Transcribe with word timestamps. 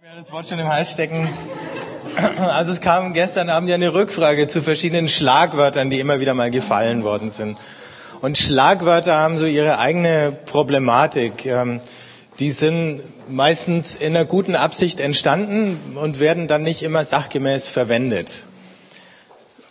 Bleibt 0.00 0.14
mir 0.14 0.20
das 0.22 0.32
Wort 0.32 0.48
schon 0.48 0.58
im 0.58 0.68
Hals 0.68 0.92
stecken. 0.92 1.28
Also 2.38 2.72
es 2.72 2.80
kam 2.80 3.12
gestern 3.12 3.50
Abend 3.50 3.68
ja 3.68 3.74
eine 3.74 3.92
Rückfrage 3.92 4.46
zu 4.46 4.62
verschiedenen 4.62 5.06
Schlagwörtern, 5.06 5.90
die 5.90 6.00
immer 6.00 6.18
wieder 6.18 6.32
mal 6.32 6.50
gefallen 6.50 7.04
worden 7.04 7.28
sind. 7.28 7.58
Und 8.22 8.38
Schlagwörter 8.38 9.14
haben 9.14 9.36
so 9.36 9.44
ihre 9.44 9.78
eigene 9.78 10.32
Problematik. 10.32 11.44
Ähm, 11.44 11.82
die 12.38 12.50
sind 12.50 13.02
meistens 13.28 13.94
in 13.94 14.16
einer 14.16 14.24
guten 14.24 14.56
Absicht 14.56 14.98
entstanden 14.98 15.94
und 15.96 16.20
werden 16.20 16.48
dann 16.48 16.62
nicht 16.62 16.82
immer 16.82 17.04
sachgemäß 17.04 17.68
verwendet. 17.68 18.44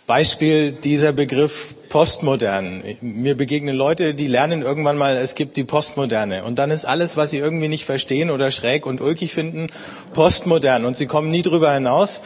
Beispiel 0.06 0.70
dieser 0.70 1.12
Begriff 1.12 1.74
postmodern. 1.92 2.82
Mir 3.02 3.36
begegnen 3.36 3.76
Leute, 3.76 4.14
die 4.14 4.26
lernen 4.26 4.62
irgendwann 4.62 4.96
mal, 4.96 5.18
es 5.18 5.34
gibt 5.34 5.58
die 5.58 5.64
Postmoderne. 5.64 6.42
Und 6.42 6.58
dann 6.58 6.70
ist 6.70 6.86
alles, 6.86 7.18
was 7.18 7.28
sie 7.28 7.36
irgendwie 7.36 7.68
nicht 7.68 7.84
verstehen 7.84 8.30
oder 8.30 8.50
schräg 8.50 8.86
und 8.86 9.02
ulkig 9.02 9.34
finden, 9.34 9.66
postmodern. 10.14 10.86
Und 10.86 10.96
sie 10.96 11.04
kommen 11.04 11.30
nie 11.30 11.42
drüber 11.42 11.70
hinaus. 11.70 12.22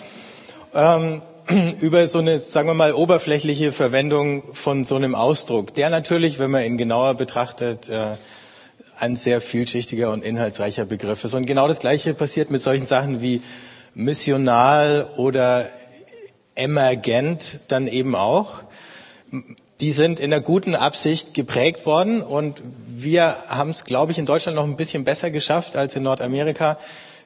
Ähm, 0.73 1.21
über 1.81 2.07
so 2.07 2.21
eine, 2.21 2.39
sagen 2.39 2.69
wir 2.69 2.75
mal, 2.75 2.95
oberflächliche 2.95 3.73
Verwendung 3.73 4.45
von 4.53 4.85
so 4.85 4.95
einem 4.95 5.17
Ausdruck, 5.17 5.75
der 5.75 5.91
natürlich, 5.91 6.39
wenn 6.39 6.53
man 6.53 6.63
ihn 6.63 6.79
genauer 6.79 7.15
betrachtet, 7.15 7.89
äh, 7.89 8.19
ein 9.01 9.17
sehr 9.17 9.41
vielschichtiger 9.41 10.13
und 10.13 10.23
inhaltsreicher 10.23 10.85
Begriff 10.85 11.25
ist. 11.25 11.35
Und 11.35 11.45
genau 11.45 11.67
das 11.67 11.81
Gleiche 11.81 12.15
passiert 12.15 12.53
mit 12.53 12.63
solchen 12.63 12.87
Sachen 12.87 13.21
wie 13.21 13.43
missional 13.95 15.09
oder 15.17 15.67
emergent 16.55 17.63
dann 17.67 17.89
eben 17.89 18.15
auch. 18.15 18.61
Die 19.81 19.93
sind 19.93 20.21
in 20.21 20.31
der 20.31 20.41
guten 20.41 20.75
Absicht 20.75 21.35
geprägt 21.35 21.85
worden 21.85 22.23
und 22.23 22.63
wir 22.87 23.37
haben 23.49 23.71
es, 23.71 23.85
glaube 23.85 24.13
ich, 24.13 24.19
in 24.19 24.27
Deutschland 24.27 24.57
noch 24.57 24.65
ein 24.65 24.77
bisschen 24.77 25.05
besser 25.05 25.31
geschafft 25.31 25.77
als 25.77 25.97
in 25.97 26.03
Nordamerika, 26.05 26.79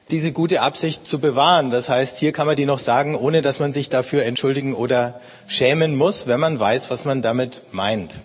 diese 0.09 0.31
gute 0.31 0.61
Absicht 0.61 1.07
zu 1.07 1.19
bewahren. 1.19 1.71
Das 1.71 1.87
heißt, 1.87 2.17
hier 2.17 2.33
kann 2.33 2.47
man 2.47 2.55
die 2.55 2.65
noch 2.65 2.79
sagen, 2.79 3.15
ohne 3.15 3.41
dass 3.41 3.59
man 3.59 3.71
sich 3.71 3.89
dafür 3.89 4.25
entschuldigen 4.25 4.73
oder 4.73 5.21
schämen 5.47 5.95
muss, 5.95 6.27
wenn 6.27 6.39
man 6.39 6.59
weiß, 6.59 6.89
was 6.89 7.05
man 7.05 7.21
damit 7.21 7.63
meint. 7.71 8.21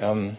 Ähm, 0.00 0.36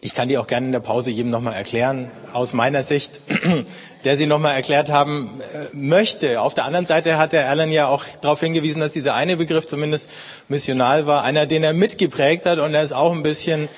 ich 0.00 0.14
kann 0.14 0.28
die 0.28 0.38
auch 0.38 0.46
gerne 0.46 0.66
in 0.66 0.72
der 0.72 0.80
Pause 0.80 1.10
jedem 1.10 1.30
nochmal 1.30 1.54
erklären, 1.54 2.10
aus 2.32 2.52
meiner 2.52 2.82
Sicht, 2.82 3.20
der 4.04 4.16
sie 4.16 4.26
nochmal 4.26 4.54
erklärt 4.54 4.90
haben 4.90 5.40
äh, 5.52 5.74
möchte. 5.74 6.40
Auf 6.40 6.54
der 6.54 6.64
anderen 6.64 6.86
Seite 6.86 7.18
hat 7.18 7.32
der 7.32 7.48
Alan 7.48 7.72
ja 7.72 7.88
auch 7.88 8.04
darauf 8.20 8.40
hingewiesen, 8.40 8.80
dass 8.80 8.92
dieser 8.92 9.14
eine 9.14 9.36
Begriff 9.36 9.66
zumindest 9.66 10.08
missional 10.48 11.06
war, 11.06 11.24
einer, 11.24 11.46
den 11.46 11.64
er 11.64 11.72
mitgeprägt 11.72 12.46
hat. 12.46 12.58
Und 12.58 12.74
er 12.74 12.82
ist 12.82 12.92
auch 12.92 13.12
ein 13.12 13.22
bisschen, 13.22 13.68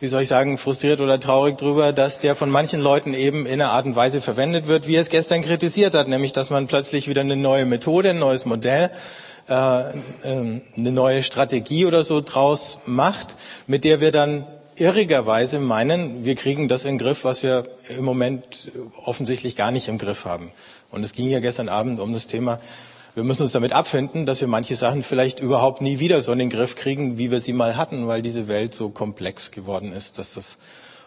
wie 0.00 0.08
soll 0.08 0.22
ich 0.22 0.28
sagen, 0.28 0.56
frustriert 0.56 1.00
oder 1.00 1.20
traurig 1.20 1.58
darüber, 1.58 1.92
dass 1.92 2.20
der 2.20 2.36
von 2.36 2.50
manchen 2.50 2.80
Leuten 2.80 3.12
eben 3.12 3.44
in 3.44 3.60
einer 3.60 3.70
Art 3.70 3.86
und 3.86 3.96
Weise 3.96 4.20
verwendet 4.20 4.66
wird, 4.66 4.88
wie 4.88 4.96
er 4.96 5.02
es 5.02 5.10
gestern 5.10 5.42
kritisiert 5.42 5.94
hat, 5.94 6.08
nämlich 6.08 6.32
dass 6.32 6.50
man 6.50 6.66
plötzlich 6.66 7.06
wieder 7.06 7.20
eine 7.20 7.36
neue 7.36 7.66
Methode, 7.66 8.10
ein 8.10 8.18
neues 8.18 8.46
Modell 8.46 8.90
äh, 9.48 9.82
ähm, 10.24 10.62
eine 10.76 10.92
neue 10.92 11.22
Strategie 11.22 11.86
oder 11.86 12.02
so 12.02 12.20
draus 12.20 12.80
macht, 12.86 13.36
mit 13.66 13.84
der 13.84 14.00
wir 14.00 14.10
dann 14.10 14.46
irrigerweise 14.76 15.58
meinen, 15.58 16.24
wir 16.24 16.34
kriegen 16.34 16.68
das 16.68 16.84
in 16.84 16.92
den 16.92 16.98
Griff, 16.98 17.24
was 17.24 17.42
wir 17.42 17.64
im 17.88 18.04
Moment 18.04 18.70
offensichtlich 19.04 19.56
gar 19.56 19.70
nicht 19.70 19.88
im 19.88 19.98
Griff 19.98 20.24
haben. 20.24 20.52
Und 20.90 21.02
es 21.02 21.12
ging 21.12 21.30
ja 21.30 21.40
gestern 21.40 21.68
Abend 21.68 22.00
um 22.00 22.12
das 22.12 22.26
Thema, 22.26 22.60
wir 23.14 23.24
müssen 23.24 23.44
uns 23.44 23.52
damit 23.52 23.72
abfinden, 23.72 24.26
dass 24.26 24.42
wir 24.42 24.48
manche 24.48 24.76
Sachen 24.76 25.02
vielleicht 25.02 25.40
überhaupt 25.40 25.80
nie 25.80 26.00
wieder 26.00 26.20
so 26.20 26.32
in 26.32 26.38
den 26.38 26.50
Griff 26.50 26.76
kriegen, 26.76 27.16
wie 27.16 27.30
wir 27.30 27.40
sie 27.40 27.54
mal 27.54 27.78
hatten, 27.78 28.06
weil 28.06 28.20
diese 28.20 28.46
Welt 28.46 28.74
so 28.74 28.90
komplex 28.90 29.50
geworden 29.50 29.92
ist, 29.94 30.18
dass 30.18 30.34
das 30.34 30.58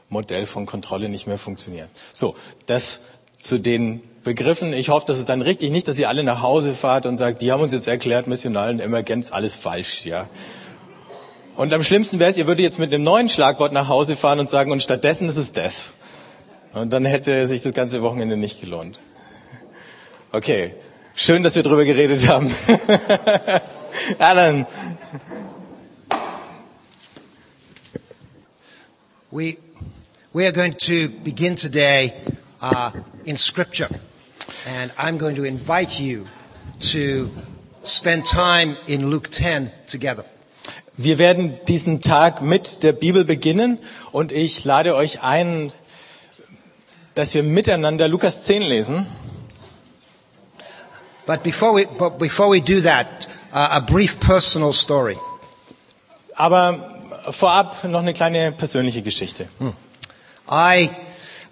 Modell 0.09 0.48
von 0.48 0.66
Kontrolle 0.66 1.08
nicht 1.08 1.28
mehr 1.28 1.38
funktioniert. 1.38 1.89
So, 2.11 2.36
das 2.66 3.00
zu 3.38 3.59
den 3.59 4.02
Begriffen. 4.23 4.73
Ich 4.73 4.89
hoffe, 4.89 5.06
dass 5.06 5.20
es 5.20 5.26
dann 5.26 5.42
richtig 5.42 5.72
nicht, 5.72 5.88
dass 5.88 5.98
ihr 5.98 6.09
alle 6.09 6.23
nach 6.23 6.42
Hause 6.42 6.73
fahrt 6.73 7.06
und 7.06 7.17
sagt, 7.17 7.42
die 7.42 7.52
haben 7.52 7.61
uns 7.61 7.73
jetzt 7.73 7.88
erklärt, 7.88 8.28
missionalen 8.28 8.80
Emergenz, 8.80 9.31
alles 9.31 9.56
falsch, 9.56 10.06
ja. 10.06 10.28
Und 11.59 11.73
am 11.73 11.83
schlimmsten 11.83 12.19
wäre 12.19 12.31
es, 12.31 12.38
ihr 12.38 12.47
würdet 12.47 12.64
jetzt 12.64 12.80
mit 12.80 12.93
einem 12.93 13.03
neuen 13.03 13.27
Schlagwort 13.27 13.73
nach 13.73 13.89
Hause 13.89 14.15
fahren 14.15 14.39
und 14.39 14.49
sagen, 14.49 14.71
und 14.71 14.81
stattdessen 14.81 15.27
ist 15.27 15.36
es 15.36 15.52
das. 15.52 15.93
Und 16.71 16.93
dann 16.93 17.03
hätte 17.03 17.45
sich 17.47 17.61
das 17.61 17.73
ganze 17.73 18.02
Wochenende 18.02 18.37
nicht 18.37 18.61
gelohnt. 18.61 19.02
Okay, 20.31 20.73
schön, 21.15 21.43
dass 21.43 21.55
wir 21.55 21.64
drüber 21.64 21.83
geredet 21.83 22.30
haben. 22.30 22.49
Alan. 24.19 24.67
We, 29.30 29.58
we 30.31 30.45
are 30.45 30.53
going 30.53 30.71
to 30.77 31.09
begin 31.25 31.58
today 31.58 32.14
uh, 32.61 32.92
in 33.25 33.36
Scripture. 33.36 33.89
And 34.80 34.93
I'm 34.98 35.17
going 35.17 35.36
to 35.36 35.43
invite 35.43 35.99
you 35.99 36.25
to 36.93 37.30
spend 37.83 38.23
time 38.23 38.77
in 38.87 39.09
Luke 39.09 39.30
10 39.30 39.71
together. 39.87 40.23
Wir 41.02 41.17
werden 41.17 41.58
diesen 41.70 42.02
Tag 42.02 42.42
mit 42.42 42.83
der 42.83 42.92
Bibel 42.92 43.23
beginnen 43.23 43.77
und 44.11 44.33
ich 44.33 44.65
lade 44.65 44.95
euch 44.95 45.21
ein, 45.21 45.71
dass 47.15 47.33
wir 47.33 47.42
miteinander 47.42 48.10
Lukas 48.10 48.43
10 48.43 48.64
lesen. 48.64 49.08
But 51.26 51.42
before 51.42 51.73
we, 51.73 51.86
but 51.87 52.17
before 52.20 52.49
we 52.54 52.60
do 52.60 52.82
that, 52.82 53.30
uh, 53.54 53.77
a 53.77 53.80
brief 53.80 54.20
personal 54.20 54.73
story. 54.73 55.15
Aber 56.36 56.99
vorab 57.31 57.81
noch 57.86 58.02
eine 58.02 58.14
kleine 58.14 58.52
persönliche 58.52 59.02
Geschichte. 59.02 59.48
I, 60.52 60.89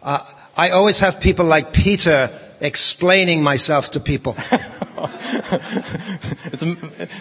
uh, 0.03 0.18
I 0.58 0.72
always 0.74 1.02
have 1.02 1.22
people 1.22 1.46
like 1.46 1.72
Peter 1.72 2.29
explaining 2.59 3.44
myself 3.44 3.91
to 3.91 4.00
people. 4.00 4.35
es 6.51 6.66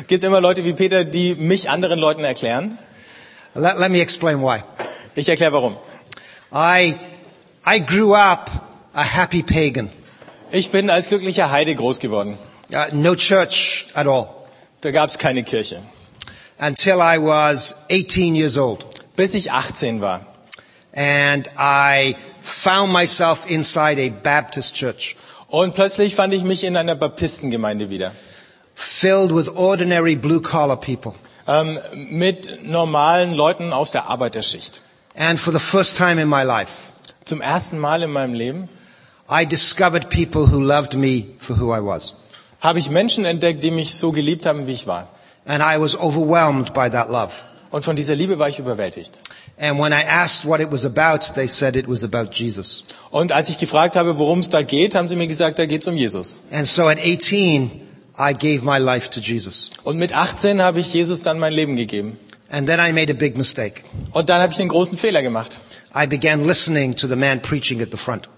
gibt 0.07 0.25
immer 0.25 0.41
Leute 0.41 0.65
wie 0.65 0.73
Peter, 0.73 1.05
die 1.05 1.35
mich 1.35 1.71
anderen 1.71 1.99
Leuten 1.99 2.25
erklären. 2.25 2.79
Let, 3.55 3.79
let 3.79 3.91
me 3.91 4.01
explain 4.01 4.43
why. 4.43 4.63
Ich 5.15 5.29
erkläre 5.29 5.53
warum. 5.53 5.77
I, 6.53 6.97
I 7.67 7.81
grew 7.81 8.15
up 8.15 8.51
a 8.95 9.03
happy 9.03 9.43
pagan. 9.43 9.91
Ich 10.51 10.71
bin 10.71 10.91
als 10.91 11.09
glücklicher 11.09 11.51
Heide 11.51 11.75
groß 11.75 12.01
geworden. 12.01 12.39
Uh, 12.73 12.87
no 12.93 13.15
church 13.15 13.87
at 13.95 14.07
all. 14.07 14.29
Da 14.81 14.91
gab 14.91 15.09
es 15.09 15.19
keine 15.19 15.43
Kirche. 15.43 15.83
Until 16.59 17.01
I 17.01 17.19
was 17.19 17.75
18 17.91 18.35
years 18.35 18.57
old. 18.57 18.85
Bis 19.17 19.35
ich 19.35 19.51
18 19.51 20.01
war. 20.01 20.27
And 20.95 21.49
I 21.59 22.17
found 22.41 22.93
myself 22.93 23.51
inside 23.51 24.01
a 24.01 24.09
Baptist 24.09 24.75
church. 24.75 25.17
Und 25.49 25.75
plötzlich 25.75 26.15
fand 26.15 26.35
ich 26.35 26.43
mich 26.43 26.65
in 26.65 26.77
einer 26.77 26.95
Baptistengemeinde 26.97 27.89
wieder. 27.91 28.13
Filled 28.75 29.35
with 29.35 29.49
ordinary 29.49 30.17
blue 30.17 30.41
collar 30.41 30.77
people. 30.77 31.15
Ähm, 31.49 31.79
mit 31.95 32.65
normalen 32.65 33.33
Leuten 33.35 33.73
aus 33.73 33.93
der 33.93 34.11
Arbeiterschicht. 34.11 34.83
And 35.17 35.39
for 35.41 35.53
the 35.53 35.59
first 35.61 35.97
time 35.97 36.21
in 36.21 36.29
my 36.29 36.43
life, 36.43 36.93
Zum 37.25 37.41
ersten 37.41 37.79
Mal 37.79 38.03
in 38.03 38.11
meinem 38.11 38.35
Leben 38.35 38.69
I 39.31 39.47
discovered 39.47 40.11
people 40.11 40.51
who 40.53 40.61
loved 40.61 40.95
me 40.95 41.27
for 41.39 41.57
who 41.59 41.73
I 41.75 41.81
was. 41.81 42.15
habe 42.61 42.79
ich 42.79 42.91
Menschen 42.91 43.25
entdeckt, 43.25 43.63
die 43.63 43.71
mich 43.71 43.95
so 43.95 44.13
geliebt 44.13 44.45
haben, 44.47 44.67
wie 44.67 44.73
ich 44.73 44.87
war. 44.87 45.09
And 45.47 45.63
I 45.63 45.81
was 45.81 45.97
overwhelmed 45.99 46.73
by 46.75 46.91
that 46.91 47.09
love. 47.09 47.33
Und 47.71 47.85
von 47.85 47.97
dieser 47.97 48.15
Liebe 48.15 48.39
war 48.39 48.49
ich 48.49 48.59
überwältigt. 48.59 49.19
And 49.59 49.79
when 49.79 49.93
I 49.93 50.03
asked 50.03 50.45
what 50.45 50.61
it 50.61 50.71
was 50.71 50.85
about, 50.85 51.35
they 51.35 51.47
said 51.47 51.77
it 51.77 51.89
was 51.89 52.05
about 52.05 52.31
Jesus. 52.33 52.85
Und 53.11 53.33
als 53.33 53.49
ich 53.49 53.59
gefragt 53.59 53.97
habe, 53.97 54.19
worum 54.19 54.41
es 54.41 54.51
da 54.51 54.63
geht, 54.63 54.95
haben 54.95 55.09
sie 55.09 55.17
mir 55.17 55.27
gesagt, 55.27 55.59
da 55.59 55.65
geht 55.65 55.81
es 55.81 55.87
um 55.89 55.97
Jesus. 55.97 56.43
And 56.51 56.67
so 56.67 56.89
at 56.89 56.99
18, 56.99 57.71
I 58.19 58.35
gave 58.35 58.65
my 58.65 58.79
life 58.79 59.09
to 59.11 59.21
Jesus. 59.21 59.71
Und 59.83 59.97
mit 59.97 60.13
18 60.13 60.61
habe 60.61 60.81
ich 60.81 60.93
Jesus 60.93 61.23
dann 61.23 61.39
mein 61.39 61.55
Leben 61.55 61.77
gegeben. 61.77 62.19
And 62.51 62.69
then 62.69 62.79
I 62.81 62.93
made 62.93 63.11
a 63.11 63.17
big 63.17 63.39
mistake. 63.39 63.83
Und 64.13 64.29
dann 64.29 64.43
habe 64.43 64.53
ich 64.53 64.61
einen 64.61 64.69
großen 64.69 64.99
Fehler 64.99 65.23
gemacht. 65.23 65.59
I 65.95 66.07
began 66.07 66.47
listening 66.47 66.95
to 66.95 67.09
the 67.09 67.17
man 67.17 67.41
preaching 67.41 67.81
at 67.81 67.89
the 67.91 67.97
front. 67.97 68.29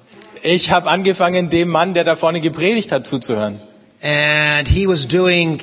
Ich 0.45 0.71
habe 0.71 0.89
angefangen, 0.89 1.51
dem 1.51 1.69
Mann, 1.69 1.95
der 1.95 2.05
da 2.05 2.15
vorne 2.15 2.41
gepredigt 2.41 2.93
hat, 2.93 3.09
zuzuhören. 3.09 3.61
And 4.03 4.69
he 4.69 4.87
was 4.87 5.09
doing 5.09 5.63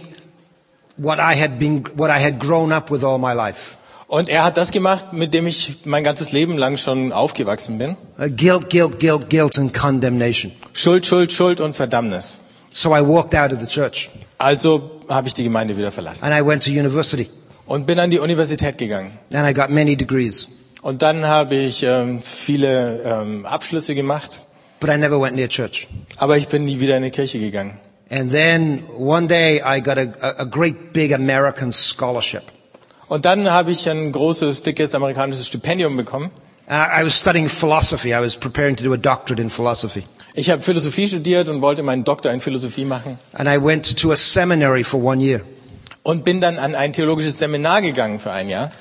what 0.98 1.18
I 1.18 1.40
had 1.40 1.58
been, 1.60 1.86
what 1.96 2.10
I 2.10 2.22
had 2.22 2.40
grown 2.40 2.74
up 2.74 2.92
with 2.92 3.06
all 3.06 3.18
my 3.18 3.34
life. 3.34 3.78
Und 4.08 4.30
er 4.30 4.44
hat 4.44 4.56
das 4.58 4.72
gemacht, 4.72 5.14
mit 5.14 5.34
dem 5.34 5.48
ich 5.48 5.80
mein 5.86 6.04
ganzes 6.04 6.32
Leben 6.32 6.58
lang 6.58 6.78
schon 6.78 7.12
aufgewachsen 7.12 7.78
bin. 7.80 7.98
Uh, 8.20 8.30
guilt, 8.30 8.70
guilt, 8.70 9.00
guilt, 9.00 9.30
guilt 9.30 9.58
and 9.58 9.74
condemnation. 9.74 10.52
Schuld, 10.74 11.06
Schuld, 11.06 11.32
Schuld 11.32 11.60
und 11.60 11.76
Verdammnis. 11.76 12.40
So 12.72 12.92
I 12.96 13.02
walked 13.02 13.34
out 13.34 13.52
of 13.52 13.60
the 13.62 13.68
church 13.68 14.10
Also 14.38 14.92
habe 15.10 15.28
ich 15.28 15.34
die 15.34 15.44
Gemeinde 15.44 15.78
wieder 15.78 15.92
verlassen 15.94 16.26
and 16.26 16.36
I 16.36 16.46
went 16.46 16.64
to 16.66 16.72
university 16.72 17.30
und 17.66 17.88
bin 17.88 18.00
an 18.00 18.12
die 18.12 18.20
Universität 18.20 18.78
gegangen. 18.78 19.12
and 19.34 19.50
I 19.50 19.54
got 19.54 19.70
many 19.70 19.96
degrees, 19.96 20.50
Und 20.82 21.02
dann 21.02 21.26
habe 21.26 21.56
ich 21.56 21.82
ähm, 21.84 22.22
viele 22.22 23.02
ähm, 23.04 23.46
Abschlüsse 23.46 23.96
gemacht, 23.96 24.44
but 24.82 24.90
I 24.90 24.98
never 24.98 25.20
went 25.22 25.36
near 25.36 25.48
church. 25.48 25.88
aber 26.18 26.36
ich 26.38 26.48
bin 26.50 26.66
nie 26.66 26.80
wieder 26.82 26.98
in 26.98 27.04
eine 27.04 27.12
Kirche 27.12 27.40
gegangen. 27.40 27.80
And 28.12 28.30
then 28.32 28.84
one 28.98 29.28
day 29.28 29.62
I 29.66 29.82
got 29.82 29.98
a, 29.98 30.08
a 30.38 30.44
great 30.46 30.92
big 30.94 31.14
American 31.14 31.72
scholarship. 31.72 32.44
Und 33.08 33.26
dann 33.26 33.50
habe 33.52 33.72
ich 33.72 33.88
ein 33.90 34.12
großes, 34.12 34.64
dickes 34.64 34.96
amerikanisches 34.96 35.48
Stipendium 35.48 35.96
bekommen. 35.98 36.32
And 36.68 36.82
I, 36.82 37.02
I 37.02 37.06
was 37.06 37.20
studying 37.20 37.48
philosophy. 37.48 38.10
I 38.14 38.20
was 38.22 38.36
preparing 38.36 38.76
to 38.78 38.84
do 38.84 38.94
a 38.94 38.98
doctorate 38.98 39.40
in 39.42 39.50
philosophy. 39.52 40.04
Ich 40.34 40.50
habe 40.50 40.62
Philosophie 40.64 41.08
studiert 41.08 41.48
und 41.48 41.62
wollte 41.62 41.84
meinen 41.84 42.04
Doktor 42.04 42.32
in 42.34 42.42
Philosophie 42.42 42.84
machen 42.86 43.20
And 43.34 43.48
I 43.48 43.58
went 43.64 43.98
to 44.00 44.12
a 44.12 44.16
seminary 44.16 44.84
for 44.84 45.02
one 45.02 45.22
year 45.24 45.42
und 46.04 46.24
bin 46.24 46.42
dann 46.42 46.58
an 46.60 46.76
ein 46.76 46.92
theologisches 46.94 47.38
Seminar 47.40 47.82
gegangen 47.82 48.20
für 48.20 48.32
ein 48.32 48.50
Jahr, 48.50 48.72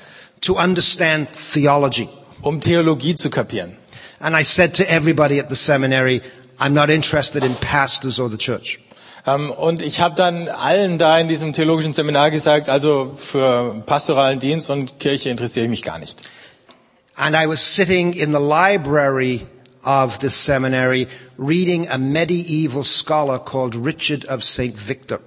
to 0.41 0.53
understand 0.59 1.29
theology. 1.53 2.09
um 2.41 2.59
Theologie 2.61 3.15
zu 3.15 3.29
kapieren. 3.29 3.77
And 4.19 4.35
I 4.35 4.43
said 4.43 4.73
to 4.75 4.83
everybody 4.89 5.39
at 5.39 5.49
the 5.49 5.55
seminary, 5.55 6.21
I'm 6.59 6.73
not 6.73 6.89
interested 6.89 7.43
in 7.43 7.55
pastors 7.55 8.19
or 8.19 8.29
the 8.29 8.37
church. 8.37 8.79
Ähm, 9.27 9.51
und 9.51 9.81
ich 9.81 9.99
habe 9.99 10.15
dann 10.15 10.47
allen 10.47 10.97
da 10.97 11.17
in 11.19 11.27
diesem 11.27 11.53
theologischen 11.53 11.93
Seminar 11.93 12.31
gesagt, 12.31 12.69
also 12.69 13.13
für 13.15 13.81
pastoralen 13.85 14.39
Dienst 14.39 14.69
und 14.69 14.99
Kirche 14.99 15.29
interessiere 15.29 15.65
ich 15.65 15.69
mich 15.69 15.83
gar 15.83 15.99
nicht. 15.99 16.19
And 17.15 17.35
I 17.35 17.47
was 17.47 17.61
sitting 17.75 18.13
in 18.13 18.33
the 18.33 18.39
library 18.41 19.47
of 19.85 20.19
this 20.19 20.35
seminary 20.45 21.07
reading 21.37 21.87
a 21.89 21.97
medieval 21.97 22.83
scholar 22.83 23.39
called 23.39 23.75
Richard 23.75 24.25
of 24.27 24.43
St. 24.43 24.75
Victor. 24.75 25.19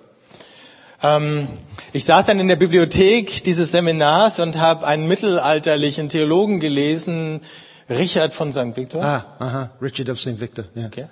Ähm, 1.02 1.48
ich 1.92 2.04
saß 2.04 2.26
dann 2.26 2.40
in 2.40 2.48
der 2.48 2.56
Bibliothek 2.56 3.44
dieses 3.44 3.70
Seminars 3.72 4.40
und 4.40 4.58
habe 4.58 4.86
einen 4.86 5.06
mittelalterlichen 5.06 6.08
Theologen 6.08 6.60
gelesen, 6.60 7.40
Richard 7.88 8.34
von 8.34 8.52
St. 8.52 8.76
Victor. 8.76 9.02
Ah, 9.02 9.24
uh-huh, 9.40 9.68
Richard 9.80 10.10
of 10.10 10.20
St. 10.20 10.40
Victor. 10.40 10.64
Yeah. 10.76 10.86
Okay. 10.86 11.06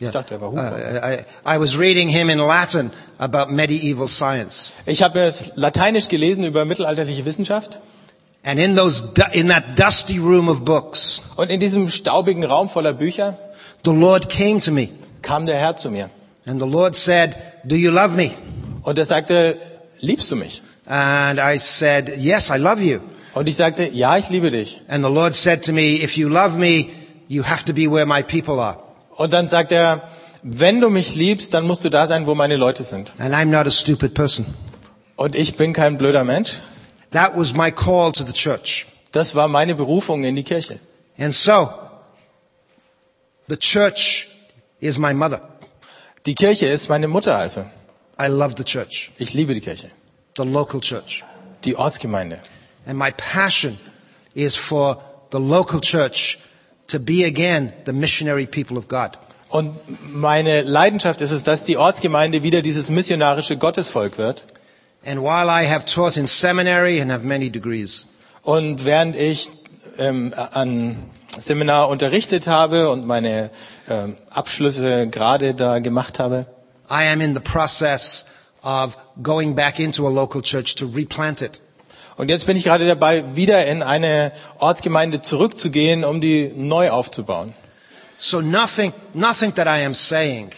Ich 0.00 0.10
dachte, 0.10 0.34
er 0.34 0.40
war 0.40 0.52
Uh, 0.52 0.56
Hugo. 0.56 0.66
I, 1.02 1.56
I 1.56 1.58
was 1.60 1.76
reading 1.78 2.08
him 2.08 2.30
in 2.30 2.38
Latin 2.38 2.90
about 3.18 3.50
medieval 3.52 4.06
science. 4.06 4.70
Ich 4.86 5.02
habe 5.02 5.32
Lateinisch 5.56 6.08
gelesen 6.08 6.44
über 6.44 6.64
mittelalterliche 6.64 7.24
Wissenschaft. 7.24 7.80
And 8.44 8.60
in 8.60 8.76
those, 8.76 9.04
in 9.32 9.48
that 9.48 9.76
dusty 9.76 10.18
room 10.18 10.48
of 10.48 10.64
books, 10.64 11.22
Und 11.36 11.50
in 11.50 11.58
diesem 11.58 11.88
staubigen 11.88 12.44
Raum 12.44 12.68
voller 12.68 12.92
Bücher 12.92 13.36
the 13.84 13.90
Lord 13.90 14.28
came 14.28 14.60
to 14.60 14.70
me 14.72 14.88
kam 15.22 15.46
der 15.46 15.56
Herr 15.58 15.76
zu 15.76 15.90
mir. 15.90 16.10
and 16.46 16.60
the 16.60 16.66
Lord 16.66 16.94
said, 16.94 17.36
do 17.66 17.74
you 17.74 17.90
love 17.90 18.14
me? 18.14 18.30
Und 18.82 18.96
er 18.98 19.04
sagte, 19.04 19.56
liebst 19.98 20.30
du 20.30 20.36
mich? 20.36 20.62
And 20.86 21.38
I 21.40 21.58
said, 21.58 22.16
yes, 22.18 22.50
I 22.50 22.56
love 22.58 22.80
you. 22.80 23.00
Und 23.34 23.48
ich 23.48 23.56
sagte, 23.56 23.88
ja, 23.92 24.16
ich 24.16 24.30
liebe 24.30 24.50
dich. 24.50 24.80
And 24.88 25.04
the 25.04 25.10
Lord 25.10 25.34
said 25.34 25.62
to 25.64 25.72
me, 25.72 26.02
if 26.02 26.16
you 26.16 26.28
love 26.28 26.56
me, 26.56 26.88
you 27.26 27.42
have 27.44 27.64
to 27.64 27.72
be 27.74 27.90
where 27.90 28.06
my 28.06 28.22
people 28.22 28.60
are. 28.60 28.78
Und 29.18 29.32
dann 29.32 29.48
sagt 29.48 29.72
er, 29.72 30.08
wenn 30.44 30.80
du 30.80 30.90
mich 30.90 31.16
liebst, 31.16 31.52
dann 31.52 31.66
musst 31.66 31.84
du 31.84 31.90
da 31.90 32.06
sein, 32.06 32.26
wo 32.26 32.34
meine 32.36 32.56
Leute 32.56 32.84
sind. 32.84 33.12
And 33.18 33.34
I'm 33.34 33.46
not 33.46 33.66
a 33.66 33.70
stupid 33.70 34.14
person. 34.14 34.46
Und 35.16 35.34
ich 35.34 35.56
bin 35.56 35.72
kein 35.72 35.98
blöder 35.98 36.22
Mensch. 36.22 36.60
That 37.10 37.36
was 37.36 37.52
my 37.54 37.72
call 37.72 38.12
to 38.12 38.24
the 38.24 38.32
church. 38.32 38.86
Das 39.10 39.34
war 39.34 39.48
meine 39.48 39.74
Berufung 39.74 40.22
in 40.22 40.36
die 40.36 40.44
Kirche. 40.44 40.78
And 41.18 41.34
so, 41.34 41.68
the 43.48 43.56
church 43.56 44.28
is 44.80 44.98
my 44.98 45.12
mother. 45.12 45.40
Die 46.24 46.34
Kirche 46.36 46.66
ist 46.68 46.88
meine 46.88 47.08
Mutter 47.08 47.36
also. 47.36 47.64
I 48.20 48.26
love 48.28 48.54
the 48.56 48.64
church, 48.64 49.10
Ich 49.18 49.34
liebe 49.34 49.52
die 49.54 49.60
Kirche. 49.60 49.88
the 50.36 50.44
local 50.44 50.80
church. 50.80 51.24
Die 51.64 51.74
Ortsgemeinde. 51.76 52.38
And 52.86 52.96
my 52.96 53.10
passion 53.10 53.80
is 54.34 54.54
for 54.54 54.98
the 55.32 55.38
local 55.40 55.80
church 55.80 56.38
to 56.88 56.98
be 56.98 57.24
again 57.24 57.72
the 57.86 57.92
missionary 57.92 58.46
people 58.46 58.76
of 58.76 58.88
God. 58.88 59.18
Und 59.50 59.76
meine 60.12 60.62
Leidenschaft 60.62 61.20
ist 61.22 61.30
es, 61.30 61.42
dass 61.42 61.64
die 61.64 61.78
Ortsgemeinde 61.78 62.42
wieder 62.42 62.60
dieses 62.60 62.90
missionarische 62.90 63.56
Gottesvolk 63.56 64.18
wird. 64.18 64.44
And 65.06 65.22
while 65.22 65.48
I 65.48 65.66
have 65.66 65.86
taught 65.86 66.16
in 66.16 66.26
seminary 66.26 67.00
and 67.00 67.10
have 67.10 67.24
many 67.24 67.48
degrees, 67.50 68.08
Und 68.42 68.84
während 68.86 69.14
ich 69.16 69.50
ähm, 69.98 70.32
an 70.34 70.96
Seminar 71.36 71.88
unterrichtet 71.90 72.46
habe 72.46 72.88
und 72.90 73.06
meine 73.06 73.50
ähm, 73.88 74.16
Abschlüsse 74.30 75.08
gerade 75.08 75.54
da 75.54 75.80
gemacht 75.80 76.18
habe, 76.18 76.46
I 76.90 77.08
am 77.12 77.20
in 77.20 77.34
the 77.34 77.40
process 77.40 78.24
of 78.62 78.96
going 79.22 79.54
back 79.54 79.78
into 79.78 80.06
a 80.06 80.10
local 80.10 80.40
church 80.40 80.74
to 80.76 80.86
replant 80.86 81.42
it. 81.42 81.60
Und 82.18 82.28
jetzt 82.28 82.46
bin 82.46 82.56
ich 82.56 82.64
gerade 82.64 82.86
dabei, 82.86 83.36
wieder 83.36 83.64
in 83.66 83.82
eine 83.82 84.32
Ortsgemeinde 84.58 85.22
zurückzugehen, 85.22 86.04
um 86.04 86.20
die 86.20 86.52
neu 86.54 86.90
aufzubauen. 86.90 87.54
So 88.18 88.40
nothing, 88.40 88.92
nothing 89.14 89.54
that 89.54 89.68
I 89.68 89.84
am 89.84 89.94
saying 89.94 90.50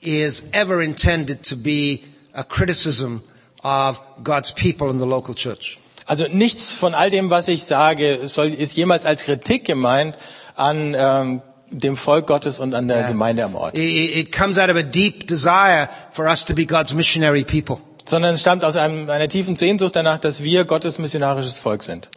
is 0.00 0.44
ever 0.52 0.80
intended 0.80 1.42
to 1.48 1.56
be 1.56 2.00
a 2.32 2.44
criticism 2.44 3.22
of 3.64 4.00
God's 4.22 4.52
people 4.52 4.88
in 4.90 5.00
the 5.00 5.06
local 5.06 5.34
church. 5.34 5.78
Also 6.06 6.28
nichts 6.28 6.72
von 6.72 6.94
all 6.94 7.10
dem, 7.10 7.30
was 7.30 7.48
ich 7.48 7.64
sage, 7.64 8.20
soll, 8.28 8.54
ist 8.54 8.76
jemals 8.76 9.04
als 9.04 9.24
Kritik 9.24 9.64
gemeint 9.64 10.16
an 10.56 10.94
ähm, 10.96 11.42
dem 11.70 11.96
Volk 11.96 12.26
Gottes 12.26 12.58
und 12.58 12.74
an 12.74 12.88
der 12.88 13.04
Gemeinde 13.04 13.44
am 13.44 13.54
Ort, 13.54 13.76
It, 13.76 14.16
it 14.16 14.32
comes 14.32 14.58
out 14.58 14.70
of 14.70 14.76
a 14.76 14.82
deep 14.82 15.26
desire 15.26 15.88
for 16.10 16.26
us 16.26 16.44
to 16.44 16.54
be 16.54 16.66
God's 16.66 16.94
missionary 16.94 17.44
people. 17.44 17.80
Sondern 18.08 18.34
es 18.34 18.40
stammt 18.40 18.64
aus 18.64 18.76
einem, 18.76 19.08
einer 19.10 19.28
tiefen 19.28 19.56
Sehnsucht 19.56 19.96
danach, 19.96 20.18
dass 20.18 20.42
wir 20.42 20.64
Gottes 20.64 20.98
missionarisches 20.98 21.58
Volk 21.58 21.82
sind. 21.82 22.08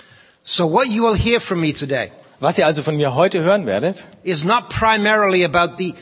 So 0.44 0.72
what 0.72 0.88
you 0.88 1.04
will 1.04 1.18
hear 1.18 1.40
from 1.40 1.62
me 1.62 1.74
today 1.74 2.12
Was 2.40 2.58
ihr 2.58 2.66
also 2.66 2.82
von 2.82 2.98
mir 2.98 3.16
heute 3.16 3.42
hören 3.42 3.66
werdet, 3.66 4.08
is 4.24 4.44
not 4.44 4.68
primarily 4.70 5.46
about 5.46 5.76
the 5.78 5.94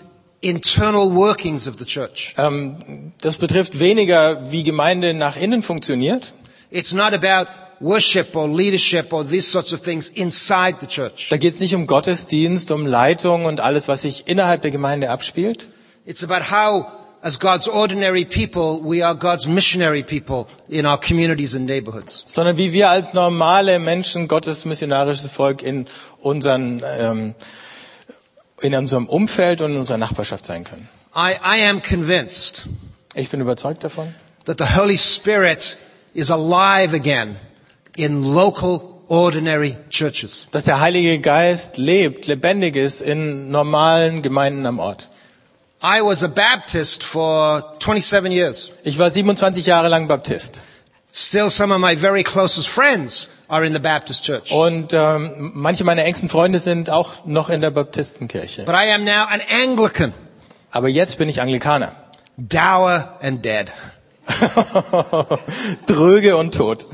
internal 0.41 1.13
workings 1.13 1.67
of 1.67 1.75
the 1.77 1.85
church. 1.85 2.33
ähm, 2.37 3.11
das 3.21 3.37
betrifft 3.37 3.79
weniger, 3.79 4.51
wie 4.51 4.63
Gemeinde 4.63 5.13
nach 5.13 5.35
innen 5.37 5.61
funktioniert. 5.61 6.33
It's 6.71 6.93
not 6.93 7.13
about 7.13 7.51
worship 7.79 8.35
or 8.35 8.47
leadership 8.47 9.11
or 9.13 9.23
these 9.27 9.51
sorts 9.51 9.73
of 9.73 9.81
things 9.81 10.09
inside 10.09 10.77
the 10.81 10.87
church. 10.87 11.27
Da 11.29 11.37
geht 11.37 11.53
es 11.55 11.59
nicht 11.59 11.75
um 11.75 11.85
Gottesdienst, 11.85 12.71
um 12.71 12.85
Leitung 12.87 13.45
und 13.45 13.59
alles, 13.59 13.87
was 13.87 14.01
sich 14.03 14.23
innerhalb 14.27 14.61
der 14.63 14.71
Gemeinde 14.71 15.09
abspielt, 15.11 15.69
It's 16.03 16.23
about 16.23 16.49
how, 16.49 16.85
as 17.23 17.37
God's 17.37 17.67
ordinary 17.67 18.25
people, 18.25 18.81
we 18.81 19.03
are 19.03 19.15
God's 19.15 19.47
missionary 19.47 20.03
people 20.03 20.47
in 20.69 20.85
our 20.85 20.97
communities 20.97 21.53
and 21.55 21.65
neighborhoods. 21.65 22.23
sondern 22.27 22.57
wie 22.57 22.73
wir 22.73 22.89
als 22.89 23.13
normale 23.13 23.79
Menschen 23.79 24.27
Gottes 24.27 24.65
missionarisches 24.65 25.31
Volk 25.31 25.61
in 25.61 25.87
unseren 26.19 26.81
ähm, 26.85 27.35
in 28.61 28.75
unserem 28.75 29.07
Umfeld 29.07 29.61
und 29.61 29.71
in 29.71 29.77
unserer 29.77 29.97
Nachbarschaft 29.97 30.45
sein 30.45 30.63
können. 30.63 30.87
I, 31.15 31.33
I 31.43 31.67
am 31.67 31.81
convinced 31.81 32.67
Ich 33.15 33.29
bin 33.29 33.41
überzeugt 33.41 33.83
davon, 33.83 34.15
that 34.45 34.57
the 34.57 34.75
Holy 34.77 34.97
Spirit 34.97 35.77
is 36.13 36.31
alive 36.31 36.95
again 36.95 37.35
in 37.97 38.23
local, 38.23 39.01
ordinary 39.07 39.77
churches. 39.89 40.47
dass 40.51 40.63
der 40.63 40.79
Heilige 40.79 41.19
Geist 41.19 41.77
lebt, 41.77 42.27
lebendig 42.27 42.75
ist 42.77 43.01
in 43.01 43.51
normalen 43.51 44.21
Gemeinden 44.21 44.65
am 44.65 44.79
Ort. 44.79 45.09
I 45.83 46.01
was 46.01 46.23
a 46.23 46.27
Baptist 46.29 47.03
for 47.03 47.63
27 47.79 48.31
years. 48.31 48.71
Ich 48.83 48.99
war 48.99 49.09
27 49.09 49.65
Jahre 49.65 49.87
lang 49.89 50.07
Baptist 50.07 50.61
Still, 51.13 51.49
some 51.49 51.73
of 51.73 51.81
my 51.81 51.93
very 51.97 52.23
closest 52.23 52.69
friends 52.69 53.27
are 53.49 53.65
in 53.65 53.73
the 53.73 53.79
Baptist 53.79 54.23
church. 54.23 54.49
und 54.51 54.93
ähm, 54.93 55.51
manche 55.55 55.83
meiner 55.83 56.05
engsten 56.05 56.29
Freunde 56.29 56.59
sind 56.59 56.89
auch 56.89 57.25
noch 57.25 57.49
in 57.49 57.59
der 57.59 57.71
Baptistenkirche. 57.71 58.63
But 58.63 58.75
I 58.75 58.93
am 58.93 59.03
now 59.03 59.25
an 59.29 59.41
Anglican, 59.63 60.13
Aber 60.71 60.87
jetzt 60.87 61.17
bin 61.17 61.27
ich 61.27 61.41
Anglikaner. 61.41 61.95
dour 62.37 63.17
and 63.21 63.43
dead. 63.43 63.73
Dröge 65.85 66.37
und 66.37 66.53
tot. 66.55 66.87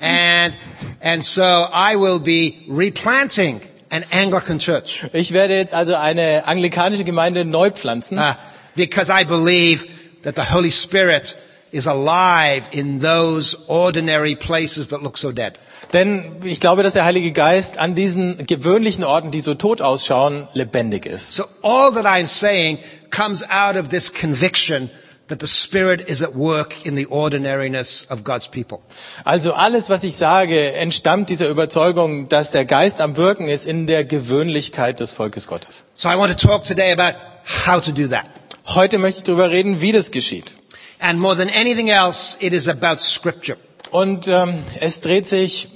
And, 0.00 0.54
and 1.00 1.22
so 1.22 1.42
I 1.72 1.94
will 1.96 2.18
be 2.18 2.64
replanting 2.68 3.60
an 3.90 4.04
Anglican 4.10 4.58
church. 4.58 5.06
Ich 5.12 5.32
werde 5.32 5.54
jetzt 5.56 5.74
also 5.74 5.94
eine 5.94 6.46
anglikanische 6.46 7.04
Gemeinde 7.04 7.44
neu 7.44 7.70
pflanzen, 7.70 8.18
Uh, 8.18 8.34
because 8.76 9.10
I 9.12 9.24
believe 9.24 9.86
that 10.22 10.36
the 10.36 10.52
Holy 10.54 10.70
Spirit 10.70 11.36
is 11.72 11.86
alive 11.86 12.64
in 12.72 13.00
those 13.00 13.56
ordinary 13.68 14.34
places 14.34 14.88
that 14.88 15.02
look 15.02 15.16
so 15.18 15.32
dead. 15.32 15.54
denn 15.92 16.36
ich 16.44 16.60
glaube, 16.60 16.82
dass 16.82 16.92
der 16.94 17.04
Heilige 17.04 17.32
Geist 17.32 17.78
an 17.78 17.94
diesen 17.94 18.46
gewöhnlichen 18.46 19.02
Orten, 19.04 19.30
die 19.30 19.40
so 19.40 19.54
tot 19.54 19.80
ausschauen, 19.80 20.46
lebendig 20.54 21.06
ist. 21.06 21.34
So 21.34 21.44
all 21.62 21.92
that 21.92 22.04
I'm 22.06 22.26
saying 22.26 22.78
comes 23.10 23.44
out 23.50 23.76
of 23.76 23.88
this 23.88 24.12
conviction 24.12 24.90
that 25.30 25.40
the 25.40 25.46
Spirit 25.46 26.08
is 26.08 26.22
at 26.22 26.34
work 26.34 26.84
in 26.84 26.96
the 26.96 27.06
ordinariness 27.06 28.04
of 28.10 28.22
God's 28.22 28.48
people. 28.48 28.82
Also 29.24 29.52
alles, 29.52 29.88
was 29.88 30.04
ich 30.04 30.16
sage, 30.16 30.72
entstammt 30.72 31.30
dieser 31.30 31.48
Überzeugung, 31.48 32.28
dass 32.28 32.50
der 32.50 32.64
Geist 32.64 33.00
am 33.00 33.16
Wirken 33.16 33.48
ist 33.48 33.66
in 33.66 33.86
der 33.86 34.04
Gewöhnlichkeit 34.04 35.00
des 35.00 35.12
Volkes 35.12 35.46
Gottes. 35.46 35.84
So 35.96 36.08
I 36.08 36.16
want 36.18 36.38
to 36.38 36.46
talk 36.46 36.64
today 36.64 36.92
about 36.92 37.18
how 37.66 37.80
to 37.80 37.92
do 37.92 38.08
that. 38.08 38.26
Heute 38.66 38.98
möchte 38.98 39.18
ich 39.20 39.24
darüber 39.24 39.50
reden, 39.50 39.80
wie 39.80 39.92
das 39.92 40.10
geschieht. 40.10 40.56
And 40.98 41.18
more 41.18 41.36
than 41.36 41.48
anything 41.48 41.88
else, 41.88 42.36
it 42.40 42.52
is 42.52 42.68
about 42.68 42.98
Scripture. 42.98 43.56
Und 43.90 44.28
ähm, 44.28 44.62
es 44.80 45.00
dreht 45.00 45.26
sich 45.26 45.68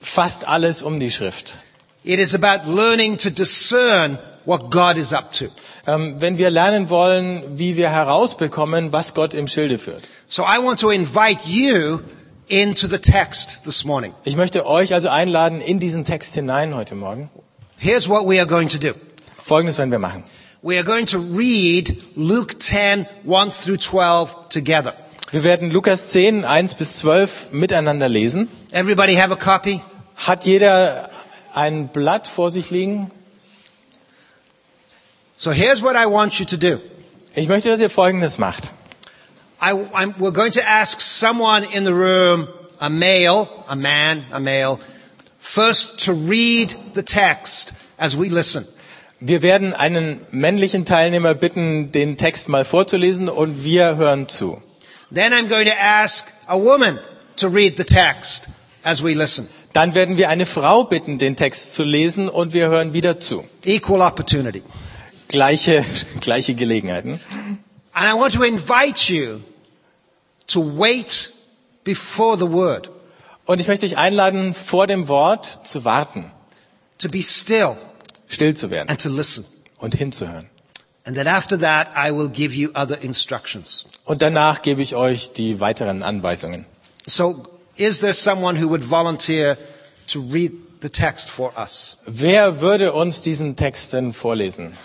fast 0.00 0.48
alles 0.48 0.82
um 0.82 0.98
die 0.98 1.10
Schrift. 1.10 1.58
It 2.02 2.18
is 2.18 2.34
about 2.34 2.70
learning 2.70 3.18
to 3.18 3.30
discern 3.30 4.18
what 4.46 4.70
God 4.70 4.96
is 4.96 5.12
up 5.12 5.32
to. 5.34 5.46
Ähm, 5.86 6.16
wenn 6.18 6.38
wir 6.38 6.50
lernen 6.50 6.88
wollen, 6.88 7.58
wie 7.58 7.76
wir 7.76 7.90
herausbekommen, 7.90 8.92
was 8.92 9.12
Gott 9.12 9.34
im 9.34 9.46
Schilde 9.48 9.78
führt. 9.78 10.08
So 10.28 10.42
I 10.42 10.58
want 10.64 10.80
to 10.80 10.90
invite 10.90 11.46
you 11.46 12.00
into 12.48 12.86
the 12.86 12.98
text 12.98 13.64
this 13.64 13.84
morning. 13.84 14.14
Ich 14.24 14.36
möchte 14.36 14.64
euch 14.64 14.94
also 14.94 15.08
einladen 15.08 15.60
in 15.60 15.80
diesen 15.80 16.04
Text 16.04 16.34
hinein 16.34 16.74
heute 16.74 16.94
Morgen. 16.94 17.28
Here's 17.76 18.08
what 18.08 18.26
we 18.26 18.38
are 18.38 18.46
going 18.46 18.68
to 18.68 18.78
do. 18.78 18.94
Folgendes 19.38 19.78
werden 19.78 19.90
wir 19.90 19.98
machen. 19.98 20.24
We 20.62 20.76
are 20.76 20.84
going 20.84 21.06
to 21.06 21.18
read 21.18 21.96
Luke 22.16 22.58
10, 22.58 23.06
1 23.24 23.64
through 23.64 23.78
12 23.78 24.48
together. 24.48 24.94
Wir 25.30 25.44
werden 25.44 25.70
Lukas 25.70 26.08
10, 26.08 26.44
1 26.44 26.74
bis 26.74 26.98
12 26.98 27.52
miteinander 27.52 28.08
lesen. 28.08 28.48
Everybody 28.70 29.16
have 29.16 29.32
a 29.32 29.36
copy? 29.36 29.80
Hat 30.16 30.44
jeder 30.44 31.10
ein 31.52 31.88
Blatt 31.88 32.26
vor 32.26 32.50
sich 32.50 32.70
liegen? 32.70 33.10
So 35.38 35.50
here's 35.50 35.82
what 35.82 35.96
I 35.96 36.06
want 36.06 36.40
you 36.40 36.46
to 36.46 36.56
do. 36.56 36.80
Ich 37.34 37.48
möchte, 37.48 37.68
dass 37.68 37.80
ihr 37.80 37.90
Folgendes 37.90 38.38
macht. 38.38 38.72
I, 39.60 39.72
I'm, 39.72 40.14
we're 40.18 40.32
going 40.32 40.52
to 40.52 40.62
ask 40.66 41.00
someone 41.00 41.64
in 41.64 41.84
the 41.84 41.92
room, 41.92 42.48
a 42.80 42.88
male, 42.88 43.48
a 43.68 43.76
man, 43.76 44.24
a 44.32 44.40
male, 44.40 44.78
first 45.38 46.04
to 46.06 46.12
read 46.14 46.74
the 46.94 47.02
text 47.02 47.74
as 47.98 48.16
we 48.16 48.28
listen. 48.28 48.66
Wir 49.20 49.40
werden 49.42 49.72
einen 49.72 50.20
männlichen 50.30 50.84
Teilnehmer 50.84 51.34
bitten, 51.34 51.90
den 51.90 52.16
Text 52.18 52.48
mal 52.48 52.64
vorzulesen 52.66 53.28
und 53.30 53.64
wir 53.64 53.96
hören 53.96 54.28
zu. 54.28 54.62
Then 55.10 55.32
I'm 55.32 55.48
going 55.48 55.66
to 55.66 55.74
ask 55.78 56.26
a 56.46 56.58
woman 56.58 56.98
to 57.36 57.48
read 57.48 57.76
the 57.76 57.84
text 57.84 58.48
as 58.82 59.02
we 59.02 59.14
listen. 59.14 59.48
Dann 59.72 59.94
werden 59.94 60.16
wir 60.16 60.30
eine 60.30 60.46
Frau 60.46 60.84
bitten, 60.84 61.18
den 61.18 61.36
Text 61.36 61.74
zu 61.74 61.82
lesen 61.82 62.28
und 62.30 62.54
wir 62.54 62.68
hören 62.68 62.92
wieder 62.94 63.18
zu. 63.18 63.44
Equal 63.64 64.00
opportunity. 64.00 64.62
Gleiche, 65.28 65.84
gleiche 66.20 66.54
Gelegenheiten. 66.54 67.20
And 67.92 68.06
I 68.06 68.12
want 68.14 68.34
to 68.34 68.42
invite 68.42 69.12
you 69.12 69.40
to 70.48 70.60
wait 70.60 71.32
before 71.84 72.36
the 72.38 72.50
word, 72.50 72.90
Und 73.46 73.60
ich 73.60 73.68
möchte 73.68 73.86
dich 73.86 73.96
einladen, 73.96 74.54
vor 74.54 74.86
dem 74.86 75.06
Wort 75.08 75.60
zu 75.66 75.84
warten, 75.84 76.30
to 76.98 77.08
be 77.08 77.22
still 77.22 77.76
still 78.28 78.54
zu 78.54 78.70
werden 78.70 78.88
and 78.88 79.00
to 79.00 79.08
listen. 79.08 79.44
und 79.78 79.94
hinzuhören. 79.94 80.48
And 81.04 81.16
then 81.16 81.28
after 81.28 81.56
that, 81.60 81.88
I 81.96 82.10
will 82.10 82.28
give 82.28 82.52
you 82.54 82.70
other 82.74 83.00
instructions. 83.00 83.84
Und 84.04 84.22
danach 84.22 84.62
gebe 84.62 84.82
ich 84.82 84.96
euch 84.96 85.32
die 85.32 85.60
weiteren 85.60 86.02
Anweisungen. 86.02 86.66
So 87.06 87.44
is 87.76 88.00
there 88.00 88.12
someone 88.14 88.60
who 88.60 88.68
would 88.68 88.82
volunteer 88.88 89.56
to 90.08 90.20
read 90.32 90.52
the 90.82 90.88
text 90.88 91.30
for 91.30 91.52
us? 91.56 91.98
Wer 92.06 92.60
würde 92.60 92.92
uns 92.92 93.22
diesen 93.22 93.54
Text 93.54 93.92
denn 93.92 94.12
vorlesen? 94.12 94.76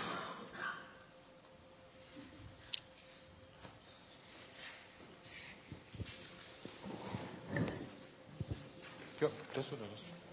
Ja, 9.20 9.28
das 9.54 9.66
oder 9.72 9.82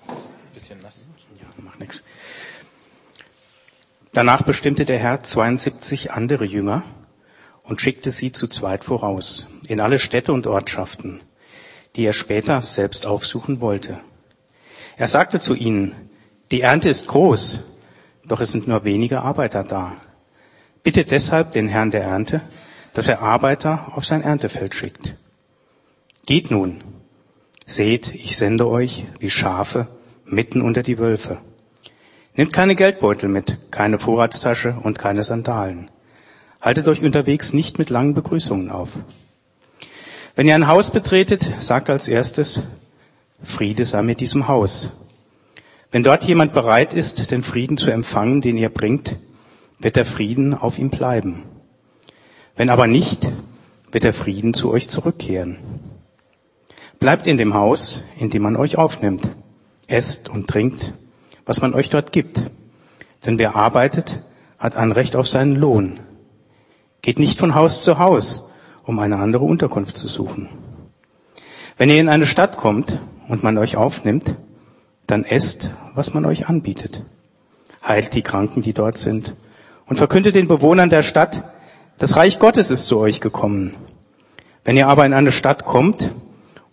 das? 0.07 0.17
Bisschen 0.53 0.81
nass. 0.81 1.07
Ja, 1.39 1.47
macht 1.79 1.87
nichts. 1.87 2.03
Danach 4.11 4.43
bestimmte 4.43 4.85
der 4.85 4.99
Herr 4.99 5.23
72 5.23 6.11
andere 6.11 6.45
Jünger 6.45 6.83
und 7.63 7.81
schickte 7.81 8.11
sie 8.11 8.31
zu 8.31 8.47
zweit 8.47 8.83
voraus 8.83 9.47
in 9.67 9.79
alle 9.79 9.99
Städte 9.99 10.33
und 10.33 10.47
Ortschaften, 10.47 11.21
die 11.95 12.05
er 12.05 12.13
später 12.13 12.61
selbst 12.61 13.05
aufsuchen 13.05 13.61
wollte. 13.61 13.99
Er 14.97 15.07
sagte 15.07 15.39
zu 15.39 15.53
ihnen, 15.53 16.09
die 16.51 16.61
Ernte 16.61 16.89
ist 16.89 17.07
groß, 17.07 17.65
doch 18.25 18.41
es 18.41 18.51
sind 18.51 18.67
nur 18.67 18.83
wenige 18.83 19.21
Arbeiter 19.21 19.63
da. 19.63 19.97
Bittet 20.83 21.11
deshalb 21.11 21.51
den 21.51 21.67
Herrn 21.67 21.91
der 21.91 22.03
Ernte, 22.03 22.41
dass 22.93 23.07
er 23.07 23.21
Arbeiter 23.21 23.95
auf 23.95 24.05
sein 24.05 24.23
Erntefeld 24.23 24.73
schickt. 24.73 25.15
Geht 26.25 26.49
nun, 26.49 26.83
seht, 27.65 28.13
ich 28.15 28.37
sende 28.37 28.67
euch 28.67 29.05
wie 29.19 29.29
Schafe 29.29 29.87
mitten 30.31 30.61
unter 30.61 30.83
die 30.83 30.99
Wölfe. 30.99 31.39
Nehmt 32.39 32.53
keine 32.53 32.75
Geldbeutel 32.75 33.27
mit, 33.27 33.69
keine 33.69 33.99
Vorratstasche 33.99 34.77
und 34.81 34.97
keine 34.97 35.23
Sandalen. 35.23 35.91
Haltet 36.61 36.87
euch 36.87 37.03
unterwegs 37.03 37.51
nicht 37.51 37.79
mit 37.79 37.89
langen 37.89 38.13
Begrüßungen 38.13 38.71
auf. 38.71 38.97
Wenn 40.35 40.47
ihr 40.47 40.55
ein 40.55 40.67
Haus 40.67 40.89
betretet, 40.89 41.51
sagt 41.59 41.89
als 41.89 42.07
erstes, 42.07 42.61
Friede 43.43 43.85
sei 43.85 44.03
mit 44.03 44.21
diesem 44.21 44.47
Haus. 44.47 45.05
Wenn 45.91 46.03
dort 46.03 46.23
jemand 46.23 46.53
bereit 46.53 46.93
ist, 46.93 47.29
den 47.29 47.43
Frieden 47.43 47.75
zu 47.75 47.91
empfangen, 47.91 48.39
den 48.39 48.55
ihr 48.55 48.69
bringt, 48.69 49.19
wird 49.77 49.97
der 49.97 50.05
Frieden 50.05 50.53
auf 50.53 50.79
ihm 50.79 50.91
bleiben. 50.91 51.43
Wenn 52.55 52.69
aber 52.69 52.87
nicht, 52.87 53.33
wird 53.91 54.05
der 54.05 54.13
Frieden 54.13 54.53
zu 54.53 54.71
euch 54.71 54.87
zurückkehren. 54.87 55.57
Bleibt 56.99 57.27
in 57.27 57.35
dem 57.35 57.53
Haus, 57.53 58.05
in 58.17 58.29
dem 58.29 58.43
man 58.43 58.55
euch 58.55 58.77
aufnimmt. 58.77 59.29
Esst 59.87 60.29
und 60.29 60.47
trinkt, 60.47 60.93
was 61.49 61.61
man 61.61 61.73
euch 61.73 61.89
dort 61.89 62.11
gibt. 62.11 62.43
Denn 63.25 63.39
wer 63.39 63.55
arbeitet, 63.55 64.21
hat 64.59 64.77
ein 64.77 64.91
Recht 64.91 65.15
auf 65.15 65.27
seinen 65.27 65.55
Lohn. 65.55 65.99
Geht 67.01 67.17
nicht 67.17 67.39
von 67.39 67.55
Haus 67.55 67.83
zu 67.83 67.97
Haus, 67.97 68.51
um 68.83 68.99
eine 68.99 69.15
andere 69.15 69.45
Unterkunft 69.45 69.97
zu 69.97 70.07
suchen. 70.07 70.47
Wenn 71.75 71.89
ihr 71.89 71.99
in 71.99 72.07
eine 72.07 72.27
Stadt 72.27 72.55
kommt 72.55 73.01
und 73.27 73.41
man 73.41 73.57
euch 73.57 73.77
aufnimmt, 73.77 74.35
dann 75.07 75.23
esst, 75.23 75.71
was 75.95 76.13
man 76.13 76.23
euch 76.25 76.47
anbietet. 76.47 77.03
Heilt 77.83 78.13
die 78.13 78.21
Kranken, 78.21 78.61
die 78.61 78.73
dort 78.73 78.99
sind, 78.99 79.35
und 79.87 79.97
verkündet 79.97 80.35
den 80.35 80.47
Bewohnern 80.47 80.91
der 80.91 81.01
Stadt, 81.01 81.45
das 81.97 82.15
Reich 82.15 82.37
Gottes 82.37 82.69
ist 82.69 82.85
zu 82.85 82.99
euch 82.99 83.21
gekommen. 83.21 83.75
Wenn 84.63 84.77
ihr 84.77 84.87
aber 84.87 85.03
in 85.03 85.13
eine 85.13 85.31
Stadt 85.31 85.65
kommt 85.65 86.11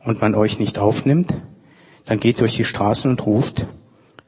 und 0.05 0.21
man 0.21 0.35
euch 0.35 0.59
nicht 0.59 0.79
aufnimmt, 0.79 1.41
dann 2.05 2.21
geht 2.21 2.41
durch 2.43 2.57
die 2.57 2.67
Straßen 2.67 3.11
und 3.11 3.25
ruft, 3.25 3.67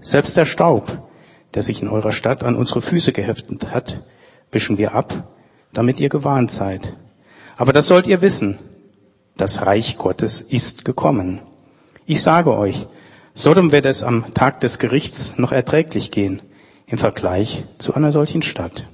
selbst 0.00 0.37
der 0.37 0.47
Staub, 0.47 1.09
der 1.55 1.62
sich 1.62 1.83
in 1.83 1.88
eurer 1.88 2.12
Stadt 2.12 2.43
an 2.43 2.57
unsere 2.57 2.81
Füße 2.83 3.12
geheftet 3.12 3.71
hat, 3.71 4.05
wischen 4.52 4.78
wir 4.78 4.95
ab, 4.95 5.28
damit 5.73 6.00
ihr 6.00 6.09
gewarnt 6.09 6.50
seid. 6.50 6.97
Aber 7.57 7.73
das 7.73 7.87
sollt 7.87 8.07
ihr 8.07 8.23
wissen, 8.23 8.59
das 9.37 9.67
Reich 9.67 9.99
Gottes 9.99 10.40
ist 10.40 10.85
gekommen. 10.85 11.40
Ich 12.07 12.23
sage 12.23 12.57
euch, 12.57 12.87
Sodom 13.35 13.71
wird 13.71 13.87
es 13.87 14.02
am 14.02 14.35
Tag 14.35 14.59
des 14.61 14.81
Gerichts 14.81 15.38
noch 15.38 15.52
erträglich 15.52 16.11
gehen 16.11 16.43
im 16.87 16.99
Vergleich 16.99 17.64
zu 17.78 17.95
einer 17.95 18.11
solchen 18.11 18.43
Stadt. 18.43 18.85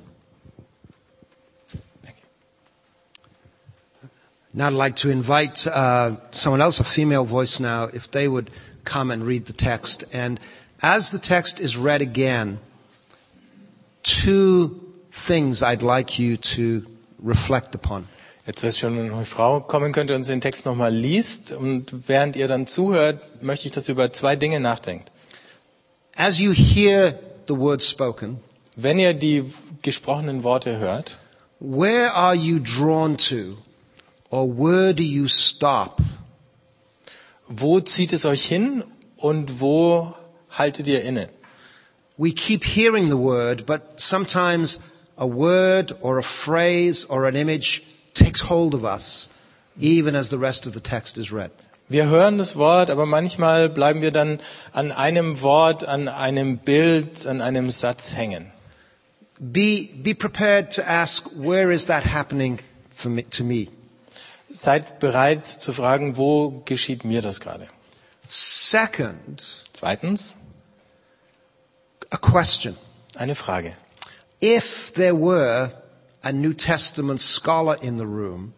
Now 4.53 4.69
I'd 4.69 4.77
like 4.77 4.97
to 4.97 5.09
invite 5.09 5.67
uh, 5.67 6.17
someone 6.31 6.63
else, 6.63 6.79
a 6.79 6.85
female 6.85 7.25
voice 7.25 7.59
now, 7.59 7.89
if 7.93 8.11
they 8.11 8.29
would 8.29 8.51
come 8.85 9.11
and 9.11 9.27
read 9.27 9.47
the 9.47 9.55
text. 9.55 10.07
And 10.13 10.39
as 10.81 11.11
the 11.11 11.19
text 11.19 11.61
is 11.61 11.77
read 11.77 12.03
again, 12.03 12.59
two 14.03 14.81
things 15.11 15.63
I'd 15.63 15.83
like 15.83 16.19
you 16.19 16.37
to 16.37 16.85
reflect 17.23 17.75
upon. 17.75 18.07
Jetzt 18.47 18.63
wäre 18.63 18.69
es 18.69 18.79
schon, 18.79 18.97
wenn 18.99 19.11
eine 19.11 19.25
Frau 19.25 19.61
kommen 19.61 19.93
könnte 19.93 20.15
und 20.15 20.21
uns 20.21 20.27
den 20.27 20.41
Text 20.43 20.67
nochmal 20.67 20.95
liest. 20.95 21.53
Und 21.53 22.09
während 22.09 22.37
ihr 22.37 22.47
dann 22.47 22.67
zuhört, 22.67 23.43
möchte 23.43 23.67
ich, 23.67 23.73
dass 23.73 23.89
ihr 23.89 23.93
über 23.93 24.13
zwei 24.13 24.37
Dinge 24.37 24.61
nachdenkt. 24.61 25.11
As 26.17 26.39
you 26.39 26.53
hear 26.53 27.19
the 27.49 27.57
word 27.57 27.83
spoken, 27.83 28.39
Wenn 28.77 28.99
ihr 28.99 29.15
die 29.15 29.45
gesprochenen 29.83 30.43
Worte 30.43 30.79
hört, 30.79 31.21
where 31.61 32.13
are 32.13 32.35
you 32.35 32.59
drawn 32.59 33.17
to? 33.17 33.57
Or 34.31 34.47
where 34.49 34.93
do 34.93 35.03
you 35.03 35.29
stop? 35.29 36.01
wo 37.49 37.81
zieht 37.81 38.13
es 38.13 38.25
euch 38.25 38.45
hin 38.45 38.85
und 39.17 39.61
wo 39.61 40.15
haltet 40.59 40.87
ihr 40.87 41.03
inne? 41.03 41.29
We 42.17 42.33
keep 42.33 42.65
hearing 42.65 43.09
the 43.09 43.17
word, 43.17 43.67
but 43.67 44.01
sometimes 44.01 44.79
a 45.19 45.27
word 45.27 45.97
or 46.01 46.19
a 46.19 46.23
phrase 46.23 47.05
or 47.07 47.27
an 47.27 47.35
image 47.37 47.83
takes 48.15 48.43
hold 48.43 48.75
of 48.75 48.85
us, 48.85 49.29
even 49.79 50.15
as 50.15 50.31
the 50.31 50.39
rest 50.39 50.67
of 50.67 50.75
the 50.75 50.81
text 50.81 51.19
is 51.19 51.33
read. 51.33 51.51
Wir 51.89 52.07
hören 52.07 52.39
das 52.39 52.57
Wort, 52.57 52.89
aber 52.89 53.05
manchmal 53.05 53.69
bleiben 53.69 54.01
wir 54.01 54.11
dann 54.11 54.41
an 54.73 54.91
einem 54.93 55.43
Wort, 55.43 55.85
an 55.85 56.09
einem 56.09 56.57
Bild, 56.59 57.27
an 57.27 57.41
einem 57.43 57.69
Satz 57.71 58.15
hängen. 58.15 58.51
Be, 59.39 59.89
be 59.95 60.15
prepared 60.15 60.71
to 60.71 60.83
ask, 60.83 61.29
where 61.35 61.73
is 61.73 61.87
that 61.87 62.05
happening 62.05 62.61
for 62.91 63.11
me, 63.11 63.25
to 63.25 63.45
me? 63.45 63.69
Seid 64.51 65.01
bereit 65.01 65.45
zu 65.47 65.73
fragen, 65.73 66.17
wo 66.17 66.63
geschieht 66.65 67.05
mir 67.05 67.21
das 67.21 67.41
gerade? 67.41 67.69
Second, 68.29 69.43
Zweitens, 69.75 70.37
a 72.15 72.19
question. 72.19 72.77
eine 73.17 73.35
Frage. 73.35 73.73
If 74.41 74.93
there 74.95 75.15
were 75.15 75.73
a 76.23 76.33
New 76.33 76.53
Testament 76.55 77.21
scholar 77.21 77.77
in 77.83 77.99
the 77.99 78.05
room, 78.07 78.53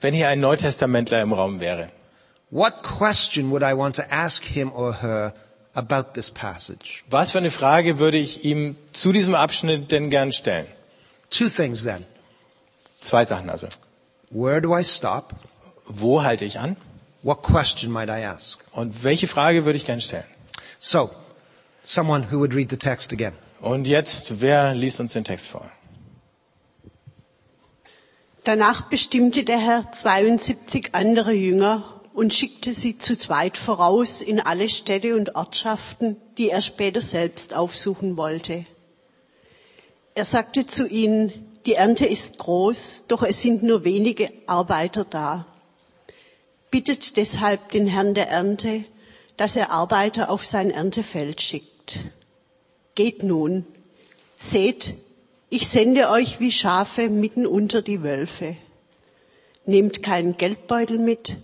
Wenn 0.00 0.14
hier 0.14 0.28
ein 0.28 0.40
Neutestamentler 0.40 1.20
im 1.22 1.32
Raum 1.32 1.60
wäre, 1.60 1.90
what 2.50 2.82
question 2.82 3.50
would 3.50 3.62
I 3.62 3.74
want 3.76 3.96
to 3.96 4.02
ask 4.10 4.44
him 4.44 4.72
or 4.72 5.02
her 5.02 5.34
about 5.74 6.14
this 6.14 6.30
passage? 6.30 7.04
was 7.10 7.30
für 7.32 7.38
eine 7.38 7.50
Frage 7.50 7.98
würde 7.98 8.16
ich 8.18 8.44
ihm 8.44 8.76
zu 8.92 9.12
diesem 9.12 9.34
Abschnitt 9.34 9.90
denn 9.92 10.08
gern 10.10 10.32
stellen? 10.32 10.66
Two 11.30 11.48
things 11.48 11.84
then. 11.84 12.04
Zwei 13.00 13.24
Sachen 13.24 13.50
also. 13.50 13.68
Where 14.30 14.60
do 14.60 14.76
I 14.76 14.82
stop? 14.84 15.34
Wo 15.86 16.22
halte 16.22 16.44
ich 16.44 16.58
an? 16.58 16.76
What 17.22 17.42
question 17.42 17.90
might 17.92 18.08
I 18.08 18.24
ask? 18.24 18.60
Und 18.72 19.04
welche 19.04 19.26
Frage 19.28 19.64
würde 19.64 19.76
ich 19.76 19.84
gern 19.86 20.00
stellen? 20.00 20.24
So, 20.78 21.10
someone 21.90 22.22
who 22.30 22.38
would 22.38 22.54
read 22.54 22.70
the 22.70 22.76
text 22.76 23.12
again. 23.12 23.32
Und 23.60 23.86
jetzt, 23.86 24.40
wer 24.40 24.74
liest 24.74 25.00
uns 25.00 25.12
den 25.12 25.24
Text 25.24 25.48
vor? 25.48 25.70
Danach 28.44 28.88
bestimmte 28.88 29.44
der 29.44 29.58
Herr 29.58 29.92
72 29.92 30.90
andere 30.94 31.32
Jünger 31.32 32.00
und 32.14 32.32
schickte 32.32 32.72
sie 32.72 32.96
zu 32.96 33.18
zweit 33.18 33.56
voraus 33.58 34.22
in 34.22 34.40
alle 34.40 34.68
Städte 34.68 35.14
und 35.16 35.34
Ortschaften, 35.34 36.16
die 36.38 36.48
er 36.50 36.62
später 36.62 37.00
selbst 37.00 37.54
aufsuchen 37.54 38.16
wollte. 38.16 38.64
Er 40.14 40.24
sagte 40.24 40.66
zu 40.66 40.86
ihnen, 40.88 41.32
die 41.66 41.74
Ernte 41.74 42.06
ist 42.06 42.38
groß, 42.38 43.04
doch 43.08 43.22
es 43.22 43.42
sind 43.42 43.62
nur 43.62 43.84
wenige 43.84 44.30
Arbeiter 44.46 45.04
da. 45.04 45.46
Bittet 46.70 47.16
deshalb 47.16 47.70
den 47.72 47.86
Herrn 47.86 48.14
der 48.14 48.28
Ernte, 48.28 48.84
dass 49.36 49.56
er 49.56 49.70
Arbeiter 49.70 50.30
auf 50.30 50.46
sein 50.46 50.70
Erntefeld 50.70 51.40
schickt. 51.42 51.69
Geht 52.94 53.22
nun, 53.22 53.64
seht, 54.38 54.94
ich 55.48 55.68
sende 55.68 56.10
euch 56.10 56.38
wie 56.40 56.52
Schafe 56.52 57.08
mitten 57.08 57.46
unter 57.46 57.82
die 57.82 58.02
Wölfe. 58.02 58.56
Nehmt 59.66 60.02
keinen 60.02 60.36
Geldbeutel 60.36 60.98
mit, 60.98 61.36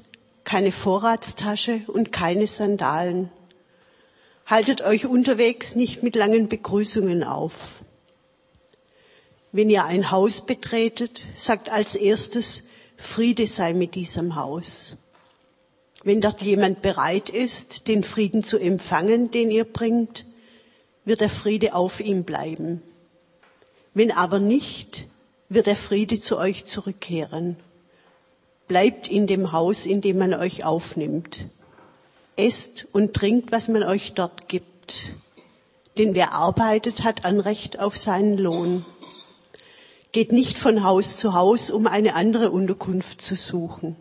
keine 0.45 0.71
Vorratstasche 0.73 1.83
und 1.89 2.13
keine 2.13 2.47
Sandalen. 2.47 3.31
Haltet 4.47 4.83
euch 4.83 5.07
unterwegs 5.07 5.75
nicht 5.75 6.03
mit 6.03 6.15
langen 6.15 6.49
Begrüßungen 6.49 7.25
auf. 7.25 7.81
Wenn 9.51 9.71
ihr 9.71 9.85
ein 9.85 10.11
Haus 10.11 10.47
betretet, 10.47 11.25
sagt 11.37 11.69
als 11.69 11.97
erstes, 11.97 12.63
Friede 12.97 13.47
sei 13.47 13.73
mit 13.75 13.95
diesem 13.95 14.37
Haus. 14.37 14.97
Wenn 16.05 16.21
dort 16.21 16.43
jemand 16.43 16.83
bereit 16.83 17.31
ist, 17.31 17.89
den 17.89 18.05
Frieden 18.05 18.45
zu 18.45 18.59
empfangen, 18.59 19.31
den 19.33 19.51
ihr 19.51 19.65
bringt, 19.65 20.27
wird 21.07 21.23
der 21.23 21.31
Friede 21.31 21.75
auf 21.75 22.01
ihm 22.01 22.25
bleiben. 22.25 22.83
Wenn 23.95 24.11
aber 24.11 24.41
nicht, 24.41 25.07
wird 25.49 25.67
der 25.67 25.77
Friede 25.77 26.21
zu 26.21 26.37
euch 26.37 26.67
zurückkehren. 26.67 27.57
Bleibt 28.69 29.09
in 29.09 29.27
dem 29.27 29.53
Haus, 29.53 29.87
in 29.87 30.01
dem 30.01 30.19
man 30.19 30.35
euch 30.35 30.65
aufnimmt. 30.65 31.47
Esst 32.37 32.89
und 32.93 33.15
trinkt, 33.15 33.53
was 33.53 33.69
man 33.69 33.85
euch 33.85 34.13
dort 34.13 34.49
gibt. 34.49 35.15
Denn 35.97 36.15
wer 36.15 36.35
arbeitet, 36.35 37.05
hat 37.05 37.25
Anrecht 37.25 37.79
auf 37.79 37.97
seinen 37.97 38.37
Lohn. 38.37 38.85
Geht 40.11 40.33
nicht 40.33 40.59
von 40.59 40.83
Haus 40.83 41.17
zu 41.17 41.35
Haus, 41.35 41.71
um 41.71 41.87
eine 41.87 42.15
andere 42.15 42.51
Unterkunft 42.51 43.23
zu 43.23 43.37
suchen. 43.37 43.97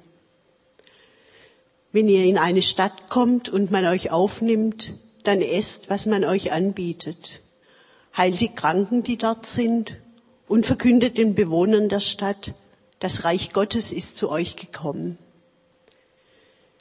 Wenn 1.92 2.10
ihr 2.10 2.26
in 2.26 2.40
eine 2.40 2.64
Stadt 2.64 3.10
kommt 3.10 3.48
und 3.48 3.72
man 3.72 3.86
euch 3.86 4.12
aufnimmt, 4.12 4.94
dann 5.28 5.42
esst, 5.42 5.90
was 5.90 6.06
man 6.06 6.24
euch 6.24 6.52
anbietet 6.52 7.42
heilt 8.16 8.40
die 8.40 8.54
Kranken, 8.54 9.04
die 9.04 9.18
dort 9.18 9.46
sind, 9.46 9.98
und 10.48 10.66
verkündet 10.66 11.18
den 11.18 11.36
Bewohnern 11.36 11.90
der 11.90 12.00
Stadt, 12.00 12.54
das 13.00 13.24
Reich 13.24 13.52
Gottes 13.52 13.92
ist 13.92 14.18
zu 14.18 14.30
euch 14.30 14.56
gekommen. 14.56 15.18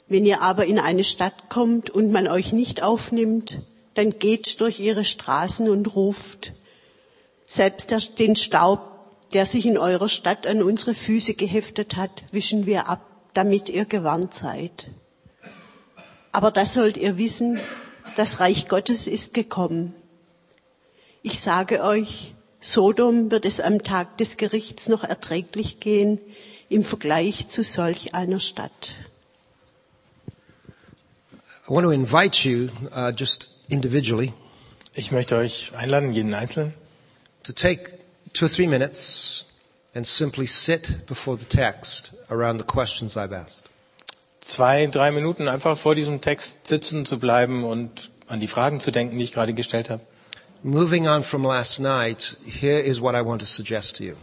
Wenn 0.07 0.25
ihr 0.25 0.41
aber 0.41 0.65
in 0.65 0.79
eine 0.79 1.03
Stadt 1.03 1.49
kommt 1.49 1.89
und 1.89 2.11
man 2.11 2.27
euch 2.27 2.53
nicht 2.53 2.83
aufnimmt, 2.83 3.59
dann 3.95 4.19
geht 4.19 4.61
durch 4.61 4.79
ihre 4.79 5.03
Straßen 5.03 5.67
und 5.69 5.95
ruft, 5.95 6.53
selbst 7.47 7.93
den 8.19 8.35
Staub, 8.35 8.79
der 9.33 9.45
sich 9.45 9.65
in 9.65 9.77
eurer 9.77 10.09
Stadt 10.09 10.45
an 10.45 10.61
unsere 10.61 10.93
Füße 10.93 11.33
geheftet 11.33 11.95
hat, 11.95 12.23
wischen 12.31 12.65
wir 12.67 12.87
ab, 12.87 13.01
damit 13.33 13.69
ihr 13.69 13.85
gewarnt 13.85 14.33
seid. 14.35 14.89
Aber 16.31 16.51
das 16.51 16.73
sollt 16.73 16.97
ihr 16.97 17.17
wissen, 17.17 17.59
das 18.15 18.39
Reich 18.39 18.67
Gottes 18.67 19.07
ist 19.07 19.33
gekommen. 19.33 19.93
Ich 21.23 21.39
sage 21.39 21.83
euch, 21.83 22.33
Sodom 22.61 23.29
wird 23.31 23.45
es 23.45 23.59
am 23.59 23.83
Tag 23.83 24.17
des 24.17 24.37
Gerichts 24.37 24.87
noch 24.87 25.03
erträglich 25.03 25.79
gehen 25.79 26.19
im 26.69 26.83
Vergleich 26.83 27.47
zu 27.47 27.63
solch 27.63 28.15
einer 28.15 28.39
Stadt. 28.39 28.95
I 31.67 31.71
want 31.71 31.83
to 31.85 31.91
invite 31.91 32.47
you, 32.47 32.69
uh, 32.95 33.09
just 33.09 33.49
individually, 33.69 34.33
Ich 34.97 35.11
möchte 35.11 35.35
euch 35.35 35.73
einladen, 35.75 36.13
jeden 36.13 36.33
Einzelnen, 36.33 36.73
to 37.43 37.51
take 37.51 37.99
two 38.33 38.45
or 38.45 38.49
three 38.49 38.65
minutes 38.65 39.45
and 39.93 40.07
simply 40.07 40.45
sit 40.47 41.05
before 41.05 41.37
the 41.37 41.43
text 41.43 42.13
around 42.29 42.59
the 42.59 42.63
questions 42.65 43.17
I've 43.17 43.33
asked. 43.33 43.65
Zwei, 44.45 44.85
drei 44.87 45.11
Minuten 45.11 45.47
einfach 45.47 45.77
vor 45.77 45.95
diesem 45.95 46.21
Text 46.21 46.67
sitzen 46.67 47.05
zu 47.05 47.19
bleiben 47.19 47.63
und 47.63 48.11
an 48.27 48.39
die 48.39 48.47
Fragen 48.47 48.79
zu 48.79 48.91
denken, 48.91 49.17
die 49.17 49.23
ich 49.23 49.33
gerade 49.33 49.53
gestellt 49.53 49.89
habe. 49.89 50.01
Moving 50.63 51.07
on 51.07 51.23
from 51.23 51.43
last 51.43 51.79
night, 51.79 52.37
here 52.45 52.79
is 52.79 53.01
what 53.01 53.15
I 53.15 53.25
want 53.25 53.41
to 53.41 53.47
suggest 53.47 53.97
to 53.97 54.03
you. 54.03 54.15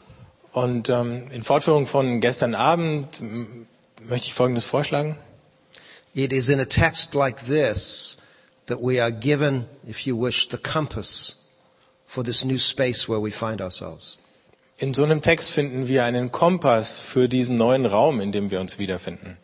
Und 0.52 0.88
ähm, 0.90 1.30
in 1.32 1.42
Fortführung 1.42 1.86
von 1.86 2.20
gestern 2.20 2.54
Abend 2.54 3.22
möchte 4.02 4.26
ich 4.26 4.34
Folgendes 4.34 4.64
vorschlagen. 4.64 5.16
It 6.14 6.32
is 6.32 6.48
in 6.48 6.60
a 6.60 6.66
text 6.66 7.14
like 7.14 7.44
this 7.46 8.18
that 8.66 8.78
we 8.80 9.02
are 9.02 9.12
given, 9.12 9.66
if 9.88 10.00
you 10.00 10.20
wish, 10.20 10.48
the 10.50 10.58
compass 10.58 11.36
for 12.04 12.22
this 12.22 12.44
new 12.44 12.58
space 12.58 13.08
where 13.08 13.22
we 13.22 13.30
find 13.30 13.60
ourselves. 13.60 14.18
In 14.76 14.94
so 14.94 15.04
einem 15.04 15.22
Text 15.22 15.50
finden 15.50 15.88
wir 15.88 16.04
einen 16.04 16.30
Kompass 16.32 16.98
für 16.98 17.28
diesen 17.28 17.56
neuen 17.56 17.86
Raum, 17.86 18.20
in 18.20 18.32
dem 18.32 18.50
wir 18.50 18.60
uns 18.60 18.78
wiederfinden. 18.78 19.38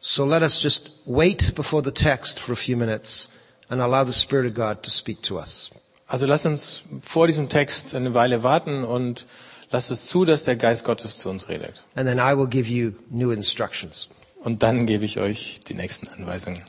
So 0.00 0.24
let 0.24 0.42
us 0.42 0.60
just 0.62 0.90
wait 1.06 1.54
before 1.54 1.82
the 1.82 1.90
text 1.90 2.38
for 2.38 2.52
a 2.52 2.56
few 2.56 2.76
minutes 2.76 3.28
and 3.68 3.80
allow 3.80 4.04
the 4.04 4.12
Spirit 4.12 4.46
of 4.46 4.54
God 4.54 4.82
to 4.84 4.90
speak 4.90 5.22
to 5.22 5.38
us. 5.38 5.70
Also 6.08 6.26
lasst 6.26 6.46
uns 6.46 6.82
vor 7.02 7.26
diesem 7.26 7.48
Text 7.48 7.94
eine 7.94 8.14
Weile 8.14 8.42
warten 8.42 8.84
und 8.84 9.26
lasst 9.70 9.90
es 9.90 10.06
zu, 10.06 10.24
dass 10.24 10.44
der 10.44 10.56
Geist 10.56 10.84
Gottes 10.84 11.18
zu 11.18 11.28
uns 11.28 11.48
redet. 11.48 11.82
And 11.94 12.08
then 12.08 12.18
I 12.18 12.34
will 12.36 12.46
give 12.48 12.70
you 12.70 12.92
new 13.10 13.30
instructions. 13.30 14.08
Und 14.42 14.62
dann 14.62 14.86
gebe 14.86 15.04
ich 15.04 15.18
euch 15.18 15.60
die 15.68 15.74
nächsten 15.74 16.08
Anweisungen. 16.08 16.62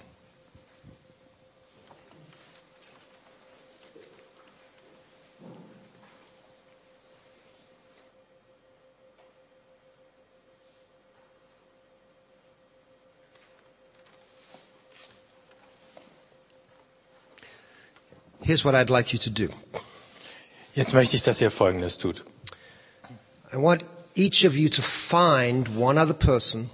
Here's 18.50 18.66
what 18.66 18.74
I'd 18.74 18.90
like 18.90 19.14
you 19.14 19.20
to 19.20 19.30
do. 19.30 19.50
Jetzt 20.74 20.96
möchte 20.96 21.16
ich, 21.16 21.22
dass 21.22 21.40
ihr 21.40 21.52
Folgendes 21.52 22.00
tut. 22.00 22.24
I 23.54 23.58
want 23.58 23.86
each 24.16 24.44
of 24.44 24.56
you 24.56 24.70
to 24.70 24.82
find 24.82 25.78
one 25.78 26.02
other 26.02 26.16
person 26.16 26.72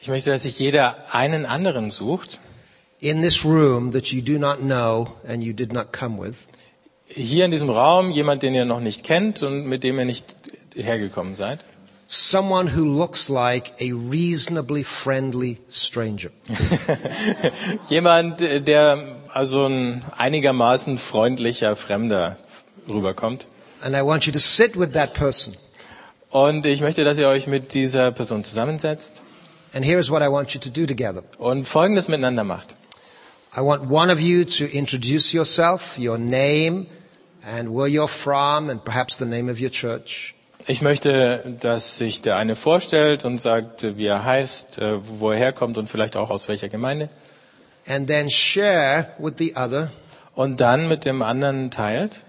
Ich 0.00 0.06
möchte, 0.06 0.30
dass 0.30 0.44
sich 0.44 0.56
jeder 0.60 1.12
einen 1.12 1.46
anderen 1.46 1.90
sucht, 1.90 2.38
in 3.00 3.22
this 3.22 3.44
room 3.44 3.90
that 3.90 4.12
you 4.12 4.22
do 4.22 4.38
not 4.38 4.60
know 4.60 5.16
and 5.26 5.42
you 5.42 5.52
did 5.52 5.72
not 5.72 5.92
come 5.92 6.22
with. 6.22 6.46
hier 7.08 7.44
in 7.44 7.50
diesem 7.50 7.70
Raum, 7.70 8.12
jemand, 8.12 8.44
den 8.44 8.54
ihr 8.54 8.64
noch 8.64 8.78
nicht 8.78 9.02
kennt 9.02 9.42
und 9.42 9.66
mit 9.66 9.82
dem 9.82 9.98
ihr 9.98 10.04
nicht 10.04 10.36
hergekommen 10.76 11.34
seid. 11.34 11.64
Someone 12.06 12.76
who 12.76 12.84
looks 12.84 13.28
like 13.28 13.72
a 13.80 13.90
reasonably 13.92 14.84
friendly 14.84 15.58
stranger. 15.68 16.30
Jemand, 17.88 18.38
der 18.38 19.23
also 19.34 19.66
ein 19.66 20.02
einigermaßen 20.16 20.96
freundlicher 20.98 21.74
Fremder 21.76 22.36
rüberkommt. 22.88 23.46
And 23.82 23.94
I 23.96 24.00
want 24.02 24.24
you 24.26 24.32
to 24.32 24.38
sit 24.38 24.78
with 24.78 24.92
that 24.92 25.12
person. 25.14 25.56
Und 26.30 26.64
ich 26.66 26.80
möchte, 26.80 27.04
dass 27.04 27.18
ihr 27.18 27.28
euch 27.28 27.46
mit 27.46 27.74
dieser 27.74 28.10
Person 28.12 28.44
zusammensetzt 28.44 29.22
And 29.74 29.84
here 29.84 29.98
is 29.98 30.08
what 30.08 30.22
I 30.22 30.28
want 30.30 30.54
you 30.54 30.60
to 30.60 30.70
do 30.70 30.86
together. 30.86 31.24
und 31.38 31.66
Folgendes 31.66 32.06
miteinander 32.06 32.44
macht. 32.44 32.76
I 33.56 33.60
want 33.60 33.90
one 33.90 34.12
of 34.12 34.20
you 34.20 34.44
to 34.44 34.64
introduce 34.66 35.32
yourself, 35.32 35.98
your 35.98 36.16
name, 36.16 36.86
and 37.44 37.68
where 37.70 37.88
you're 37.88 38.08
from, 38.08 38.70
and 38.70 38.84
perhaps 38.84 39.16
the 39.18 39.24
name 39.24 39.50
of 39.50 39.60
your 39.60 39.70
church. 39.70 40.34
Ich 40.66 40.80
möchte, 40.80 41.56
dass 41.60 41.98
sich 41.98 42.22
der 42.22 42.36
eine 42.36 42.54
vorstellt 42.56 43.24
und 43.24 43.38
sagt, 43.38 43.96
wie 43.98 44.06
er 44.06 44.24
heißt, 44.24 44.78
äh, 44.78 44.98
wo 45.18 45.30
er 45.32 45.38
herkommt 45.38 45.76
und 45.76 45.88
vielleicht 45.90 46.16
auch 46.16 46.30
aus 46.30 46.46
welcher 46.48 46.68
Gemeinde. 46.68 47.08
And 47.86 48.06
then 48.08 48.30
share 48.30 49.14
with 49.18 49.34
the 49.38 49.54
other 49.56 49.90
Und 50.34 50.60
dann 50.60 50.88
mit 50.88 51.04
dem 51.04 51.22
anderen 51.22 51.70
teilt, 51.70 52.24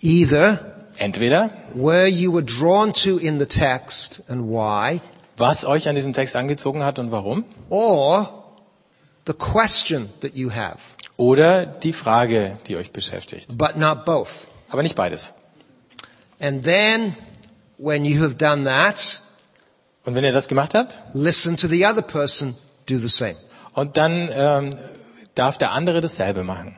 either 0.00 0.86
entweder, 0.96 1.50
where 1.74 2.06
you 2.06 2.32
were 2.32 2.42
drawn 2.44 2.92
to 2.94 3.18
in 3.18 3.38
the 3.38 3.46
text 3.46 4.22
and 4.28 4.48
why, 4.50 5.00
was 5.36 5.64
euch 5.64 5.88
an 5.88 5.94
diesem 5.94 6.14
Text 6.14 6.34
angezogen 6.34 6.82
hat 6.82 6.98
und 6.98 7.10
warum, 7.10 7.44
or 7.68 8.44
the 9.26 9.34
question 9.34 10.08
that 10.20 10.34
you 10.34 10.50
have, 10.50 10.78
oder 11.18 11.66
die 11.66 11.92
Frage, 11.92 12.56
die 12.66 12.76
euch 12.76 12.90
beschäftigt. 12.90 13.46
but 13.58 13.76
not 13.76 14.06
both. 14.06 14.48
Aber 14.70 14.82
nicht 14.82 14.94
beides. 14.94 15.34
And 16.40 16.64
then, 16.64 17.16
when 17.76 18.04
you 18.06 18.22
have 18.22 18.36
done 18.36 18.64
that, 18.64 19.20
Und 20.04 20.14
wenn 20.14 20.24
ihr 20.24 20.32
das 20.32 20.48
gemacht 20.48 20.72
habt, 20.72 20.96
listen 21.12 21.58
to 21.58 21.68
the 21.68 21.84
other 21.84 22.00
person 22.00 22.54
do 22.86 22.96
the 22.96 23.08
same. 23.08 23.36
Und 23.78 23.96
dann 23.96 24.28
ähm, 24.32 24.74
darf 25.36 25.56
der 25.56 25.70
andere 25.70 26.00
dasselbe 26.00 26.42
machen. 26.42 26.76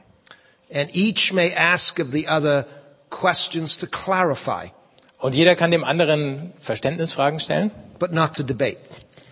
and 0.73 0.95
each 0.95 1.33
may 1.33 1.53
ask 1.57 1.99
of 1.99 2.09
the 2.13 2.29
other 2.29 2.67
questions 3.09 3.79
to 3.79 3.87
clarify, 3.87 4.71
Und 5.19 5.35
jeder 5.35 5.57
kann 5.57 5.71
dem 5.71 5.83
anderen 5.85 6.53
Verständnisfragen 6.61 7.41
stellen, 7.41 7.71
but 7.99 8.13
not 8.13 8.35
to 8.37 8.43
debate. 8.43 8.77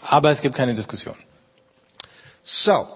aber 0.03 0.31
es 0.31 0.41
gibt 0.41 0.55
keine 0.55 0.75
Diskussion. 0.75 1.15
So, 2.43 2.89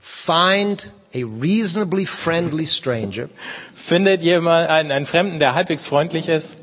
find 0.00 0.90
a 1.14 1.18
reasonably 1.40 2.06
friendly 2.06 2.66
stranger, 2.66 3.28
Findet 3.74 4.22
jemand 4.22 4.70
einen, 4.70 4.90
einen 4.92 5.06
Fremden, 5.06 5.38
der 5.38 5.54
halbwegs 5.54 5.84
freundlich 5.86 6.28
ist, 6.28 6.56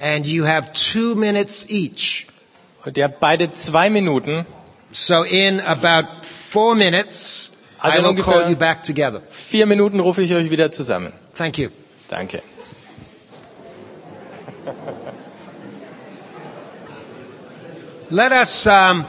and 0.00 0.26
you 0.26 0.46
have 0.46 0.72
two 0.72 1.16
minutes 1.16 1.66
each. 1.68 2.26
und 2.84 2.96
ihr 2.96 3.04
habt 3.04 3.18
beide 3.20 3.50
zwei 3.50 3.90
Minuten, 3.90 4.46
So 4.92 5.24
in 5.24 5.60
about 5.60 6.24
four 6.26 6.74
minutes, 6.74 7.50
Also 7.82 7.98
I 7.98 8.02
will 8.12 8.22
call 8.22 8.48
you 8.48 8.56
back 8.56 8.82
together. 8.84 9.22
vier 9.30 9.66
Minuten 9.66 9.98
rufe 10.00 10.22
ich 10.22 10.32
euch 10.34 10.50
wieder 10.50 10.70
zusammen. 10.70 11.12
Thank 11.34 11.58
you. 11.58 11.70
Danke. 12.08 12.42
Let 18.10 18.32
us, 18.32 18.66
um, 18.66 19.06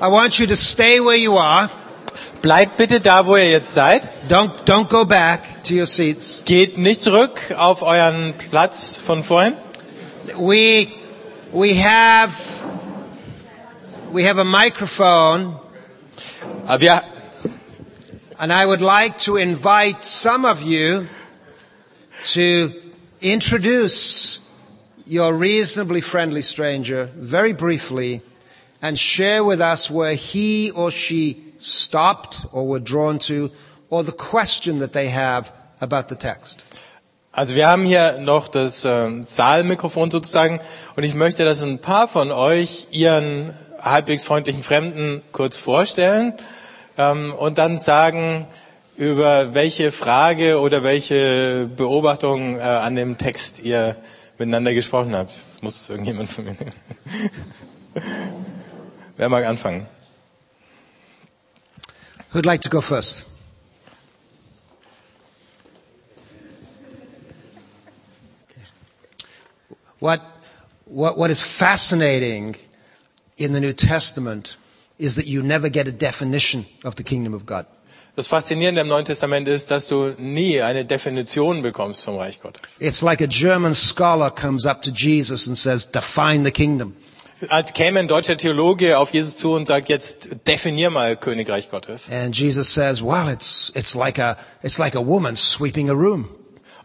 I 0.00 0.08
want 0.08 0.38
you 0.38 0.46
to 0.46 0.56
stay 0.56 1.00
where 1.00 1.16
you 1.16 1.36
are. 1.38 1.70
Bleibt 2.42 2.76
bitte 2.76 3.00
da, 3.00 3.26
wo 3.26 3.36
ihr 3.36 3.50
jetzt 3.50 3.72
seid. 3.72 4.08
Don't, 4.28 4.50
don't 4.66 4.88
go 4.90 5.04
back 5.06 5.64
to 5.64 5.74
your 5.74 5.86
seats. 5.86 6.42
Geht 6.44 6.76
nicht 6.76 7.02
zurück 7.02 7.40
auf 7.56 7.80
euren 7.82 8.34
Platz 8.50 8.98
von 8.98 9.24
vorhin. 9.24 9.54
We, 10.36 10.88
we 11.52 11.74
have, 11.82 12.30
we 14.12 14.24
have 14.24 14.38
a 14.38 14.44
microphone. 14.44 15.58
Wir, 16.78 17.02
and 18.38 18.52
I 18.52 18.64
would 18.66 18.80
like 18.82 19.18
to 19.20 19.36
invite 19.36 20.04
some 20.04 20.44
of 20.44 20.62
you 20.62 21.08
to 22.26 22.72
introduce 23.20 24.40
your 25.06 25.32
reasonably 25.34 26.00
friendly 26.00 26.42
stranger 26.42 27.10
very 27.16 27.52
briefly 27.52 28.22
and 28.82 28.98
share 28.98 29.44
with 29.44 29.60
us 29.60 29.90
where 29.90 30.14
he 30.14 30.70
or 30.70 30.90
she 30.90 31.42
stopped 31.58 32.44
or 32.52 32.66
were 32.66 32.80
drawn 32.80 33.18
to 33.20 33.50
or 33.90 34.02
the 34.02 34.12
question 34.12 34.80
that 34.80 34.92
they 34.92 35.08
have 35.08 35.52
about 35.80 36.08
the 36.08 36.16
text. 36.16 36.64
also 37.36 37.54
wir 37.54 37.68
haben 37.68 37.84
hier 37.84 38.18
noch 38.18 38.48
das 38.48 38.84
ähm, 38.86 39.22
Saalmikrofon 39.22 40.10
sozusagen. 40.10 40.58
Und 40.96 41.04
ich 41.04 41.12
möchte, 41.14 41.44
dass 41.44 41.62
ein 41.62 41.78
paar 41.78 42.08
von 42.08 42.32
euch 42.32 42.86
ihren 42.90 43.52
halbwegs 43.86 44.24
freundlichen 44.24 44.62
Fremden 44.62 45.22
kurz 45.32 45.56
vorstellen 45.56 46.34
ähm, 46.98 47.32
und 47.32 47.58
dann 47.58 47.78
sagen, 47.78 48.46
über 48.96 49.54
welche 49.54 49.92
Frage 49.92 50.58
oder 50.60 50.82
welche 50.82 51.68
Beobachtung 51.76 52.58
äh, 52.58 52.62
an 52.62 52.96
dem 52.96 53.18
Text 53.18 53.60
ihr 53.60 53.96
miteinander 54.38 54.74
gesprochen 54.74 55.14
habt. 55.14 55.30
Das 55.30 55.62
muss 55.62 55.80
es 55.80 55.90
irgendjemand 55.90 56.30
von 56.30 56.44
mir 56.44 56.54
nehmen. 56.54 56.72
Wer 59.16 59.28
mag 59.28 59.44
anfangen? 59.44 59.86
Who'd 62.32 62.44
like 62.44 62.60
to 62.62 62.68
go 62.68 62.80
first? 62.80 63.26
What, 69.98 70.20
what, 70.84 71.16
what 71.16 71.30
is 71.30 71.40
fascinating 71.40 72.54
in 73.36 73.52
the 73.52 73.60
New 73.60 73.72
Testament 73.72 74.56
is 74.98 75.14
that 75.16 75.26
you 75.26 75.42
never 75.42 75.68
get 75.68 75.86
a 75.86 75.92
definition 75.92 76.66
of 76.84 76.96
the 76.96 77.02
kingdom 77.02 77.34
of 77.34 77.44
God. 77.46 77.66
Das 78.16 78.28
Faszinierende 78.28 78.80
im 78.80 78.88
Neuen 78.88 79.04
Testament 79.04 79.46
ist, 79.46 79.70
dass 79.70 79.88
du 79.88 80.14
nie 80.16 80.62
eine 80.62 80.86
Definition 80.86 81.60
bekommst 81.60 82.02
vom 82.02 82.16
Reich 82.16 82.40
Gottes. 82.40 82.78
It's 82.80 83.02
like 83.02 83.20
a 83.20 83.26
German 83.26 83.74
scholar 83.74 84.30
comes 84.30 84.64
up 84.64 84.80
to 84.82 84.90
Jesus 84.90 85.46
and 85.46 85.54
says, 85.56 85.86
define 85.86 86.42
the 86.42 86.50
kingdom. 86.50 86.94
Als 87.50 87.74
käme 87.74 88.00
ein 88.00 88.08
deutscher 88.08 88.38
Theologe 88.38 88.96
auf 88.96 89.12
Jesus 89.12 89.36
zu 89.36 89.52
und 89.52 89.66
sagt, 89.66 89.90
jetzt 89.90 90.28
definier 90.46 90.88
mal 90.88 91.18
Königreich 91.18 91.70
Gottes. 91.70 92.10
And 92.10 92.34
Jesus 92.34 92.72
says, 92.72 93.02
well, 93.02 93.28
it's, 93.28 93.70
it's 93.74 93.94
like 93.94 94.18
a, 94.18 94.38
it's 94.62 94.78
like 94.78 94.96
a 94.96 95.02
woman 95.06 95.36
sweeping 95.36 95.90
a 95.90 95.94
room. 95.94 96.30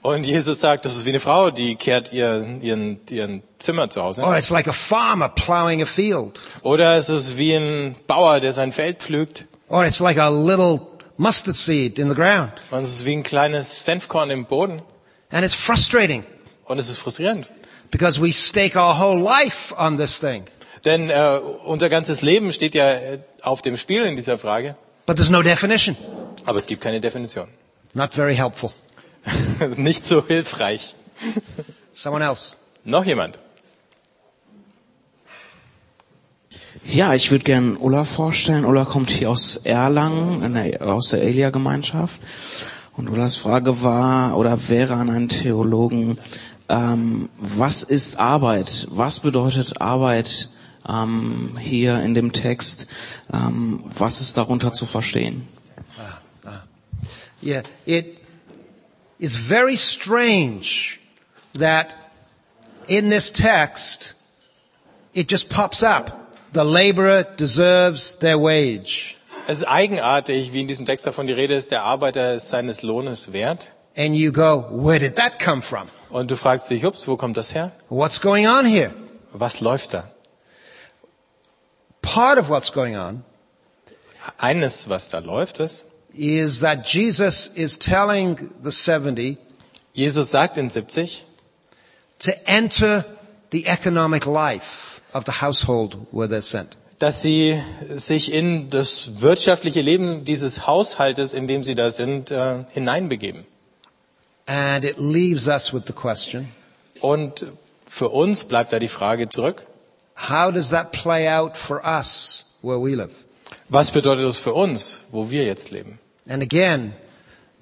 Und 0.03 0.23
Jesus 0.25 0.59
sagt, 0.59 0.85
das 0.85 0.95
ist 0.95 1.05
wie 1.05 1.09
eine 1.09 1.19
Frau, 1.19 1.51
die 1.51 1.75
kehrt 1.75 2.11
ihren, 2.11 2.61
ihren, 2.61 2.99
ihren 3.09 3.43
Zimmer 3.59 3.89
zu 3.89 4.01
Hause. 4.01 4.23
Or 4.23 4.35
it's 4.35 4.49
like 4.49 4.67
a 4.67 4.73
farmer 4.73 5.29
plowing 5.29 5.81
a 5.81 5.85
field. 5.85 6.39
Oder 6.63 6.97
es 6.97 7.09
ist 7.09 7.37
wie 7.37 7.53
ein 7.53 7.95
Bauer, 8.07 8.39
der 8.39 8.51
sein 8.53 8.71
Feld 8.71 8.99
pflügt. 9.03 9.45
Or 9.69 9.85
it's 9.85 9.99
like 9.99 10.17
a 10.17 10.29
little 10.29 10.81
mustard 11.17 11.55
seed 11.55 11.99
in 11.99 12.09
the 12.09 12.15
ground. 12.15 12.51
Und 12.71 12.79
es 12.81 12.89
ist 12.89 13.05
wie 13.05 13.13
ein 13.13 13.21
kleines 13.23 13.85
Senfkorn 13.85 14.31
im 14.31 14.45
Boden. 14.45 14.81
And 15.31 15.45
it's 15.45 15.53
frustrating 15.55 16.23
Und 16.65 16.79
es 16.79 16.89
ist 16.89 16.97
frustrierend. 16.97 17.47
because 17.91 18.19
we 18.19 18.31
stake 18.31 18.75
our 18.75 18.97
whole 18.99 19.19
life 19.21 19.73
on 19.77 19.97
this 19.97 20.19
thing. 20.19 20.45
Denn 20.83 21.11
äh, 21.11 21.39
unser 21.65 21.89
ganzes 21.89 22.23
Leben 22.23 22.51
steht 22.53 22.73
ja 22.73 22.89
äh, 22.91 23.19
auf 23.43 23.61
dem 23.61 23.77
Spiel 23.77 24.03
in 24.05 24.15
dieser 24.15 24.39
Frage. 24.39 24.75
But 25.05 25.17
there's 25.17 25.29
no 25.29 25.43
definition. 25.43 25.95
Aber 26.45 26.57
es 26.57 26.65
gibt 26.65 26.81
keine 26.81 26.99
Definition. 26.99 27.47
Not 27.93 28.15
very 28.15 28.35
helpful. 28.35 28.71
Nicht 29.77 30.05
so 30.05 30.25
hilfreich. 30.25 30.95
Someone 31.93 32.23
else. 32.23 32.57
Noch 32.83 33.05
jemand? 33.05 33.39
Ja, 36.85 37.13
ich 37.13 37.31
würde 37.31 37.43
gern 37.43 37.77
Ulla 37.77 38.03
vorstellen. 38.03 38.65
Ulla 38.65 38.85
kommt 38.85 39.11
hier 39.11 39.29
aus 39.29 39.57
Erlangen, 39.57 40.53
der, 40.53 40.81
aus 40.81 41.09
der 41.09 41.21
Elia-Gemeinschaft. 41.21 42.21
Und 42.93 43.09
Ullas 43.09 43.37
Frage 43.37 43.83
war 43.83 44.37
oder 44.37 44.69
wäre 44.69 44.95
an 44.95 45.09
einen 45.09 45.29
Theologen, 45.29 46.17
ähm, 46.69 47.29
was 47.37 47.83
ist 47.83 48.19
Arbeit? 48.19 48.87
Was 48.89 49.19
bedeutet 49.19 49.79
Arbeit 49.79 50.49
ähm, 50.87 51.57
hier 51.59 52.01
in 52.01 52.13
dem 52.13 52.31
Text? 52.31 52.87
Ähm, 53.31 53.83
was 53.85 54.21
ist 54.21 54.37
darunter 54.37 54.73
zu 54.73 54.85
verstehen? 54.85 55.47
Yeah, 57.43 57.63
it 57.87 58.19
is 59.21 59.37
very 59.37 59.77
strange 59.77 60.99
that 61.53 61.95
in 62.87 63.09
this 63.09 63.31
text 63.31 64.13
it 65.13 65.27
just 65.29 65.49
pops 65.49 65.83
up. 65.83 66.33
The 66.53 66.65
laborer 66.65 67.23
deserves 67.37 68.17
their 68.19 68.37
wage. 68.37 69.15
Es 69.47 69.59
ist 69.59 69.67
eigenartig, 69.67 70.51
wie 70.53 70.61
in 70.61 70.67
diesem 70.67 70.85
Text 70.85 71.07
davon 71.07 71.27
die 71.27 71.33
Rede 71.33 71.55
ist, 71.55 71.71
der 71.71 71.83
Arbeiter 71.83 72.35
ist 72.35 72.49
seines 72.49 72.81
Lohnes 72.81 73.31
wert. 73.31 73.71
And 73.95 74.15
you 74.15 74.31
go, 74.31 74.65
where 74.69 74.99
did 74.99 75.15
that 75.15 75.39
come 75.39 75.61
from? 75.61 75.87
Und 76.09 76.31
du 76.31 76.35
fragst 76.35 76.69
dich, 76.69 76.85
ups, 76.85 77.07
wo 77.07 77.15
kommt 77.15 77.37
das 77.37 77.53
her? 77.53 77.71
What's 77.89 78.19
going 78.21 78.47
on 78.47 78.65
here? 78.65 78.93
Was 79.33 79.61
läuft 79.61 79.93
da? 79.93 80.09
Part 82.01 82.37
of 82.37 82.49
what's 82.49 82.71
going 82.71 82.97
on 82.97 83.23
Eines, 84.37 84.89
was 84.89 85.09
da 85.09 85.19
läuft, 85.19 85.59
ist, 85.59 85.85
is 86.13 86.59
that 86.61 86.85
Jesus 86.85 87.47
is 87.47 87.77
telling 87.77 88.37
the 88.63 88.71
70 88.71 89.37
Jesus 89.93 90.29
sagt 90.31 90.57
in 90.57 90.69
70, 90.69 91.23
to 92.19 92.49
enter 92.49 93.05
the 93.49 93.67
economic 93.67 94.25
life 94.25 95.01
of 95.13 95.25
the 95.25 95.31
household 95.33 96.07
where 96.11 96.27
they're 96.27 96.41
sent. 96.41 96.77
dass 96.99 97.23
sie 97.23 97.59
sich 97.95 98.31
in 98.31 98.69
das 98.69 99.21
wirtschaftliche 99.21 99.81
Leben 99.81 100.23
dieses 100.23 100.67
Haushaltes, 100.67 101.33
in 101.33 101.47
dem 101.47 101.63
sie 101.63 101.73
da 101.73 101.89
sind, 101.89 102.29
äh, 102.29 102.63
hineinbegeben. 102.69 103.43
And 104.45 104.85
it 104.85 104.99
leaves 104.99 105.47
us 105.47 105.73
with 105.73 105.83
the 105.87 105.93
question, 105.93 106.49
Und 107.01 107.47
für 107.87 108.09
uns 108.09 108.43
bleibt 108.43 108.71
da 108.71 108.77
die 108.77 108.87
Frage 108.87 109.29
zurück, 109.29 109.65
how 110.29 110.51
does 110.51 110.69
that 110.69 110.91
play 110.91 111.27
out 111.27 111.57
for 111.57 111.81
us 111.83 112.45
where 112.61 112.79
we 112.79 112.95
live? 112.95 113.25
was 113.67 113.89
bedeutet 113.91 114.23
das 114.25 114.37
für 114.37 114.53
uns, 114.53 115.05
wo 115.11 115.31
wir 115.31 115.43
jetzt 115.43 115.71
leben? 115.71 115.97
And 116.27 116.43
again, 116.43 116.93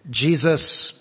Jesus 0.10 0.94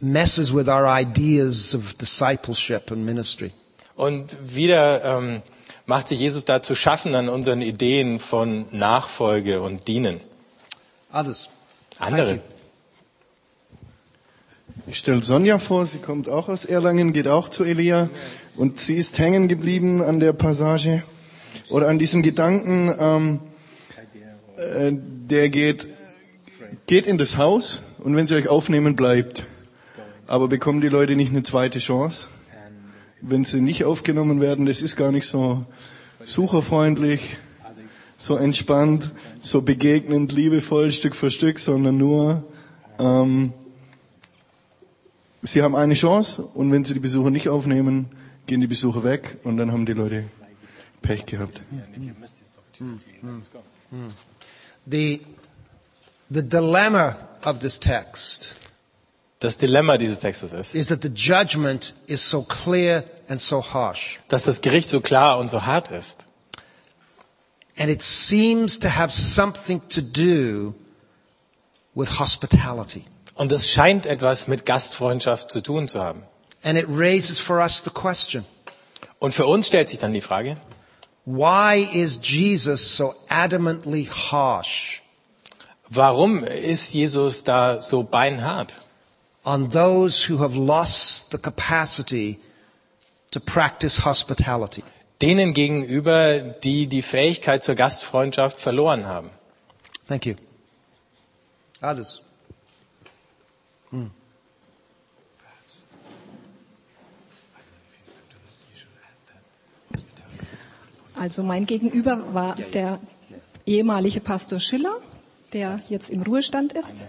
messes 0.00 0.52
with 0.52 0.68
our 0.68 0.86
ideas 0.86 1.74
of 1.74 1.96
discipleship 1.98 2.90
and 2.90 3.04
ministry. 3.06 3.52
Und 3.96 4.36
wieder 4.42 5.04
ähm, 5.04 5.42
macht 5.86 6.08
sich 6.08 6.18
Jesus 6.18 6.44
da 6.44 6.62
zu 6.62 6.74
schaffen 6.74 7.14
an 7.14 7.28
unseren 7.28 7.62
Ideen 7.62 8.18
von 8.18 8.66
Nachfolge 8.72 9.62
und 9.62 9.86
Dienen. 9.88 10.20
Others. 11.12 11.48
Andere. 11.98 12.40
Ich 14.86 14.98
stelle 14.98 15.22
Sonja 15.22 15.58
vor, 15.58 15.86
sie 15.86 15.98
kommt 15.98 16.28
auch 16.28 16.48
aus 16.48 16.64
Erlangen, 16.64 17.12
geht 17.12 17.28
auch 17.28 17.48
zu 17.48 17.64
Elia 17.64 18.10
und 18.56 18.80
sie 18.80 18.96
ist 18.96 19.18
hängen 19.18 19.48
geblieben 19.48 20.02
an 20.02 20.20
der 20.20 20.32
Passage 20.32 21.02
oder 21.70 21.88
an 21.88 21.98
diesem 21.98 22.22
Gedanken, 22.22 22.92
ähm, 22.98 23.40
äh, 24.56 24.90
der 24.92 25.48
geht, 25.48 25.88
geht 26.86 27.06
in 27.06 27.18
das 27.18 27.36
Haus 27.36 27.82
und 27.98 28.16
wenn 28.16 28.26
sie 28.26 28.34
euch 28.36 28.48
aufnehmen, 28.48 28.96
bleibt. 28.96 29.44
Aber 30.26 30.48
bekommen 30.48 30.80
die 30.80 30.88
Leute 30.88 31.16
nicht 31.16 31.30
eine 31.30 31.42
zweite 31.42 31.78
Chance? 31.78 32.28
Wenn 33.20 33.44
sie 33.44 33.60
nicht 33.60 33.84
aufgenommen 33.84 34.40
werden, 34.40 34.66
das 34.66 34.82
ist 34.82 34.96
gar 34.96 35.12
nicht 35.12 35.26
so 35.26 35.64
sucherfreundlich, 36.22 37.36
so 38.16 38.36
entspannt, 38.36 39.10
so 39.40 39.62
begegnend, 39.62 40.32
liebevoll 40.32 40.92
Stück 40.92 41.14
für 41.14 41.30
Stück, 41.30 41.58
sondern 41.58 41.96
nur 41.96 42.44
Ähm, 42.98 43.52
sie 45.42 45.62
haben 45.62 45.74
eine 45.74 45.94
Chance 45.94 46.42
und 46.42 46.70
wenn 46.72 46.84
sie 46.84 46.94
die 46.94 47.00
Besucher 47.00 47.30
nicht 47.30 47.48
aufnehmen, 47.48 48.06
gehen 48.46 48.60
die 48.60 48.66
Besucher 48.66 49.04
weg 49.04 49.38
und 49.44 49.56
dann 49.56 49.72
haben 49.72 49.86
die 49.86 49.92
Leute 49.92 50.24
Pech 51.02 51.26
gehabt. 51.26 51.60
The, 54.86 55.20
the 56.34 56.42
dilemma 56.42 57.16
of 57.44 57.58
this 57.60 57.78
text 57.78 58.58
Das 59.40 59.58
Dilemma 59.58 59.98
dieses 59.98 60.20
Textes 60.20 60.54
ist, 60.54 60.74
is 60.74 60.88
that 60.88 61.02
the 61.02 61.10
judgment 61.14 61.94
is 62.06 62.22
so 62.26 62.42
clear 62.42 63.04
and 63.28 63.38
so 63.38 63.60
harsh. 63.62 64.18
dass 64.28 64.44
das 64.44 64.62
Gericht 64.62 64.88
so 64.88 65.00
klar 65.02 65.38
und 65.38 65.48
so 65.48 65.66
hart 65.66 65.90
ist. 65.90 66.26
And 67.76 67.90
it 67.90 68.00
seems 68.00 68.78
to 68.78 68.88
have 68.88 69.12
something 69.12 69.82
to 69.90 70.00
do 70.00 70.74
with 71.94 72.18
hospitality. 72.18 73.04
Und 73.34 73.52
es 73.52 73.68
scheint 73.70 74.06
etwas 74.06 74.48
mit 74.48 74.64
Gastfreundschaft 74.64 75.50
zu 75.50 75.60
tun 75.60 75.88
zu 75.88 76.00
haben. 76.00 76.22
And 76.62 76.78
it 76.78 76.86
raises 76.88 77.38
for 77.38 77.58
us 77.60 77.82
the 77.84 77.90
question, 77.90 78.46
Und 79.18 79.34
für 79.34 79.44
uns 79.46 79.66
stellt 79.66 79.90
sich 79.90 79.98
dann 79.98 80.14
die 80.14 80.22
Frage, 80.22 80.56
why 81.26 81.86
is 81.92 82.18
Jesus 82.22 82.96
so 82.96 83.14
adamantly 83.28 84.06
harsh 84.06 85.02
warum 85.88 86.44
ist 86.44 86.92
Jesus 86.92 87.44
da 87.44 87.80
so 87.80 88.02
beinhart? 88.02 88.84
on 89.44 89.68
those 89.68 90.24
who 90.24 90.38
have 90.38 90.56
lost 90.56 91.30
the 91.30 91.38
capacity 91.38 92.38
to 93.30 93.40
practice 93.40 94.04
hospitality? 94.04 94.82
Denen 95.20 95.54
gegenüber, 95.54 96.38
die 96.40 96.86
die 96.86 97.02
Fähigkeit 97.02 97.62
zur 97.62 97.74
Gastfreundschaft 97.76 98.58
verloren 98.60 99.06
haben. 99.06 99.30
Thank 100.08 100.26
you. 100.26 100.34
Others? 101.80 102.20
Also 111.16 111.44
mein 111.44 111.64
Gegenüber 111.64 112.34
war 112.34 112.56
der 112.56 112.98
ehemalige 113.66 114.20
Pastor 114.20 114.58
Schiller, 114.58 114.98
der 115.54 115.80
jetzt 115.88 116.10
im 116.10 116.22
Ruhestand 116.22 116.72
ist. 116.72 117.06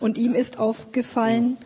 Und 0.00 0.16
ihm 0.16 0.34
ist 0.34 0.58
aufgefallen, 0.58 1.58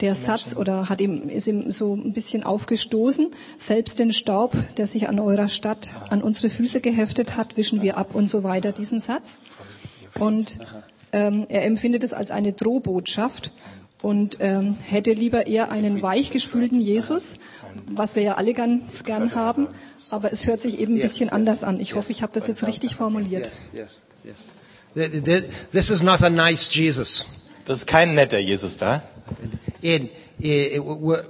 der 0.00 0.14
Satz 0.14 0.56
oder 0.56 0.88
hat 0.88 1.00
ihm, 1.00 1.28
ist 1.28 1.46
ihm 1.46 1.70
so 1.72 1.94
ein 1.94 2.12
bisschen 2.12 2.42
aufgestoßen, 2.42 3.30
selbst 3.58 3.98
den 3.98 4.12
Staub, 4.12 4.54
der 4.76 4.86
sich 4.86 5.08
an 5.08 5.18
eurer 5.20 5.48
Stadt, 5.48 5.92
an 6.10 6.22
unsere 6.22 6.48
Füße 6.50 6.80
geheftet 6.80 7.36
hat, 7.36 7.56
wischen 7.56 7.82
wir 7.82 7.96
ab 7.96 8.14
und 8.14 8.28
so 8.30 8.42
weiter, 8.42 8.72
diesen 8.72 8.98
Satz. 9.00 9.38
Und 10.18 10.58
ähm, 11.12 11.44
er 11.48 11.64
empfindet 11.64 12.02
es 12.04 12.12
als 12.14 12.30
eine 12.30 12.52
Drohbotschaft 12.52 13.52
und 14.02 14.36
ähm, 14.40 14.76
hätte 14.86 15.12
lieber 15.12 15.46
eher 15.46 15.70
einen 15.70 16.02
weichgespülten 16.02 16.80
Jesus, 16.80 17.36
was 17.90 18.16
wir 18.16 18.22
ja 18.22 18.34
alle 18.34 18.52
ganz 18.54 19.04
gern 19.04 19.34
haben, 19.34 19.68
aber 20.10 20.32
es 20.32 20.46
hört 20.46 20.60
sich 20.60 20.80
eben 20.80 20.94
ein 20.96 21.00
bisschen 21.00 21.30
anders 21.30 21.64
an. 21.64 21.80
Ich 21.80 21.94
hoffe, 21.94 22.10
ich 22.12 22.22
habe 22.22 22.32
das 22.34 22.46
jetzt 22.46 22.66
richtig 22.66 22.96
formuliert. 22.96 23.50
Yes, 23.72 24.02
yes. 24.24 24.44
Th- 24.44 24.46
This 24.96 25.90
is 25.90 26.02
not 26.02 26.22
a 26.22 26.30
nice 26.30 26.70
Jesus. 26.70 27.26
Das 27.66 27.78
ist 27.78 27.86
kein 27.86 28.14
netter 28.14 28.38
Jesus 28.38 28.78
da. 28.78 29.02
In, 29.82 30.08
in, 30.38 30.82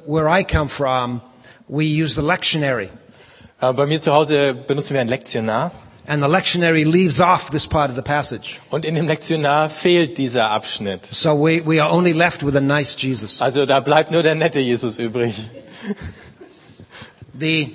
where 0.07 0.29
I 0.29 0.45
come 0.45 0.69
from, 0.69 1.21
we 1.69 1.85
use 1.85 2.15
the 2.15 2.23
lectionary. 2.23 2.91
Aber 3.59 3.73
bei 3.79 3.87
mir 3.87 4.01
zu 4.01 4.13
Hause 4.13 4.55
benutzen 4.55 4.95
wir 4.95 5.01
ein 5.01 5.09
Lektionar. 5.09 5.73
And 6.07 6.23
the 6.23 6.29
lectionary 6.29 6.85
leaves 6.85 7.21
off 7.21 7.51
this 7.51 7.67
part 7.67 7.91
of 7.91 7.97
the 7.97 8.03
passage. 8.03 8.61
Und 8.71 8.85
in 8.85 8.95
dem 8.95 9.09
Lektionar 9.09 9.69
fehlt 9.69 10.17
dieser 10.17 10.51
Abschnitt. 10.51 11.05
So 11.05 11.35
we, 11.35 11.61
we 11.67 11.83
are 11.83 11.93
only 11.93 12.13
left 12.13 12.47
with 12.47 12.55
a 12.55 12.61
nice 12.61 12.97
Jesus. 12.97 13.43
Also 13.43 13.67
da 13.67 13.81
bleibt 13.81 14.13
nur 14.13 14.23
der 14.23 14.37
nette 14.37 14.61
Jesus 14.61 15.01
übrig. 15.01 15.35
The, 17.39 17.75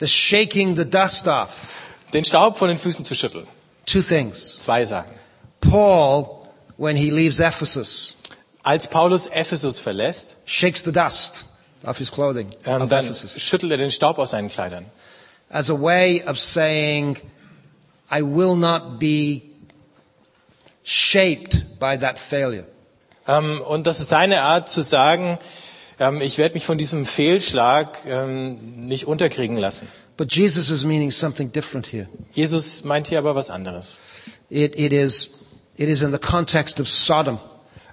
the 0.00 0.08
shaking 0.08 0.74
the 0.74 0.84
dust 0.84 1.28
off. 1.28 1.86
Den 2.12 2.24
Staub 2.24 2.58
von 2.58 2.68
den 2.68 2.78
Füßen 2.78 3.04
zu 3.04 3.14
schütteln. 3.14 3.46
Two 3.86 4.00
things. 4.02 4.58
Zwei 4.58 4.84
Sachen. 4.84 5.12
Paul, 5.60 6.40
when 6.76 6.96
he 6.96 7.10
leaves 7.10 7.40
Ephesus, 7.40 8.16
Als 8.64 8.86
Paulus 8.86 9.26
Ephesus 9.26 9.80
verlässt, 9.80 10.36
shakes 10.44 10.82
the 10.84 10.92
dust 10.92 11.44
off 11.84 11.98
his 11.98 12.12
clothing, 12.12 12.46
ähm, 12.64 12.88
dann 12.88 13.04
Ephesus, 13.04 13.40
schüttelt 13.40 13.72
er 13.72 13.78
den 13.78 13.90
Staub 13.90 14.18
aus 14.18 14.30
seinen 14.30 14.48
Kleidern. 14.48 14.86
as 15.50 15.68
a 15.68 15.74
way 15.74 16.22
of 16.22 16.38
saying, 16.38 17.16
I 18.10 18.22
will 18.22 18.56
not 18.56 18.98
be 18.98 19.42
shaped 20.84 21.78
by 21.78 21.96
that 21.96 22.18
failure. 22.18 22.64
Ähm, 23.26 23.60
und 23.60 23.86
das 23.86 24.00
ist 24.00 24.08
seine 24.08 24.42
Art 24.42 24.68
zu 24.68 24.80
sagen, 24.80 25.38
ähm, 26.00 26.20
ich 26.20 26.38
werde 26.38 26.54
mich 26.54 26.64
von 26.64 26.78
diesem 26.78 27.04
Fehlschlag 27.04 27.98
ähm, 28.06 28.86
nicht 28.86 29.06
unterkriegen 29.06 29.56
lassen. 29.56 29.88
But 30.16 30.28
Jesus 30.30 30.70
is 30.70 30.84
meaning 30.84 31.10
something 31.10 31.50
different 31.50 31.86
here. 31.86 32.06
Jesus 32.34 32.84
meint 32.84 33.06
hier 33.08 33.18
aber 33.18 33.34
was 33.34 33.50
anderes. 33.50 33.98
It, 34.50 34.78
it 34.78 34.92
is, 34.92 35.30
it 35.76 35.88
is 35.88 36.02
in 36.02 36.12
the 36.12 36.18
context 36.18 36.80
of 36.80 36.88
Sodom. 36.88 37.38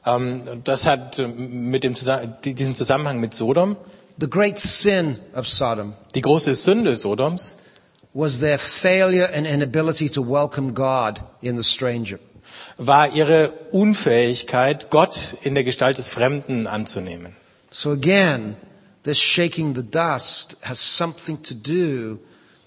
Ähm, 0.06 0.44
das 0.64 0.86
hat 0.86 1.20
ähm, 1.20 1.70
mit 1.72 1.84
dem 1.84 1.96
Zusa 1.96 2.26
die- 2.26 2.54
diesen 2.54 2.76
Zusammenhang 2.76 3.20
mit 3.20 3.34
Sodom. 3.34 3.78
The 4.20 4.30
great 4.30 4.60
sin 4.60 5.18
of 5.34 5.48
Sodom 5.48 5.94
Die 6.14 6.22
große 6.22 6.54
Sünde 6.56 6.96
Sodoms 6.96 7.56
was 8.14 8.40
their 8.40 8.58
failure 8.60 9.30
and 9.34 9.46
inability 9.48 10.10
to 10.10 10.22
welcome 10.22 10.74
God 10.74 11.22
in 11.42 11.56
the 11.58 11.64
stranger. 11.64 12.20
war 12.78 13.14
ihre 13.14 13.52
Unfähigkeit, 13.72 14.90
Gott 14.90 15.36
in 15.44 15.54
der 15.56 15.64
Gestalt 15.64 15.98
des 15.98 16.10
Fremden 16.10 16.66
anzunehmen. 16.68 17.36
So 17.72 17.92
again, 17.92 18.56
this 19.10 19.18
shaking 19.18 19.74
the 19.74 19.82
dust 19.84 20.56
has 20.62 20.80
something 20.80 21.38
to 21.42 21.56
do 21.56 22.20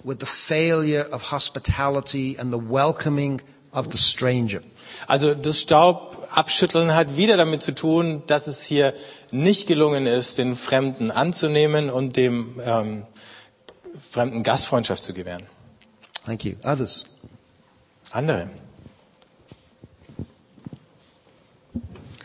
with 0.05 0.18
the 0.18 0.26
failure 0.26 1.07
of 1.12 1.22
hospitality 1.22 2.37
and 2.37 2.52
the 2.52 2.59
welcoming 2.59 3.40
of 3.72 3.87
the 3.92 3.98
stranger. 3.98 4.61
Also 5.07 5.35
das 5.35 5.61
Staubabschütteln 5.61 6.94
hat 6.94 7.16
wieder 7.16 7.37
damit 7.37 7.62
zu 7.62 7.72
tun, 7.74 8.22
dass 8.26 8.48
es 8.48 8.62
hier 8.64 8.92
nicht 9.31 9.66
gelungen 9.68 10.07
ist, 10.07 10.38
den 10.38 10.57
Fremden 10.57 11.11
anzunehmen 11.12 11.88
und 11.90 12.16
dem 12.16 12.61
ähm, 12.64 13.07
Fremden 14.11 14.42
Gastfreundschaft 14.42 15.05
zu 15.05 15.14
gewähren. 15.14 15.44
Thank 16.26 16.44
you. 16.44 16.55
Others? 16.64 17.05
Andere. 18.11 18.50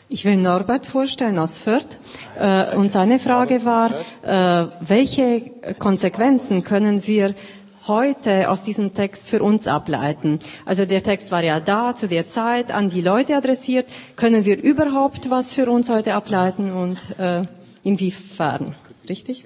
Ich 0.09 0.23
will 0.23 0.37
Norbert 0.37 0.85
vorstellen 0.85 1.37
aus 1.37 1.57
Fürth. 1.57 1.97
Äh, 2.39 2.75
und 2.75 2.91
seine 2.91 3.19
Frage 3.19 3.65
war, 3.65 3.91
äh, 4.23 4.67
welche 4.79 5.51
Konsequenzen 5.79 6.63
können 6.63 7.05
wir 7.05 7.35
heute 7.87 8.49
aus 8.49 8.63
diesem 8.63 8.93
Text 8.93 9.27
für 9.29 9.43
uns 9.43 9.67
ableiten? 9.67 10.39
Also 10.65 10.85
der 10.85 11.03
Text 11.03 11.31
war 11.31 11.43
ja 11.43 11.59
da 11.59 11.93
zu 11.93 12.07
der 12.07 12.25
Zeit 12.27 12.71
an 12.71 12.89
die 12.89 13.01
Leute 13.01 13.35
adressiert. 13.35 13.87
Können 14.15 14.45
wir 14.45 14.61
überhaupt 14.61 15.29
was 15.29 15.51
für 15.51 15.69
uns 15.69 15.89
heute 15.89 16.13
ableiten 16.13 16.71
und 16.71 16.97
äh, 17.19 17.43
inwiefern? 17.83 18.75
Richtig? 19.09 19.45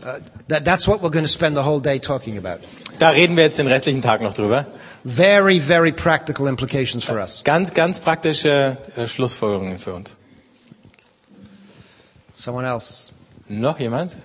Uh, 0.00 0.20
that, 0.48 0.64
that's 0.64 0.86
what 0.86 1.02
we're 1.02 1.10
going 1.10 1.24
to 1.24 1.28
spend 1.28 1.56
the 1.56 1.62
whole 1.64 1.80
day 1.80 1.98
talking 1.98 2.38
about. 2.38 2.60
Da 2.98 3.10
reden 3.10 3.36
wir 3.36 3.44
jetzt 3.44 3.58
den 3.58 3.68
restlichen 3.68 4.02
Tag 4.02 4.20
noch 4.20 4.34
drüber. 4.34 4.66
Very, 5.04 5.60
very 5.60 5.92
practical 5.92 6.48
implications 6.48 7.04
for 7.04 7.16
us. 7.16 7.44
Ganz, 7.44 7.72
ganz 7.72 8.00
praktische 8.00 8.76
äh, 8.96 9.06
Schlussfolgerungen 9.06 9.78
für 9.78 9.94
uns. 9.94 10.16
Someone 12.34 12.66
else? 12.66 13.12
Noch 13.48 13.78
jemand? 13.78 14.16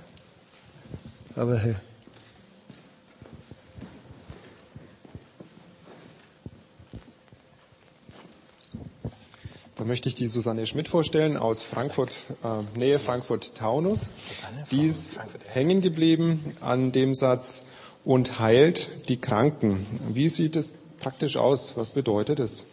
Over 1.36 1.60
here. 1.60 1.76
Da 9.76 9.86
möchte 9.86 10.08
ich 10.10 10.16
die 10.16 10.28
Susanne 10.28 10.66
Schmidt 10.66 10.88
vorstellen 10.88 11.36
aus 11.38 11.64
Frankfurt, 11.64 12.22
äh, 12.44 12.80
Nähe 12.80 13.00
Frankfurt-Taunus. 13.00 14.12
Die 14.72 14.86
ist 14.86 15.20
hängen 15.48 15.82
geblieben 15.82 16.56
an 16.62 16.92
dem 16.92 17.14
Satz 17.14 17.66
und 18.06 18.40
heilt 18.40 18.90
die 19.10 19.18
Kranken. 19.18 19.86
Wie 20.10 20.30
sieht 20.30 20.56
es 20.56 20.76
praktisch 21.00 21.38
aus? 21.38 21.76
Was 21.76 21.92
bedeutet 21.92 22.40
es? 22.40 22.66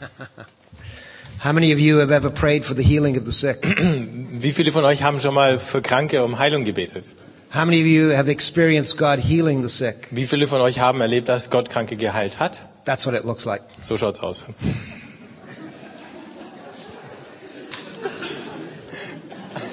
How 1.44 1.52
many 1.52 1.72
of 1.72 1.78
you 1.78 1.98
have 2.00 2.10
ever 2.12 2.30
prayed 2.30 2.64
for 2.64 2.74
the 2.74 2.82
healing 2.82 3.16
of 3.16 3.24
the 3.24 3.32
sick? 3.32 3.62
Wie 3.64 4.52
viele 4.52 4.72
von 4.72 4.84
euch 4.84 5.02
haben 5.02 5.20
schon 5.20 5.34
mal 5.34 5.58
für 5.58 5.82
Kranke 5.82 6.22
um 6.24 6.38
Heilung 6.38 6.64
gebetet? 6.64 7.10
How 7.52 7.64
many 7.64 7.80
of 7.80 7.86
you 7.86 8.10
have 8.16 8.30
experienced 8.30 8.96
God 8.96 9.18
healing 9.18 9.62
the 9.62 9.68
sick? 9.68 10.06
Wie 10.10 10.26
viele 10.26 10.46
von 10.46 10.60
euch 10.60 10.78
haben 10.78 11.00
erlebt, 11.00 11.28
dass 11.28 11.50
Gott 11.50 11.68
Kranke 11.68 11.96
geheilt 11.96 12.38
hat? 12.38 12.68
That's 12.84 13.06
what 13.06 13.14
it 13.14 13.24
looks 13.24 13.44
like. 13.44 13.62
So 13.82 13.96
schaut's 13.96 14.20
aus. 14.20 14.46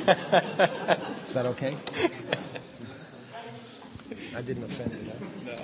Is 1.28 1.34
that 1.34 1.46
okay? 1.48 1.76
I 4.36 4.42
didn't 4.42 4.64
offend 4.64 4.92
you. 4.94 5.12
No? 5.46 5.58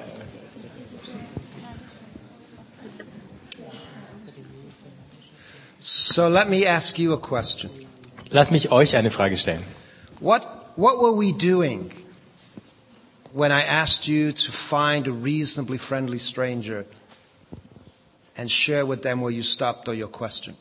So 5.80 6.28
let 6.28 6.50
me 6.50 6.66
ask 6.66 7.00
you 7.00 7.14
a 7.14 7.18
question. 7.18 7.70
Lass 8.32 8.52
mich 8.52 8.70
euch 8.70 8.96
eine 8.98 9.12
Frage 9.12 9.38
stellen. 9.38 9.64
What, 10.20 10.44
what 10.76 11.00
were 11.00 11.14
we 11.14 11.32
doing 11.32 11.92
when 13.32 13.52
I 13.54 13.64
asked 13.64 14.10
you 14.10 14.34
to 14.34 14.52
find 14.52 15.08
a 15.08 15.12
reasonably 15.12 15.78
friendly 15.78 16.20
stranger 16.20 16.86
and 18.36 18.52
share 18.52 18.86
with 18.86 19.04
them 19.04 19.22
where 19.22 19.32
you 19.32 19.44
stopped 19.44 19.88
or 19.88 19.94
your 19.94 20.10
question? 20.10 20.58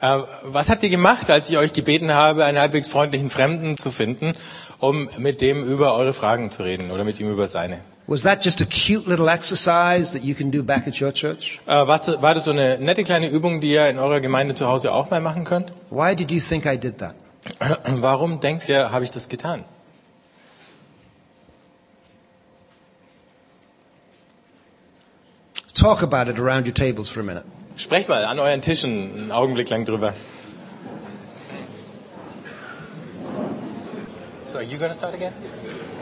Äh, 0.00 0.18
was 0.42 0.68
habt 0.68 0.82
ihr 0.82 0.90
gemacht, 0.90 1.30
als 1.30 1.48
ich 1.48 1.56
euch 1.56 1.72
gebeten 1.72 2.12
habe, 2.12 2.44
einen 2.44 2.58
halbwegs 2.58 2.86
freundlichen 2.86 3.30
Fremden 3.30 3.76
zu 3.76 3.90
finden, 3.90 4.34
um 4.78 5.08
mit 5.16 5.40
dem 5.40 5.64
über 5.64 5.94
eure 5.94 6.12
Fragen 6.12 6.50
zu 6.50 6.64
reden 6.64 6.90
oder 6.90 7.04
mit 7.04 7.18
ihm 7.18 7.30
über 7.30 7.48
seine? 7.48 7.80
Was 8.08 8.22
that 8.22 8.44
just 8.44 8.62
a 8.62 8.66
cute 8.66 9.08
little 9.08 9.28
exercise 9.28 10.12
that 10.12 10.22
you 10.22 10.34
can 10.34 10.52
do 10.52 10.62
back 10.62 10.86
at 10.86 11.00
your 11.00 11.12
church? 11.12 11.60
Äh, 11.66 11.86
was, 11.86 12.06
war 12.20 12.34
das 12.34 12.44
so 12.44 12.50
eine 12.50 12.78
nette 12.78 13.04
kleine 13.04 13.28
Übung, 13.28 13.60
die 13.60 13.72
ihr 13.72 13.88
in 13.88 13.98
eurer 13.98 14.20
Gemeinde 14.20 14.54
zu 14.54 14.66
Hause 14.66 14.92
auch 14.92 15.10
mal 15.10 15.20
machen 15.20 15.44
könnt? 15.44 15.72
Why 15.90 16.14
did 16.14 16.30
you 16.30 16.40
think 16.40 16.66
I 16.66 16.78
did 16.78 16.98
that? 16.98 17.14
Warum 17.86 18.40
denkt 18.40 18.68
ihr, 18.68 18.92
habe 18.92 19.04
ich 19.04 19.10
das 19.10 19.28
getan? 19.28 19.64
Talk 25.74 26.02
about 26.02 26.30
it 26.30 26.38
around 26.38 26.66
your 26.66 26.74
tables 26.74 27.08
for 27.08 27.20
a 27.20 27.24
minute. 27.24 27.44
Sprecht 27.76 28.08
mal 28.08 28.24
an 28.24 28.38
euren 28.38 28.62
Tischen 28.62 29.12
einen 29.14 29.32
Augenblick 29.32 29.68
lang 29.68 29.84
drüber. 29.84 30.14
So, 34.46 34.58
are 34.58 34.64
you 34.64 34.78
going 34.78 34.90
to 34.90 34.96
start 34.96 35.12
again? 35.12 35.32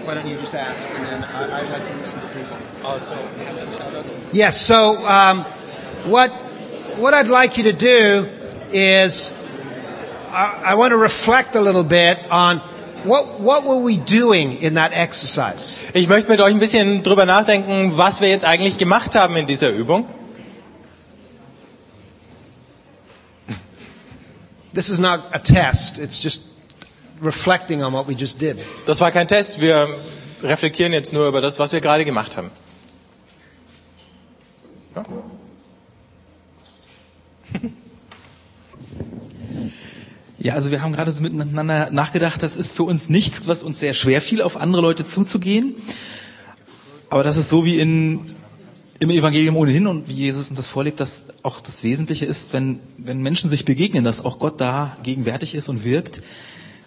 Why 0.04 0.14
don't 0.14 0.28
you 0.28 0.36
just 0.36 0.54
ask, 0.54 0.88
and 0.88 1.06
then 1.08 1.24
I, 1.24 1.62
I'd 1.62 1.70
like 1.70 1.84
to 1.86 1.94
listen 1.96 2.20
to 2.20 2.26
people. 2.28 2.56
Oh, 2.84 2.98
so, 3.00 3.16
Yes. 4.32 4.60
So 4.60 5.04
um, 5.04 5.44
what 6.04 6.30
what 7.00 7.12
I'd 7.14 7.26
like 7.26 7.56
you 7.56 7.64
to 7.64 7.72
do 7.72 8.28
is 8.70 9.32
I, 10.30 10.62
I 10.66 10.74
want 10.76 10.92
to 10.92 10.96
reflect 10.96 11.56
a 11.56 11.60
little 11.60 11.82
bit 11.82 12.18
on 12.30 12.58
what 13.04 13.40
what 13.40 13.64
were 13.64 13.78
we 13.78 13.96
doing 13.96 14.62
in 14.62 14.74
that 14.74 14.92
exercise. 14.92 15.78
Ich 15.92 16.06
möchte 16.06 16.28
mit 16.30 16.40
euch 16.40 16.52
ein 16.52 16.60
bisschen 16.60 17.02
drüber 17.02 17.24
nachdenken, 17.24 17.96
was 17.96 18.20
wir 18.20 18.28
jetzt 18.28 18.44
eigentlich 18.44 18.78
gemacht 18.78 19.16
haben 19.16 19.36
in 19.36 19.46
dieser 19.48 19.70
Übung. 19.70 20.06
This 24.74 24.88
is 24.88 24.98
not 24.98 25.20
a 25.32 25.38
test. 25.38 25.98
It's 25.98 26.20
just 26.22 26.42
reflecting 27.20 27.82
on 27.82 27.92
what 27.92 28.06
we 28.08 28.14
just 28.14 28.38
did. 28.40 28.58
Das 28.86 29.00
war 29.00 29.10
kein 29.10 29.28
Test, 29.28 29.60
wir 29.60 29.88
reflektieren 30.42 30.92
jetzt 30.92 31.12
nur 31.12 31.26
über 31.28 31.40
das, 31.40 31.58
was 31.58 31.72
wir 31.72 31.80
gerade 31.80 32.04
gemacht 32.04 32.36
haben. 32.36 32.50
Ja, 40.38 40.52
also 40.54 40.70
wir 40.70 40.82
haben 40.82 40.92
gerade 40.92 41.10
so 41.10 41.22
miteinander 41.22 41.88
nachgedacht, 41.90 42.42
das 42.42 42.54
ist 42.56 42.76
für 42.76 42.82
uns 42.82 43.08
nichts, 43.08 43.48
was 43.48 43.62
uns 43.62 43.80
sehr 43.80 43.94
schwer 43.94 44.20
fiel, 44.20 44.42
auf 44.42 44.56
andere 44.58 44.82
Leute 44.82 45.04
zuzugehen. 45.04 45.74
Aber 47.08 47.22
das 47.24 47.36
ist 47.36 47.48
so 47.48 47.64
wie 47.64 47.78
in, 47.78 48.26
im 49.00 49.10
Evangelium 49.10 49.56
ohnehin 49.56 49.86
und 49.86 50.08
wie 50.08 50.14
Jesus 50.14 50.50
uns 50.50 50.56
das 50.56 50.66
vorlebt, 50.66 51.00
dass 51.00 51.26
auch 51.42 51.60
das 51.60 51.82
Wesentliche 51.82 52.26
ist, 52.26 52.52
wenn, 52.52 52.80
wenn 52.96 53.20
Menschen 53.20 53.50
sich 53.50 53.64
begegnen, 53.64 54.04
dass 54.04 54.24
auch 54.24 54.38
Gott 54.38 54.60
da 54.60 54.96
gegenwärtig 55.02 55.54
ist 55.54 55.68
und 55.68 55.84
wirkt. 55.84 56.22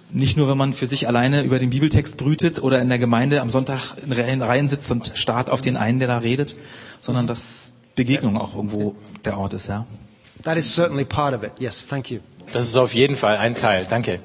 Nicht 0.09 0.37
nur, 0.37 0.47
wenn 0.47 0.57
man 0.57 0.73
für 0.73 0.87
sich 0.87 1.07
alleine 1.07 1.41
über 1.43 1.59
den 1.59 1.69
Bibeltext 1.69 2.15
brütet 2.15 2.63
oder 2.63 2.81
in 2.81 2.87
der 2.87 2.97
Gemeinde 2.97 3.41
am 3.41 3.49
Sonntag 3.49 3.97
in 4.05 4.41
Reihen 4.41 4.69
sitzt 4.69 4.89
und 4.89 5.11
starrt 5.15 5.49
auf 5.49 5.61
den 5.61 5.75
einen, 5.75 5.99
der 5.99 6.07
da 6.07 6.19
redet, 6.19 6.55
sondern 7.01 7.27
dass 7.27 7.73
Begegnung 7.95 8.37
auch 8.37 8.55
irgendwo 8.55 8.95
der 9.25 9.37
Ort 9.37 9.53
ist, 9.53 9.67
ja. 9.67 9.85
That 10.43 10.57
is 10.57 10.73
certainly 10.73 11.03
part 11.03 11.35
of 11.35 11.43
it. 11.43 11.51
Yes, 11.59 11.85
thank 11.87 12.09
you. 12.09 12.19
Das 12.53 12.65
ist 12.65 12.77
auf 12.77 12.93
jeden 12.93 13.17
Fall 13.17 13.35
ein 13.37 13.53
Teil. 13.55 13.85
Danke. 13.89 14.21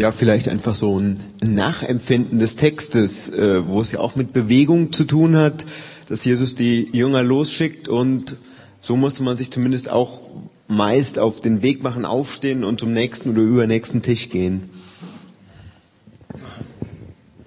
Ja, 0.00 0.12
vielleicht 0.12 0.48
einfach 0.48 0.74
so 0.74 0.98
ein 0.98 1.20
Nachempfinden 1.42 2.38
des 2.38 2.56
Textes, 2.56 3.28
äh, 3.28 3.68
wo 3.68 3.82
es 3.82 3.92
ja 3.92 4.00
auch 4.00 4.16
mit 4.16 4.32
Bewegung 4.32 4.94
zu 4.94 5.04
tun 5.04 5.36
hat, 5.36 5.66
dass 6.08 6.24
Jesus 6.24 6.54
die 6.54 6.88
Jünger 6.90 7.22
losschickt 7.22 7.86
und 7.86 8.36
so 8.80 8.96
musste 8.96 9.22
man 9.22 9.36
sich 9.36 9.50
zumindest 9.50 9.90
auch 9.90 10.22
meist 10.68 11.18
auf 11.18 11.42
den 11.42 11.60
Weg 11.60 11.82
machen, 11.82 12.06
aufstehen 12.06 12.64
und 12.64 12.80
zum 12.80 12.94
nächsten 12.94 13.28
oder 13.32 13.42
übernächsten 13.42 14.00
Tisch 14.00 14.30
gehen. 14.30 14.70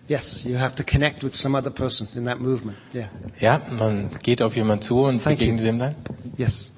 Yes, 0.07 0.43
you 0.43 0.59
have 0.59 0.75
to 0.75 0.83
connect 0.83 1.23
with 1.23 1.33
some 1.33 1.57
other 1.57 1.71
person 1.71 2.07
in 2.13 2.25
that 2.25 2.39
movement. 2.39 2.77
Yeah. 2.93 3.09
Ja, 3.39 3.61
man 3.79 4.11
geht 4.21 4.43
auf 4.43 4.55
jemanden 4.55 4.83
zu 4.83 4.99
und 4.99 5.23
Thank 5.23 5.39
begegnet 5.39 5.61
you. 5.61 5.65
dem 5.65 5.79
dann. 5.79 5.95
Yes. 6.37 6.72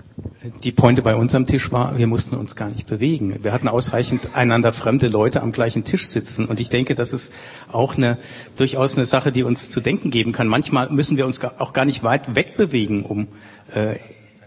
Die 0.63 0.71
Pointe 0.71 1.01
bei 1.01 1.15
uns 1.15 1.33
am 1.33 1.45
Tisch 1.45 1.71
war, 1.71 1.97
wir 1.97 2.07
mussten 2.07 2.35
uns 2.35 2.55
gar 2.55 2.69
nicht 2.69 2.87
bewegen. 2.87 3.39
Wir 3.41 3.51
hatten 3.51 3.67
ausreichend 3.67 4.35
einander 4.35 4.73
fremde 4.73 5.07
Leute 5.07 5.41
am 5.41 5.51
gleichen 5.51 5.83
Tisch 5.85 6.07
sitzen. 6.07 6.45
Und 6.45 6.59
ich 6.59 6.69
denke, 6.69 6.93
das 6.93 7.13
ist 7.13 7.33
auch 7.71 7.95
eine, 7.95 8.17
durchaus 8.55 8.95
eine 8.95 9.05
Sache, 9.05 9.31
die 9.31 9.43
uns 9.43 9.69
zu 9.69 9.81
denken 9.81 10.11
geben 10.11 10.33
kann. 10.33 10.47
Manchmal 10.47 10.89
müssen 10.91 11.17
wir 11.17 11.25
uns 11.25 11.39
gar- 11.39 11.53
auch 11.59 11.73
gar 11.73 11.85
nicht 11.85 12.03
weit 12.03 12.35
wegbewegen, 12.35 13.03
um 13.03 13.27
äh, 13.73 13.95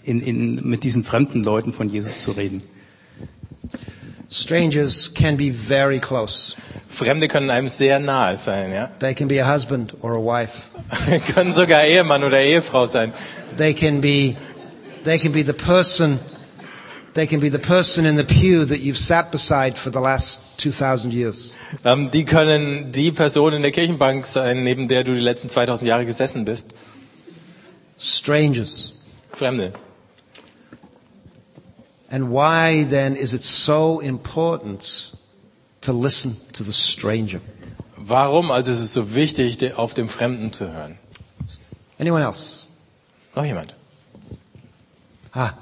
in, 0.04 0.20
in, 0.20 0.68
mit 0.68 0.84
diesen 0.84 1.04
fremden 1.04 1.42
Leuten 1.42 1.72
von 1.72 1.88
Jesus 1.88 2.22
zu 2.22 2.32
reden. 2.32 2.62
Strangers 4.30 5.14
can 5.14 5.36
be 5.38 5.50
very 5.50 5.98
close. 5.98 6.54
Fremde 6.88 7.28
können 7.28 7.48
einem 7.50 7.68
sehr 7.68 7.98
nahe 7.98 8.36
sein, 8.36 8.72
ja. 8.72 8.90
They 8.98 9.14
can 9.14 9.26
be 9.26 9.42
a 9.42 9.54
husband 9.54 9.94
or 10.02 10.12
a 10.12 10.20
wife. 10.20 10.68
können 11.34 11.52
sogar 11.52 11.84
Ehemann 11.84 12.22
oder 12.24 12.40
Ehefrau 12.40 12.86
sein. 12.86 13.12
They 13.56 13.72
can 13.72 14.00
be, 14.00 14.36
they 15.04 15.18
can 15.18 15.32
be 15.32 15.42
the 15.42 15.54
person, 15.54 16.18
they 17.14 17.26
can 17.26 17.40
be 17.40 17.48
the 17.48 17.58
person 17.58 18.06
in 18.06 18.16
the 18.16 18.24
pew 18.24 18.64
that 18.64 18.80
you've 18.80 18.98
sat 18.98 19.30
beside 19.30 19.78
for 19.78 19.90
the 19.90 20.00
last 20.00 20.40
2,000 20.58 21.12
years. 21.12 21.54
Ähm, 21.84 22.10
die 22.10 22.24
können 22.24 22.92
die 22.92 23.12
Person 23.12 23.52
in 23.52 23.62
der 23.62 23.70
Kirchenbank 23.70 24.26
sein, 24.26 24.64
neben 24.64 24.88
der 24.88 25.04
du 25.04 25.14
die 25.14 25.20
letzten 25.20 25.48
2000 25.48 25.86
Jahre 25.88 26.04
gesessen 26.04 26.44
bist. 26.44 26.68
Strangers. 27.98 28.92
Fremde. 29.32 29.72
And 32.10 32.30
why 32.30 32.86
then 32.88 33.16
is 33.16 33.34
it 33.34 33.42
so 33.42 34.00
important 34.00 35.12
to 35.82 35.92
listen 35.92 36.36
to 36.52 36.64
the 36.64 36.72
stranger? 36.72 37.40
Warum 37.96 38.50
also 38.50 38.72
ist 38.72 38.80
es 38.80 38.92
so 38.94 39.14
wichtig, 39.14 39.74
auf 39.76 39.92
dem 39.92 40.08
Fremden 40.08 40.52
zu 40.52 40.72
hören? 40.72 40.98
Anyone 41.98 42.24
else? 42.24 42.66
Noch 43.34 43.44
jemand? 43.44 43.74
Ah. 45.32 45.52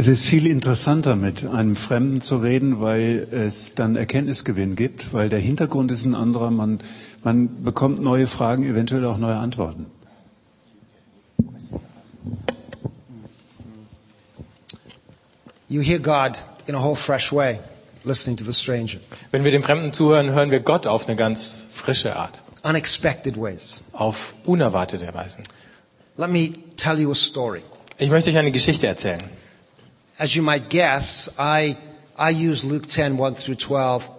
Es 0.00 0.06
ist 0.06 0.24
viel 0.24 0.46
interessanter, 0.46 1.16
mit 1.16 1.44
einem 1.44 1.74
Fremden 1.74 2.20
zu 2.20 2.36
reden, 2.36 2.80
weil 2.80 3.26
es 3.32 3.74
dann 3.74 3.96
Erkenntnisgewinn 3.96 4.76
gibt, 4.76 5.12
weil 5.12 5.28
der 5.28 5.40
Hintergrund 5.40 5.90
ist 5.90 6.04
ein 6.04 6.14
anderer. 6.14 6.52
Man, 6.52 6.78
man 7.24 7.64
bekommt 7.64 7.98
neue 8.00 8.28
Fragen, 8.28 8.62
eventuell 8.62 9.04
auch 9.04 9.18
neue 9.18 9.36
Antworten. 9.36 9.86
You 15.68 15.82
hear 15.82 15.98
God 15.98 16.38
in 16.66 16.74
a 16.74 16.82
whole 16.82 16.96
fresh 16.96 17.32
way, 17.32 17.58
listening 18.04 18.36
to 18.36 18.44
the 18.44 18.54
stranger. 18.54 19.00
Wenn 19.32 19.44
wir 19.44 19.50
dem 19.50 19.62
Fremden 19.62 19.92
zuhören, 19.92 20.30
hören 20.30 20.50
wir 20.50 20.60
Gott 20.60 20.86
auf 20.86 21.08
eine 21.08 21.16
ganz 21.16 21.66
frische 21.70 22.16
Art. 22.16 22.42
Unexpected 22.62 23.36
ways. 23.36 23.82
Auf 23.92 24.34
unerwartete 24.44 25.12
Weisen. 25.12 25.42
Let 26.16 26.30
me 26.30 26.54
tell 26.78 26.98
you 26.98 27.10
a 27.10 27.14
story. 27.14 27.62
Ich 27.98 28.10
möchte 28.10 28.30
euch 28.30 28.38
eine 28.38 28.52
Geschichte 28.52 28.86
erzählen. 28.86 29.22
As 30.18 30.34
you 30.34 30.42
might 30.42 30.70
guess, 30.70 31.30
I, 31.38 31.76
I 32.16 32.30
use 32.30 32.64
Luke 32.66 32.88
10, 32.88 33.18
1 33.18 33.34
through 33.34 33.58
12 33.58 34.10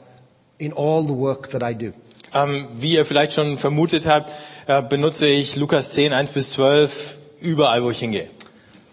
in 0.59 0.73
all 0.73 1.03
the 1.03 1.13
work 1.13 1.49
that 1.49 1.63
I 1.63 1.73
do. 1.73 1.93
Ähm, 2.33 2.67
wie 2.77 2.93
ihr 2.93 3.05
vielleicht 3.05 3.33
schon 3.33 3.57
vermutet 3.57 4.05
habt, 4.05 4.31
äh, 4.67 4.81
benutze 4.83 5.27
ich 5.27 5.55
Lukas 5.55 5.91
10, 5.91 6.13
1 6.13 6.29
bis 6.29 6.51
12 6.51 7.17
überall, 7.41 7.83
wo 7.83 7.89
ich 7.89 7.99
hingehe. 7.99 8.29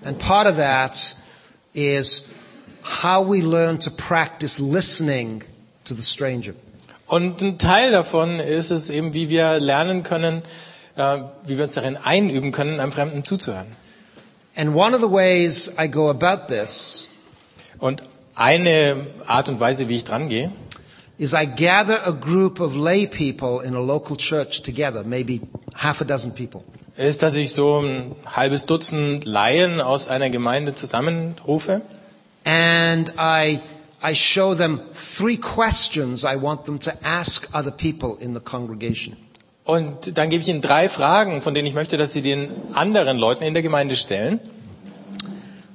And 0.04 0.18
part 0.18 0.46
of 0.46 0.56
that 0.56 1.16
is 1.74 2.24
how 3.02 3.20
we 3.20 3.40
learn 3.40 3.78
to 3.80 3.90
practice 3.90 4.58
listening 4.58 5.42
to 5.84 5.94
the 5.94 6.02
stranger. 6.02 6.54
Und 7.06 7.40
ein 7.42 7.58
Teil 7.58 7.92
davon 7.92 8.40
ist 8.40 8.70
es 8.70 8.90
eben, 8.90 9.14
wie 9.14 9.28
wir 9.28 9.60
lernen 9.60 10.02
können, 10.02 10.42
äh, 10.96 11.18
wie 11.44 11.56
wir 11.58 11.64
uns 11.64 11.74
darin 11.74 11.96
einüben 11.96 12.52
können, 12.52 12.80
einem 12.80 12.92
Fremden 12.92 13.24
zuzuhören. 13.24 13.66
And 14.56 14.74
one 14.74 14.94
of 14.96 15.02
the 15.02 15.10
ways 15.10 15.70
I 15.78 15.88
go 15.88 16.08
about 16.08 16.46
this 16.48 17.08
Und 17.78 18.02
eine 18.34 19.06
Art 19.26 19.48
und 19.48 19.60
Weise, 19.60 19.88
wie 19.88 19.96
ich 19.96 20.04
dran 20.04 20.28
gehe, 20.28 20.50
is 21.18 21.32
I 21.32 21.46
gather 21.46 22.06
a 22.06 22.10
group 22.12 22.60
of 22.60 22.74
lay 22.74 23.06
people 23.06 23.62
in 23.66 23.74
a 23.74 23.80
local 23.80 24.16
church 24.16 24.62
together, 24.62 25.02
maybe 25.04 25.40
half 25.74 26.00
a 26.00 26.04
dozen 26.04 26.34
people. 26.34 26.62
ist, 26.96 27.22
dass 27.22 27.34
ich 27.36 27.52
so 27.52 27.80
ein 27.80 28.14
halbes 28.34 28.64
Dutzend 28.66 29.24
Laien 29.26 29.80
aus 29.80 30.08
einer 30.08 30.30
Gemeinde 30.30 30.72
zusammenrufe 30.74 31.82
And 32.44 33.12
I, 33.18 33.58
I 34.02 34.14
show 34.14 34.54
them 34.54 34.80
three 34.94 35.36
questions 35.36 36.22
I 36.24 36.36
want 36.40 36.64
them 36.64 36.78
to 36.80 36.92
ask 37.02 37.48
other 37.54 37.72
people 37.72 38.16
in 38.20 38.34
the 38.34 38.40
congregation. 38.40 39.16
Und 39.66 40.16
dann 40.16 40.30
gebe 40.30 40.42
ich 40.42 40.48
ihnen 40.48 40.60
drei 40.60 40.88
Fragen, 40.88 41.42
von 41.42 41.52
denen 41.52 41.66
ich 41.66 41.74
möchte, 41.74 41.96
dass 41.96 42.12
sie 42.12 42.22
den 42.22 42.50
anderen 42.74 43.18
Leuten 43.18 43.42
in 43.42 43.52
der 43.52 43.64
Gemeinde 43.64 43.96
stellen. 43.96 44.38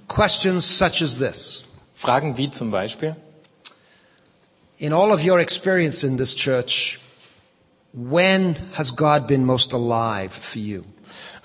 Questions 0.08 0.78
such 0.78 1.02
as 1.02 1.18
this. 1.18 1.66
Fragen 1.94 2.38
wie 2.38 2.50
zum 2.50 2.72
Beispiel, 2.72 3.16
In 4.78 4.94
all 4.94 5.12
of 5.12 5.24
your 5.24 5.40
experience 5.40 6.04
in 6.04 6.18
this 6.18 6.36
church, 6.36 7.00
when 7.94 8.56
has 8.74 8.96
God 8.96 9.28
been 9.28 9.46
most 9.46 9.74
alive 9.74 10.32
for 10.32 10.60
you? 10.60 10.84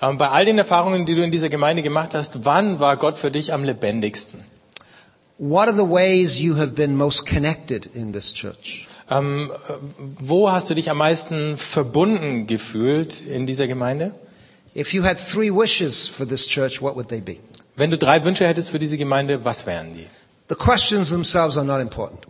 ähm, 0.01 0.17
bei 0.17 0.29
all 0.29 0.45
den 0.45 0.57
Erfahrungen, 0.57 1.05
die 1.05 1.15
du 1.15 1.23
in 1.23 1.31
dieser 1.31 1.49
Gemeinde 1.49 1.83
gemacht 1.83 2.13
hast, 2.15 2.45
wann 2.45 2.79
war 2.79 2.97
Gott 2.97 3.17
für 3.17 3.29
dich 3.29 3.53
am 3.53 3.63
lebendigsten? 3.63 4.43
What 5.37 5.67
are 5.67 5.75
the 5.75 5.87
ways 5.87 6.39
you 6.39 6.55
have 6.57 6.71
been 6.71 6.95
most 6.95 7.27
connected 7.27 7.87
in 7.93 8.11
this 8.13 8.33
church? 8.33 8.86
Ähm, 9.09 9.51
äh, 9.69 9.73
wo 10.19 10.51
hast 10.51 10.69
du 10.69 10.73
dich 10.75 10.89
am 10.89 10.97
meisten 10.97 11.57
verbunden 11.57 12.45
gefühlt 12.47 13.25
in 13.25 13.45
dieser 13.47 13.67
Gemeinde? 13.67 14.11
If 14.75 14.93
you 14.93 15.03
had 15.03 15.17
three 15.17 15.49
wishes 15.51 16.07
for 16.07 16.27
this 16.27 16.47
church, 16.47 16.81
what 16.81 16.95
would 16.95 17.07
they 17.09 17.21
be? 17.21 17.37
Wenn 17.75 17.89
du 17.91 17.97
drei 17.97 18.23
Wünsche 18.23 18.45
hättest 18.47 18.69
für 18.69 18.79
diese 18.79 18.97
Gemeinde, 18.97 19.43
was 19.45 19.65
wären 19.65 19.93
die? 19.93 20.07
The 20.49 20.55
questions 20.55 21.09
themselves 21.09 21.57
are 21.57 21.65
not 21.65 21.79
important. 21.81 22.27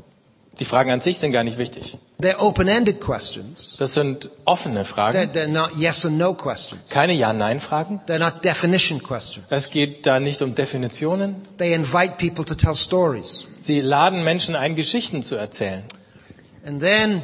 Die 0.60 0.66
Fragen 0.66 0.90
an 0.92 1.02
sich 1.02 1.20
sind 1.20 1.32
gar 1.32 1.44
nicht 1.44 1.58
wichtig. 1.60 1.98
They're 2.20 2.40
open-ended 2.40 3.00
questions. 3.00 3.76
Das 3.78 3.94
sind 3.94 4.30
offene 4.46 4.82
They're, 4.82 4.86
Fragen, 4.86 5.32
they're 5.32 5.48
not 5.48 5.76
yes 5.78 6.04
and 6.06 6.18
no 6.18 6.34
questions. 6.34 6.90
keine 6.90 7.14
Ja-Nein-Fragen. 7.14 8.02
They're 8.08 8.18
not 8.18 8.44
definition 8.44 9.04
questions. 9.04 9.46
Es 9.52 9.70
geht 9.70 10.06
da 10.08 10.20
nicht 10.20 10.42
um 10.42 10.56
Definitionen. 10.56 11.36
They 11.58 11.74
invite 11.74 12.16
people 12.18 12.44
to 12.44 12.56
tell 12.56 12.76
stories. 12.76 13.46
Sie 13.62 13.82
laden 13.82 14.24
Menschen 14.24 14.56
ein, 14.56 14.76
Geschichten 14.76 15.22
zu 15.22 15.36
erzählen. 15.36 15.84
And 16.68 16.82
then 16.82 17.24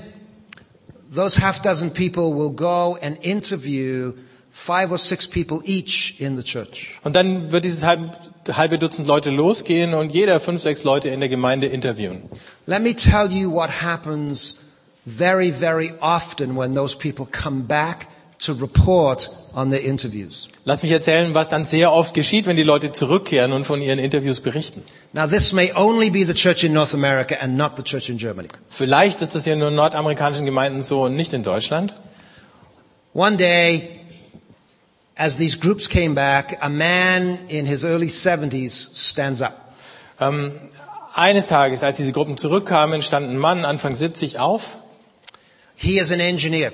those 1.14 1.36
half 1.36 1.62
dozen 1.62 1.92
people 1.92 2.34
will 2.34 2.52
go 2.52 2.98
and 3.02 3.18
interview 3.22 4.14
five 4.52 4.92
or 4.92 4.98
six 4.98 5.28
people 5.28 5.62
each 5.66 6.16
in 6.20 6.38
the 6.38 6.44
church. 6.44 7.00
Und 7.04 7.16
dann 7.16 7.52
wird 7.52 7.66
dieses 7.66 7.84
halbe, 7.84 8.12
halbe 8.54 8.80
Dutzend 8.80 9.06
Leute 9.06 9.32
losgehen 9.32 9.94
und 9.94 10.14
jeder 10.14 10.40
fünf, 10.40 10.62
sechs 10.62 10.84
Leute 10.86 11.10
in 11.10 11.20
der 11.20 11.28
Gemeinde 11.28 11.68
interviewen. 11.68 12.24
Let 12.68 12.82
me 12.82 12.96
tell 12.96 13.30
you 13.30 13.52
what 13.52 13.82
happens 13.82 14.60
very, 15.06 15.52
very 15.52 15.94
often 16.00 16.56
when 16.56 16.74
those 16.74 16.96
people 16.96 17.26
come 17.26 17.64
back 17.64 18.08
to 18.40 18.54
report 18.54 19.30
on 19.54 19.70
their 19.70 19.82
interviews. 19.82 20.48
Lass 20.66 20.84
mich 20.84 20.92
erzählen, 20.92 21.34
was 21.34 21.50
dann 21.50 21.66
sehr 21.66 21.92
oft 21.92 22.14
geschieht, 22.14 22.46
wenn 22.46 22.56
die 22.56 22.64
Leute 22.64 22.92
zurückkehren 22.92 23.52
und 23.52 23.66
von 23.66 23.82
ihren 23.82 24.00
Interviews 24.00 24.40
berichten. 24.40 24.84
Now 25.16 25.28
this 25.28 25.54
may 25.54 25.72
only 25.74 26.10
be 26.10 26.24
the 26.24 26.34
church 26.34 26.64
in 26.64 26.74
North 26.74 26.96
America 26.96 27.40
and 27.40 27.56
not 27.56 27.76
the 27.76 27.84
church 27.84 28.10
in 28.10 28.18
Germany. 28.18 28.50
Vielleicht 28.68 29.22
ist 29.22 29.36
das 29.36 29.46
ja 29.46 29.56
nur 29.56 29.68
in 29.68 29.76
nordamerikanischen 29.76 30.46
Gemeinden 30.46 30.82
so 30.82 31.04
und 31.04 31.16
nicht 31.16 31.34
in 31.34 31.44
Deutschland. 31.44 31.94
One 33.14 33.38
day, 33.38 34.00
as 35.16 35.38
these 35.38 35.56
groups 35.56 35.88
came 35.88 36.16
back, 36.16 36.58
a 36.62 36.70
man 36.70 37.38
in 37.48 37.68
his 37.68 37.84
early 37.84 38.08
70s 38.08 38.90
stands 38.96 39.40
up. 39.44 39.76
Ähm, 40.20 40.54
eines 41.14 41.46
Tages, 41.46 41.84
als 41.84 41.98
diese 41.98 42.12
Gruppen 42.12 42.38
zurückkamen, 42.38 43.04
stand 43.04 43.30
ein 43.30 43.38
Mann, 43.38 43.66
Anfang 43.66 43.96
70, 43.96 44.40
auf. 44.40 44.78
He 45.76 46.00
is 46.00 46.12
an 46.12 46.20
engineer, 46.22 46.72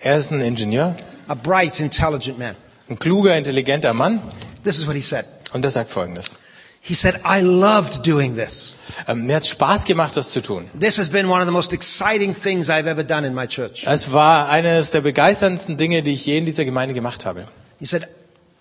Er 0.00 0.16
ist 0.16 0.30
ein 0.30 0.42
Ingenieur, 0.42 0.94
a 1.26 1.34
bright, 1.34 1.80
intelligent 1.80 2.38
man. 2.38 2.54
ein 2.90 2.98
kluger, 2.98 3.34
intelligenter 3.36 3.94
Mann. 3.94 4.20
This 4.62 4.76
is 4.78 4.86
what 4.86 4.94
he 4.94 5.00
said. 5.00 5.24
Und 5.54 5.64
er 5.64 5.70
sagt 5.70 5.88
Folgendes. 5.90 6.38
He 6.80 6.94
said, 6.94 7.20
I 7.24 7.40
loved 7.42 8.06
doing 8.06 8.36
this. 8.36 8.76
Ähm, 9.06 9.26
mir 9.26 9.36
hat 9.36 9.46
Spaß 9.46 9.84
gemacht, 9.84 10.16
das 10.16 10.30
zu 10.30 10.40
tun. 10.40 10.70
This 10.78 10.98
has 10.98 11.08
been 11.08 11.26
one 11.28 11.40
of 11.40 11.46
the 11.46 11.52
most 11.52 11.72
exciting 11.72 12.34
things 12.34 12.70
I've 12.70 12.86
ever 12.88 13.04
done 13.04 13.26
in 13.26 13.34
my 13.34 13.46
church. 13.46 13.84
Es 13.86 14.12
war 14.12 14.48
eines 14.48 14.90
der 14.90 15.00
begeisterndsten 15.02 15.76
Dinge, 15.76 16.02
die 16.02 16.12
ich 16.12 16.24
je 16.24 16.38
in 16.38 16.46
dieser 16.46 16.64
Gemeinde 16.64 16.94
gemacht 16.94 17.26
habe. 17.26 17.44
He 17.78 17.84
said, 17.86 18.06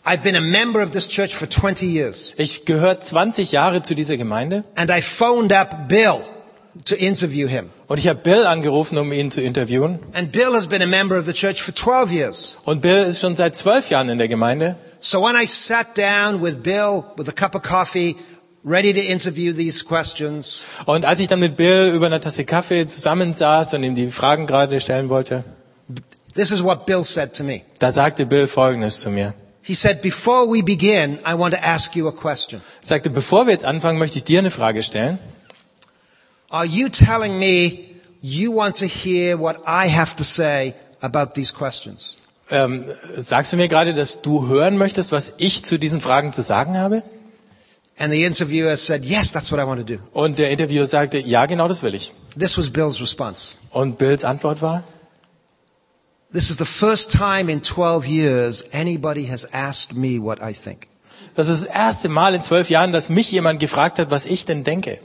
I've 0.04 0.24
been 0.24 0.36
a 0.36 0.42
member 0.42 0.82
of 0.84 0.92
this 0.92 1.08
church 1.10 1.36
for 1.36 1.48
20 1.50 1.86
years. 1.86 2.34
Ich 2.38 2.66
gehöre 2.66 3.00
20 3.00 3.52
Jahre 3.52 3.82
zu 3.84 3.94
dieser 3.96 4.18
Gemeinde 4.18 4.64
And 4.76 4.90
I 4.90 5.02
phoned 5.02 5.54
up 5.54 5.88
Bill 5.88 6.22
to 6.86 6.96
interview 6.96 7.48
him. 7.48 7.70
und 7.88 7.98
ich 8.00 8.08
habe 8.08 8.20
Bill 8.20 8.46
angerufen, 8.46 8.98
um 8.98 9.12
ihn 9.14 9.32
zu 9.32 9.42
interviewen. 9.42 10.00
And 10.14 10.32
Bill 10.32 10.54
has 10.54 10.68
been 10.68 10.82
a 10.82 10.86
member 10.88 11.18
of 11.18 11.26
the 11.26 11.34
church 11.34 11.62
for 11.62 11.74
12 11.74 12.12
years. 12.12 12.58
Und 12.66 12.82
Bill 12.82 13.04
ist 13.06 13.20
schon 13.22 13.36
seit 13.36 13.56
zwölf 13.56 13.90
Jahren 13.90 14.10
in 14.10 14.18
der 14.18 14.28
Gemeinde. 14.28 14.76
So 15.00 15.22
when 15.22 15.36
I 15.36 15.46
sat 15.46 15.96
down 15.96 16.42
with 16.42 16.62
Bill 16.64 17.06
with 17.18 17.28
a 17.30 17.32
cup 17.34 17.56
of 17.56 17.62
coffee, 17.62 18.16
ready 18.64 18.94
to 18.94 19.00
interview 19.00 19.54
these 19.54 19.84
questions, 19.86 20.62
Und 20.86 21.06
als 21.06 21.20
ich 21.20 21.28
dann 21.28 21.40
mit 21.40 21.56
Bill 21.58 21.92
über 21.94 22.08
eine 22.08 22.20
Tasse 22.20 22.46
Kaffee 22.46 22.88
zusammensaß 22.88 23.74
und 23.76 23.84
ihm 23.84 23.96
die 23.96 24.10
Fragen 24.10 24.48
gerade 24.48 24.80
stellen 24.82 25.10
wollte, 25.10 25.44
this 26.36 26.52
is 26.52 26.64
what 26.64 26.86
Bill 26.86 27.04
said 27.04 27.34
to 27.36 27.44
me. 27.44 27.62
da 27.80 27.92
sagte 27.92 28.26
Bill 28.26 28.48
Folgendes 28.48 29.00
zu 29.02 29.10
mir. 29.10 29.34
He 29.62 29.76
said, 29.76 30.02
before 30.02 30.48
we 30.50 30.64
begin, 30.64 31.20
I 31.26 31.34
want 31.38 31.54
to 31.54 31.60
ask 31.62 31.94
you 31.96 32.08
a 32.08 32.12
question. 32.14 32.62
Er 32.82 32.88
sagte, 32.88 33.10
bevor 33.10 33.48
wir 33.48 33.54
jetzt 33.54 33.66
anfangen, 33.66 34.00
möchte 34.00 34.18
ich 34.18 34.24
dir 34.24 34.40
eine 34.40 34.50
Frage 34.50 34.82
stellen. 34.82 35.20
Are 36.50 36.66
you 36.66 36.88
telling 36.88 37.38
me 37.38 37.80
you 38.22 38.56
want 38.56 38.78
to 38.78 38.86
hear 38.86 39.38
what 39.38 39.58
I 39.68 39.90
have 39.90 40.16
to 40.16 40.24
say 40.24 40.74
about 41.02 41.34
these 41.36 41.54
questions? 41.54 42.16
Ähm, 42.50 42.86
sagst 43.18 43.52
du 43.52 43.58
mir 43.58 43.68
gerade, 43.68 43.94
dass 43.94 44.22
du 44.22 44.48
hören 44.48 44.78
möchtest, 44.78 45.12
was 45.12 45.34
ich 45.38 45.64
zu 45.66 45.78
diesen 45.78 46.00
Fragen 46.00 46.32
zu 46.34 46.42
sagen 46.42 46.78
habe? 46.78 47.04
And 48.00 48.14
the 48.14 48.24
interviewer 48.24 48.78
said, 48.78 49.04
yes, 49.04 49.32
that's 49.32 49.52
what 49.52 49.60
I 49.60 49.66
want 49.66 49.86
to 49.86 49.96
do. 49.96 50.02
Und 50.14 50.38
der 50.38 50.52
Interviewer 50.52 50.86
sagte, 50.86 51.18
ja, 51.18 51.46
genau 51.48 51.68
das 51.68 51.82
will 51.82 51.96
ich. 51.96 52.14
This 52.40 52.58
was 52.58 52.70
Bill's 52.70 53.02
response. 53.02 53.56
Und 53.72 53.98
Bills 53.98 54.24
Antwort 54.24 54.62
war, 54.62 54.84
This 56.32 56.50
is 56.50 56.58
the 56.58 56.66
first 56.66 57.12
time 57.12 57.50
in 57.50 57.62
12 57.64 58.06
years 58.06 58.64
anybody 58.74 59.28
has 59.28 59.46
asked 59.54 59.96
me 59.96 60.20
what 60.20 60.40
I 60.42 60.54
think. 60.54 60.88
das 61.36 61.48
ist 61.48 61.66
das 61.68 61.74
erste 61.74 62.10
Mal 62.10 62.36
in 62.36 62.42
zwölf 62.42 62.70
Jahren, 62.70 62.92
dass 62.92 63.10
mich 63.10 63.32
jemand 63.32 63.60
gefragt 63.60 63.98
hat, 63.98 64.12
was 64.12 64.26
ich 64.26 64.46
denn 64.46 64.64
denke. 64.64 65.00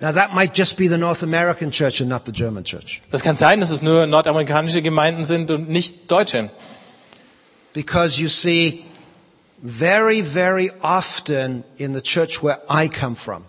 Now 0.00 0.12
that 0.12 0.34
might 0.34 0.56
just 0.58 0.76
be 0.76 0.88
the 0.88 0.98
North 0.98 1.22
American 1.22 1.70
church 1.70 2.00
and 2.00 2.10
not 2.10 2.22
the 2.26 2.32
German 2.32 2.64
church. 2.64 3.02
Das 3.10 3.22
kann 3.22 3.36
sein, 3.36 3.60
dass 3.60 3.70
es 3.70 3.82
nur 3.82 4.06
nordamerikanische 4.06 4.82
Gemeinden 4.82 5.24
sind 5.24 5.50
und 5.52 5.68
nicht 5.68 6.10
deutsche. 6.10 6.50
Because 7.74 8.18
you 8.18 8.28
see, 8.28 8.86
very, 9.62 10.22
very 10.22 10.70
often 10.80 11.64
in 11.76 11.92
the 11.92 12.00
church 12.00 12.42
where 12.42 12.60
I 12.70 12.88
come 12.88 13.14
from, 13.16 13.44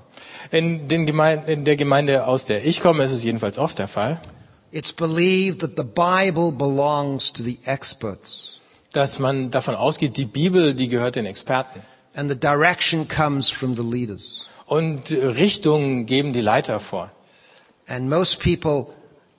In, 0.51 0.87
den 0.87 1.05
Gemeinde, 1.05 1.51
in 1.51 1.63
der 1.63 1.75
Gemeinde, 1.77 2.25
aus 2.27 2.45
der 2.45 2.65
ich 2.65 2.81
komme, 2.81 3.03
ist 3.03 3.11
es 3.11 3.23
jedenfalls 3.23 3.57
oft 3.57 3.79
der 3.79 3.87
Fall, 3.87 4.19
it's 4.71 4.91
believed 4.91 5.59
that 5.61 5.77
the 5.77 5.83
Bible 5.83 6.51
belongs 6.51 7.31
to 7.33 7.43
the 7.43 7.57
experts 7.65 8.51
dass 8.95 9.19
man 9.19 9.51
davon 9.51 9.75
ausgeht, 9.75 10.15
die 10.15 10.25
Bibel, 10.25 10.73
die 10.73 10.87
gehört 10.87 11.15
den 11.15 11.25
Experten. 11.25 11.81
and 12.15 12.29
the 12.29 12.35
direction 12.35 13.05
comes 13.07 13.49
from 13.49 13.75
the 13.75 13.83
leaders. 13.83 14.45
Und 14.67 15.11
Richtungen 15.11 16.05
geben 16.05 16.31
die 16.33 16.41
Leiter 16.41 16.79
vor. 16.79 17.11
And 17.87 18.09
most 18.09 18.39
people 18.39 18.87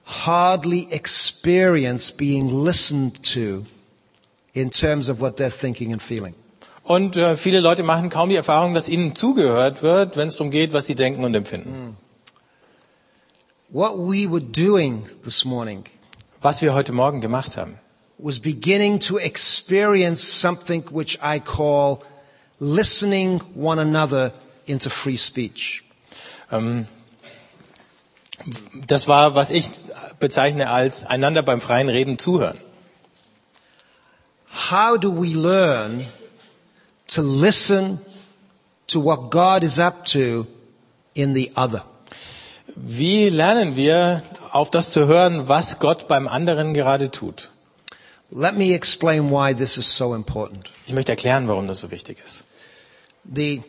hardly 0.04 0.86
experience 0.90 2.12
being 2.12 2.46
listened 2.64 3.22
to 3.34 3.64
in 4.56 4.70
terms 4.70 5.10
of 5.10 5.20
what 5.20 5.36
they're 5.36 5.50
thinking 5.50 5.92
and 5.92 6.00
feeling. 6.00 6.34
Und 6.82 7.16
äh, 7.16 7.36
viele 7.36 7.60
Leute 7.60 7.82
machen 7.82 8.08
kaum 8.08 8.30
die 8.30 8.36
Erfahrung, 8.36 8.72
dass 8.72 8.88
ihnen 8.88 9.14
zugehört 9.14 9.82
wird, 9.82 10.16
wenn 10.16 10.28
es 10.28 10.36
darum 10.36 10.50
geht, 10.50 10.72
was 10.72 10.86
sie 10.86 10.94
denken 10.94 11.24
und 11.24 11.34
empfinden. 11.34 11.96
What 13.68 13.98
we 13.98 14.30
were 14.30 14.40
doing 14.40 15.06
this 15.22 15.44
morning 15.44 15.84
Was 16.40 16.62
wir 16.62 16.72
heute 16.74 16.92
Morgen 16.92 17.20
gemacht 17.20 17.56
haben, 17.56 17.78
was 18.18 18.38
beginning 18.38 18.98
to 19.00 19.18
experience 19.18 20.22
something 20.22 20.84
which 20.90 21.18
I 21.22 21.38
call 21.40 21.98
listening 22.58 23.42
one 23.54 23.80
another 23.80 24.32
into 24.64 24.88
free 24.88 25.16
speech. 25.18 25.82
ähm, 26.50 26.86
das 28.86 29.06
war, 29.08 29.34
was 29.34 29.50
ich 29.50 29.68
bezeichne 30.20 30.70
als 30.70 31.04
einander 31.04 31.42
beim 31.42 31.60
freien 31.60 31.88
Reden 31.88 32.16
zuhören. 32.18 32.58
How 34.56 34.96
do 34.96 35.10
we 35.10 35.34
learn 35.34 36.02
to 37.08 37.22
listen 37.22 37.98
to 38.86 38.98
what 38.98 39.30
God 39.30 39.62
is 39.62 39.78
up 39.78 40.06
to 40.06 40.46
in 41.14 41.34
the 41.34 41.52
other? 41.54 41.82
Wie 42.74 43.28
lernen 43.28 43.76
wir, 43.76 44.22
auf 44.52 44.70
das 44.70 44.90
zu 44.90 45.06
hören, 45.06 45.46
was 45.48 45.78
Gott 45.78 46.08
beim 46.08 46.26
anderen 46.26 46.72
gerade 46.72 47.10
tut? 47.10 47.50
Let 48.30 48.56
me 48.56 48.72
explain 48.74 49.30
why 49.30 49.54
this 49.54 49.76
is 49.76 49.86
so 49.86 50.14
important. 50.14 50.70
Ich 50.86 50.94
möchte 50.94 51.12
erklären, 51.12 51.48
warum 51.48 51.66
das 51.66 51.80
so 51.80 51.90
wichtig 51.90 52.18
ist. 52.24 52.42
The 53.24 53.62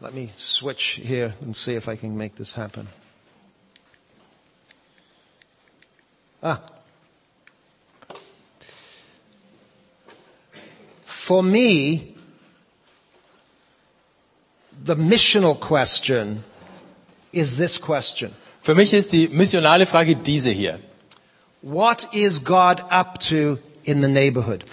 let 0.00 0.14
me 0.14 0.30
switch 0.36 1.00
here 1.04 1.34
and 1.42 1.54
see 1.54 1.76
if 1.76 1.86
I 1.88 1.96
can 1.96 2.16
make 2.16 2.36
this 2.36 2.56
happen. 2.56 2.88
Ah. 6.42 6.71
For 11.12 11.42
me, 11.42 12.14
the 14.82 14.96
missional 14.96 15.54
question 15.60 16.42
is 17.32 17.56
this 17.58 17.78
question. 17.78 18.32
Für 18.62 18.74
mich 18.74 18.94
ist 18.94 19.12
die 19.12 19.28
missionale 19.28 19.84
Frage 19.86 20.16
diese 20.16 20.50
hier. 20.52 20.78
What 21.60 22.08
is 22.14 22.42
God 22.44 22.80
up 22.90 23.20
to 23.28 23.58
in 23.84 24.00
the 24.00 24.08
neighborhood? 24.08 24.64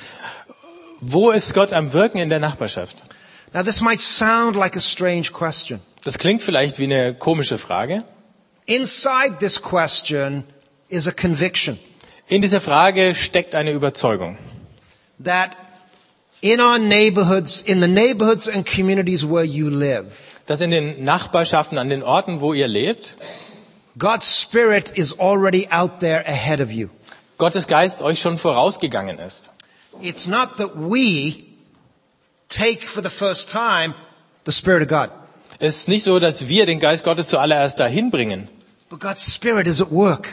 Wo 1.02 1.32
ist 1.32 1.54
Gott 1.54 1.74
am 1.74 1.92
Wirken 1.94 2.20
in 2.20 2.30
der 2.30 2.40
Nachbarschaft? 2.40 3.04
Now 3.54 3.64
this 3.64 3.82
might 3.82 4.00
sound 4.00 4.56
like 4.56 4.76
a 4.78 4.82
strange 4.82 5.32
question. 5.34 5.82
Das 6.04 6.18
klingt 6.18 6.42
vielleicht 6.42 6.80
wie 6.80 6.86
eine 6.86 7.14
komische 7.16 7.58
Frage. 7.58 8.04
Inside 8.66 9.38
this 9.40 9.62
question 9.62 10.44
is 10.88 11.08
a 11.08 11.12
conviction 11.12 11.78
In 12.28 12.42
dieser 12.44 12.62
Frage 12.62 13.16
steckt 13.16 13.56
eine 13.56 13.72
Überzeugung, 13.72 14.38
that 15.24 15.56
in 16.42 16.60
our 16.62 16.80
neighborhoods, 16.80 17.62
in 17.62 17.82
the 17.82 17.88
neighborhoods 17.88 18.48
and 18.48 18.66
communities 18.66 19.26
where 19.26 19.44
you 19.46 19.70
live, 19.70 20.40
dass 20.46 20.62
in 20.62 20.72
den 20.72 21.04
Nachbarschaften, 21.04 21.78
an 21.78 21.90
den 21.90 22.04
Orten, 22.04 22.42
wo 22.42 22.54
ihr 22.54 22.68
lebt, 22.68 23.18
God's 23.98 24.42
Spirit 24.42 24.92
is 24.98 25.20
already 25.20 25.68
out 25.70 26.00
there 26.00 26.26
ahead 26.26 26.62
of 26.62 26.72
you. 26.72 26.90
Gottes 27.38 27.68
Geist 27.68 28.02
euch 28.02 28.20
schon 28.22 28.38
vorausgegangen 28.38 29.18
ist. 29.20 29.52
It's 30.02 30.28
not 30.28 30.58
that 30.58 30.76
we 30.76 31.44
take 32.48 32.86
for 32.88 33.02
the 33.04 33.10
first 33.10 33.50
time 33.50 33.94
the 34.46 34.52
Spirit 34.52 34.82
of 34.84 34.88
God, 34.88 35.10
Es 35.60 35.76
ist 35.82 35.88
nicht 35.90 36.04
so, 36.04 36.20
dass 36.20 36.48
wir 36.48 36.66
den 36.66 36.80
Geist 36.80 37.04
Gottes 37.04 37.28
zuallererst 37.28 37.80
dahin 37.80 38.12
bringen. 38.12 38.48
but 38.90 39.00
God's 39.02 39.34
Spirit 39.34 39.68
is 39.68 39.82
at 39.82 39.92
work 39.92 40.30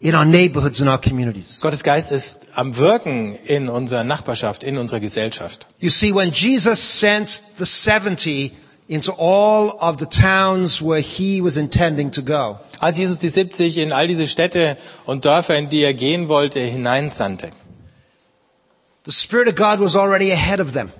in 0.00 0.14
our 0.14 0.24
neighborhoods 0.24 0.80
and 0.80 0.88
our 0.88 0.98
communities. 1.00 1.60
Gottes 1.60 1.82
Geist 1.82 2.12
ist 2.12 2.46
am 2.54 2.76
Wirken 2.76 3.34
in 3.46 3.68
unserer 3.68 4.04
Nachbarschaft, 4.04 4.62
in 4.62 4.78
unserer 4.78 5.00
Gesellschaft. 5.00 5.66
You 5.80 5.90
see, 5.90 6.12
when 6.14 6.30
Jesus 6.30 7.00
sent 7.00 7.42
the 7.58 7.66
70 7.66 8.52
into 8.86 9.12
all 9.12 9.76
of 9.80 9.98
the 9.98 10.06
towns 10.06 10.80
where 10.80 11.00
he 11.00 11.42
was 11.42 11.56
intending 11.56 12.10
to 12.12 12.22
go, 12.22 12.58
Als 12.80 12.96
Jesus 12.96 13.18
die 13.18 13.28
70 13.28 13.78
in 13.78 13.92
all 13.92 14.06
diese 14.06 14.28
Städte 14.28 14.76
und 15.04 15.24
Dörfer, 15.24 15.56
in 15.58 15.68
die 15.68 15.82
er 15.82 15.94
gehen 15.94 16.28
wollte, 16.28 16.60
hineinsandte, 16.60 17.50
the 19.04 19.12
Spirit 19.12 19.48
of 19.48 19.56
God 19.56 19.80
was 19.80 19.96
already 19.96 20.30
ahead 20.32 20.60
of 20.60 20.72
them. 20.72 20.92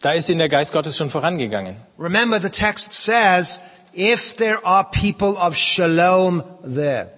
da 0.00 0.12
ist 0.12 0.28
ihnen 0.28 0.38
der 0.38 0.48
Geist 0.48 0.72
Gottes 0.72 0.96
schon 0.96 1.10
vorangegangen. 1.10 1.76
Remember, 1.98 2.40
the 2.40 2.50
text 2.50 2.92
says, 2.92 3.58
if 3.94 4.34
there 4.36 4.64
are 4.64 4.84
people 4.84 5.36
of 5.38 5.56
shalom 5.56 6.42
there. 6.62 7.08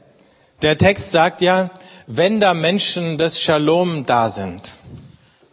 Der 0.62 0.78
Text 0.78 1.10
sagt 1.10 1.42
ja, 1.42 1.70
wenn 2.06 2.40
da 2.40 2.54
Menschen 2.54 3.18
des 3.18 3.40
Shalom 3.40 4.06
da 4.06 4.28
sind. 4.28 4.78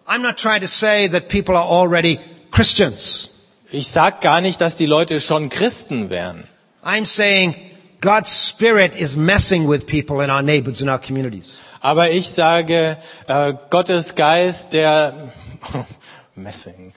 I'm 0.08 0.22
not 0.22 0.38
trying 0.38 0.62
to 0.62 0.68
say 0.68 1.08
that 1.10 1.28
people 1.30 1.56
are 1.56 1.68
already 1.68 2.20
Christians. 2.52 3.30
Ich 3.72 3.88
sag 3.88 4.22
gar 4.22 4.40
nicht, 4.42 4.62
dass 4.62 4.76
die 4.76 4.86
Leute 4.86 5.20
schon 5.20 5.50
Christen 5.50 6.10
wären. 6.10 6.44
I'm 6.84 7.06
saying 7.06 7.56
God's 8.02 8.50
Spirit 8.50 8.96
is 8.96 9.16
messing 9.16 9.68
with 9.68 9.88
people 9.88 10.22
in 10.24 10.30
our 10.30 10.42
neighborhoods 10.42 10.82
and 10.82 10.90
our 10.90 11.00
communities. 11.00 11.60
Aber 11.82 12.12
ich 12.12 12.30
sage, 12.30 12.98
äh, 13.28 13.54
Gottes 13.70 14.16
Geist, 14.16 14.74
der 14.74 15.34
Messing, 16.36 16.94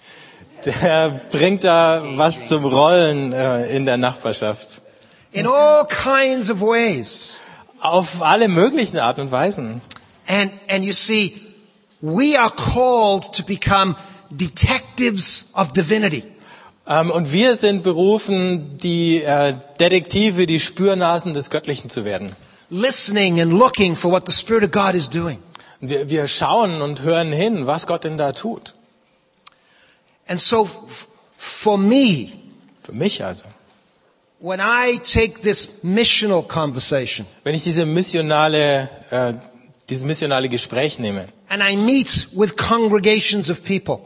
der 0.64 1.20
bringt 1.30 1.64
da 1.64 2.02
was 2.16 2.48
zum 2.48 2.64
Rollen 2.64 3.32
äh, 3.32 3.66
in 3.68 3.86
der 3.86 3.96
Nachbarschaft. 3.96 4.82
In 5.32 5.46
all 5.46 5.86
kinds 5.86 6.50
of 6.50 6.61
ways. 6.61 7.40
Auf 7.80 8.22
alle 8.22 8.48
möglichen 8.48 8.98
Art 8.98 9.18
und 9.18 9.30
Weisen. 9.30 9.82
And, 10.28 10.50
and 10.68 10.84
you 10.84 10.92
see, 10.92 11.34
we 12.00 12.38
are 12.38 12.50
called 12.50 13.32
to 13.34 13.42
become 13.44 13.96
detectives 14.30 15.50
of 15.54 15.72
divinity. 15.72 16.24
Ähm, 16.88 17.10
und 17.10 17.32
wir 17.32 17.56
sind 17.56 17.82
berufen, 17.82 18.78
die 18.78 19.22
äh, 19.22 19.54
Detektive, 19.80 20.46
die 20.46 20.60
Spürnasen 20.60 21.34
des 21.34 21.50
Göttlichen 21.50 21.90
zu 21.90 22.04
werden. 22.04 22.32
listening 22.70 23.40
and 23.40 23.52
looking 23.52 23.94
for 23.94 24.10
what 24.10 24.26
the 24.26 24.32
Spirit 24.32 24.64
of 24.64 24.70
God 24.72 24.94
is 24.94 25.08
doing. 25.08 25.38
Wir, 25.80 26.08
wir 26.10 26.26
schauen 26.26 26.82
und 26.82 27.02
hören 27.02 27.32
hin, 27.32 27.66
was 27.66 27.86
Gott 27.86 28.04
denn 28.04 28.18
da 28.18 28.32
tut. 28.32 28.74
And 30.26 30.40
so 30.40 30.68
for 31.36 31.78
me, 31.78 32.30
Für 32.82 32.92
mich 32.92 33.22
also. 33.24 33.44
When 34.41 34.61
I 34.61 34.99
take 34.99 35.41
this 35.41 35.82
missional 35.82 36.43
conversation 36.43 37.26
Wenn 37.45 37.55
ich 37.55 37.64
diese 37.64 37.87
missionale, 37.87 38.89
äh, 39.11 39.34
dieses 39.89 40.05
missionale 40.05 40.49
Gespräch 40.49 40.99
nehme 40.99 41.26
and 41.49 41.62
I 41.62 41.76
meet 41.76 42.28
with 42.34 42.57
congregations 42.57 43.51
of 43.51 43.64
people 43.64 44.01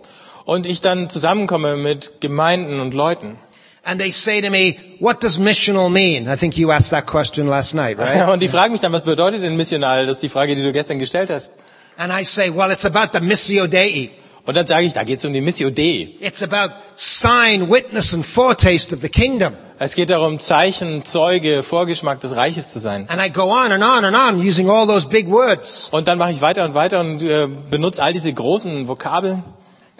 und 0.45 0.67
ich 0.67 0.81
dann 0.81 1.11
zusammenkomme 1.11 1.77
mit 1.77 2.21
Gemeinden 2.21 2.81
und 2.81 2.95
Leuten 2.95 3.37
and 3.85 4.01
they 4.01 4.11
say 4.11 4.41
to 4.41 4.51
me, 4.51 4.77
what 5.01 5.21
does 5.21 5.39
missional 5.39 5.91
mean? 5.91 6.29
I 6.29 6.37
think 6.37 6.57
you 6.57 6.71
asked 6.71 6.91
that 6.91 7.07
question 7.07 7.49
last 7.49 7.75
night, 7.75 7.99
right? 7.99 8.29
und 8.33 8.41
die 8.41 8.49
fragen 8.49 8.73
mich 8.73 8.81
dann, 8.81 8.93
was 8.93 9.05
bedeutet 9.05 9.43
denn 9.43 9.57
missional? 9.57 10.07
Das 10.07 10.17
ist 10.17 10.23
die 10.23 10.29
Frage, 10.29 10.55
die 10.55 10.63
du 10.63 10.73
gestern 10.73 10.99
gestellt 10.99 11.31
hast. 11.31 11.51
And 11.97 12.13
I 12.13 12.25
say, 12.25 12.51
well, 12.55 12.71
it's 12.71 12.85
about 12.85 13.19
the 13.19 13.25
missio 13.25 13.67
Dei. 13.67 14.11
Und 14.51 14.57
dann 14.57 14.67
sage 14.67 14.85
ich, 14.85 14.93
da 14.93 15.05
geht 15.05 15.19
es 15.19 15.25
um 15.25 15.33
die 15.33 15.41
Missio 15.41 15.71
Dei. 15.71 16.09
It's 16.19 16.43
about 16.43 16.75
sign, 16.97 17.71
witness 17.71 18.13
and 18.13 18.27
foretaste 18.27 18.93
of 18.97 19.01
the 19.01 19.09
kingdom. 19.09 19.55
Es 19.79 19.95
geht 19.95 20.11
darum, 20.11 20.41
Zeichen, 20.41 21.05
Zeuge, 21.05 21.63
Vorgeschmack 21.63 22.19
des 22.19 22.35
Reiches 22.35 22.73
zu 22.73 22.81
sein. 22.81 23.09
And 23.09 23.23
I 23.25 23.31
go 23.31 23.45
on 23.45 23.71
and 23.71 23.85
on 23.85 24.05
and 24.05 24.17
on 24.17 24.45
using 24.45 24.69
all 24.69 24.89
those 24.89 25.07
big 25.07 25.31
words. 25.31 25.89
Und 25.93 26.09
dann 26.09 26.19
mache 26.19 26.33
ich 26.33 26.41
weiter 26.41 26.65
und 26.65 26.75
weiter 26.75 26.99
und 26.99 27.23
äh, 27.23 27.47
benutze 27.71 28.03
all 28.03 28.13
diese 28.13 28.33
großen 28.33 28.89
Vokabeln. 28.89 29.45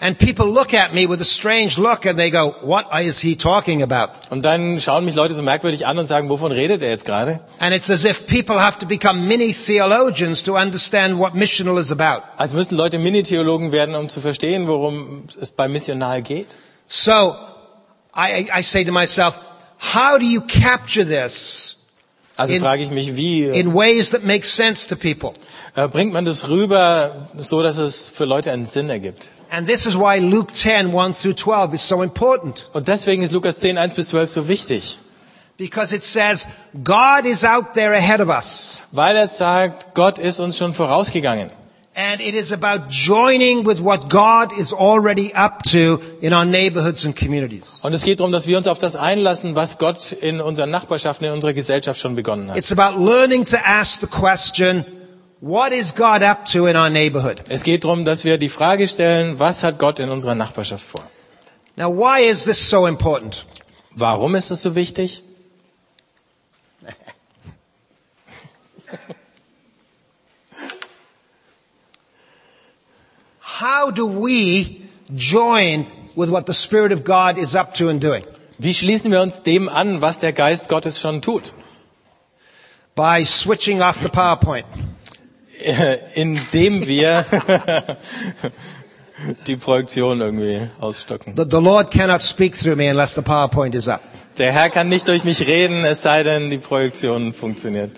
And 0.03 0.17
people 0.17 0.47
look 0.47 0.73
at 0.73 0.95
me 0.95 1.05
with 1.07 1.21
a 1.21 1.23
strange 1.23 1.77
look 1.77 2.07
and 2.07 2.17
they 2.17 2.31
go, 2.31 2.55
what 2.61 2.87
is 3.03 3.19
he 3.19 3.35
talking 3.35 3.83
about? 3.83 4.09
Und 4.31 4.43
dann 4.43 4.79
schauen 4.81 5.05
mich 5.05 5.13
Leute 5.13 5.35
so 5.35 5.43
merkwürdig 5.43 5.85
an 5.85 5.99
und 5.99 6.07
sagen, 6.07 6.27
wovon 6.27 6.51
redet 6.51 6.81
er 6.81 6.89
jetzt 6.89 7.05
gerade? 7.05 7.39
And 7.59 7.71
it's 7.75 7.87
as 7.91 8.03
if 8.03 8.25
people 8.25 8.59
have 8.59 8.79
to 8.79 8.87
become 8.87 9.27
mini 9.27 9.53
theologians 9.53 10.41
to 10.43 10.57
understand 10.57 11.19
what 11.19 11.35
missional 11.35 11.77
is 11.77 11.91
about. 11.91 12.23
Als 12.37 12.53
müssten 12.55 12.75
Leute 12.77 12.97
Mini-Theologen 12.97 13.71
werden, 13.71 13.93
um 13.93 14.09
zu 14.09 14.21
verstehen, 14.21 14.65
worum 14.67 15.25
es 15.39 15.51
beim 15.51 15.71
Missional 15.71 16.23
geht. 16.23 16.57
So 16.87 17.35
I, 18.17 18.49
I 18.51 18.63
say 18.63 18.83
to 18.83 18.91
myself, 18.91 19.39
how 19.93 20.17
do 20.17 20.25
you 20.25 20.41
capture 20.41 21.05
this 21.05 21.77
Also 22.37 22.55
In- 22.55 22.61
frage 22.61 22.81
ich 22.81 22.89
mich, 22.89 23.15
wie 23.15 23.43
äh, 23.43 23.59
in 23.59 23.75
ways 23.75 24.09
that 24.09 24.23
make 24.23 24.45
sense 24.47 24.87
to 24.89 24.95
people? 24.95 25.33
äh, 25.75 25.87
bringt 25.87 26.11
man 26.11 26.25
das 26.25 26.49
rüber, 26.49 27.29
so 27.37 27.61
dass 27.61 27.77
es 27.77 28.09
für 28.09 28.25
Leute 28.25 28.51
einen 28.51 28.65
Sinn 28.65 28.89
ergibt? 28.89 29.27
And 29.53 29.67
this 29.67 29.85
is 29.85 29.97
why 29.97 30.19
Luke 30.19 30.53
10, 30.53 30.93
1 30.93 31.13
through 31.13 31.33
12 31.33 31.73
is 31.73 31.81
so 31.85 32.01
important. 32.01 32.69
Und 32.71 32.87
deswegen 32.87 33.21
ist 33.21 33.33
Lukas 33.33 33.59
10, 33.59 33.77
1 33.77 33.95
bis 33.95 34.07
12 34.07 34.29
so 34.29 34.47
wichtig. 34.47 34.97
Because 35.57 35.93
it 35.93 36.03
says, 36.03 36.47
God 36.83 37.25
is 37.25 37.43
out 37.43 37.73
there 37.73 37.93
ahead 37.93 38.21
of 38.21 38.29
us. 38.29 38.79
Weil 38.91 39.17
er 39.17 39.27
sagt, 39.27 39.93
Gott 39.93 40.19
ist 40.19 40.39
uns 40.39 40.57
schon 40.57 40.73
vorausgegangen. 40.73 41.49
And 41.93 42.21
it 42.21 42.33
is 42.33 42.53
about 42.53 42.87
joining 42.89 43.65
with 43.65 43.81
what 43.81 44.09
God 44.09 44.57
is 44.57 44.71
already 44.71 45.33
up 45.33 45.63
to 45.63 46.01
in 46.21 46.33
our 46.33 46.45
neighborhoods 46.45 47.03
and 47.05 47.13
communities. 47.13 47.81
Und 47.83 47.93
es 47.93 48.03
geht 48.03 48.21
darum, 48.21 48.31
dass 48.31 48.47
wir 48.47 48.57
uns 48.57 48.67
auf 48.67 48.79
das 48.79 48.95
einlassen, 48.95 49.55
was 49.55 49.77
Gott 49.77 50.13
in 50.13 50.39
unseren 50.39 50.69
Nachbarschaften, 50.69 51.27
in 51.27 51.33
unserer 51.33 51.51
Gesellschaft 51.51 51.99
schon 51.99 52.15
begonnen 52.15 52.49
hat. 52.49 52.57
It's 52.57 52.71
about 52.71 52.97
learning 52.97 53.43
to 53.43 53.57
ask 53.57 53.99
the 53.99 54.07
question, 54.07 54.85
what 55.41 55.73
is 55.73 55.91
God 55.91 56.23
up 56.23 56.45
to 56.53 56.67
in 56.67 56.77
our 56.77 56.89
neighborhood? 56.89 57.41
Es 57.49 57.63
geht 57.63 57.83
darum, 57.83 58.05
dass 58.05 58.23
wir 58.23 58.37
die 58.37 58.49
Frage 58.49 58.87
stellen, 58.87 59.39
was 59.39 59.63
hat 59.63 59.79
Gott 59.79 59.99
in 59.99 60.09
unserer 60.09 60.35
Nachbarschaft 60.35 60.85
vor? 60.85 61.03
Now, 61.75 61.89
why 61.89 62.21
is 62.21 62.45
this 62.45 62.69
so 62.69 62.85
important? 62.85 63.45
Warum 63.95 64.35
ist 64.35 64.51
es 64.51 64.61
so 64.61 64.75
wichtig? 64.75 65.23
How 73.39 73.91
do 73.91 74.07
we 74.07 74.81
join 75.15 75.85
with 76.15 76.29
what 76.29 76.45
the 76.47 76.53
Spirit 76.53 76.91
of 76.91 77.03
God 77.03 77.37
is 77.37 77.55
up 77.55 77.73
to 77.75 77.89
and 77.89 78.01
doing? 78.01 78.23
Wie 78.57 78.73
schließen 78.73 79.11
wir 79.11 79.21
uns 79.21 79.41
dem 79.41 79.69
an, 79.69 80.01
was 80.01 80.19
der 80.19 80.33
Geist 80.33 80.69
Gottes 80.69 80.99
schon 80.99 81.21
tut? 81.21 81.53
By 82.95 83.23
switching 83.23 83.81
off 83.81 84.01
the 84.01 84.09
PowerPoint. 84.09 84.65
Äh, 85.63 85.99
Indem 86.15 86.85
wir 86.87 87.25
die 89.47 89.55
Projektion 89.55 90.21
irgendwie 90.21 90.67
ausstocken. 90.79 91.35
The, 91.35 91.43
the 91.49 91.57
Lord 91.61 91.91
cannot 91.91 92.21
speak 92.21 92.55
through 92.55 92.75
me 92.75 92.89
unless 92.89 93.13
the 93.15 93.21
PowerPoint 93.21 93.75
is 93.75 93.87
up. 93.87 94.01
Der 94.37 94.51
Herr 94.51 94.69
kann 94.69 94.89
nicht 94.89 95.07
durch 95.07 95.23
mich 95.23 95.41
reden, 95.45 95.83
es 95.85 96.01
sei 96.01 96.23
denn, 96.23 96.49
die 96.49 96.57
Projektion 96.57 97.33
funktioniert. 97.33 97.91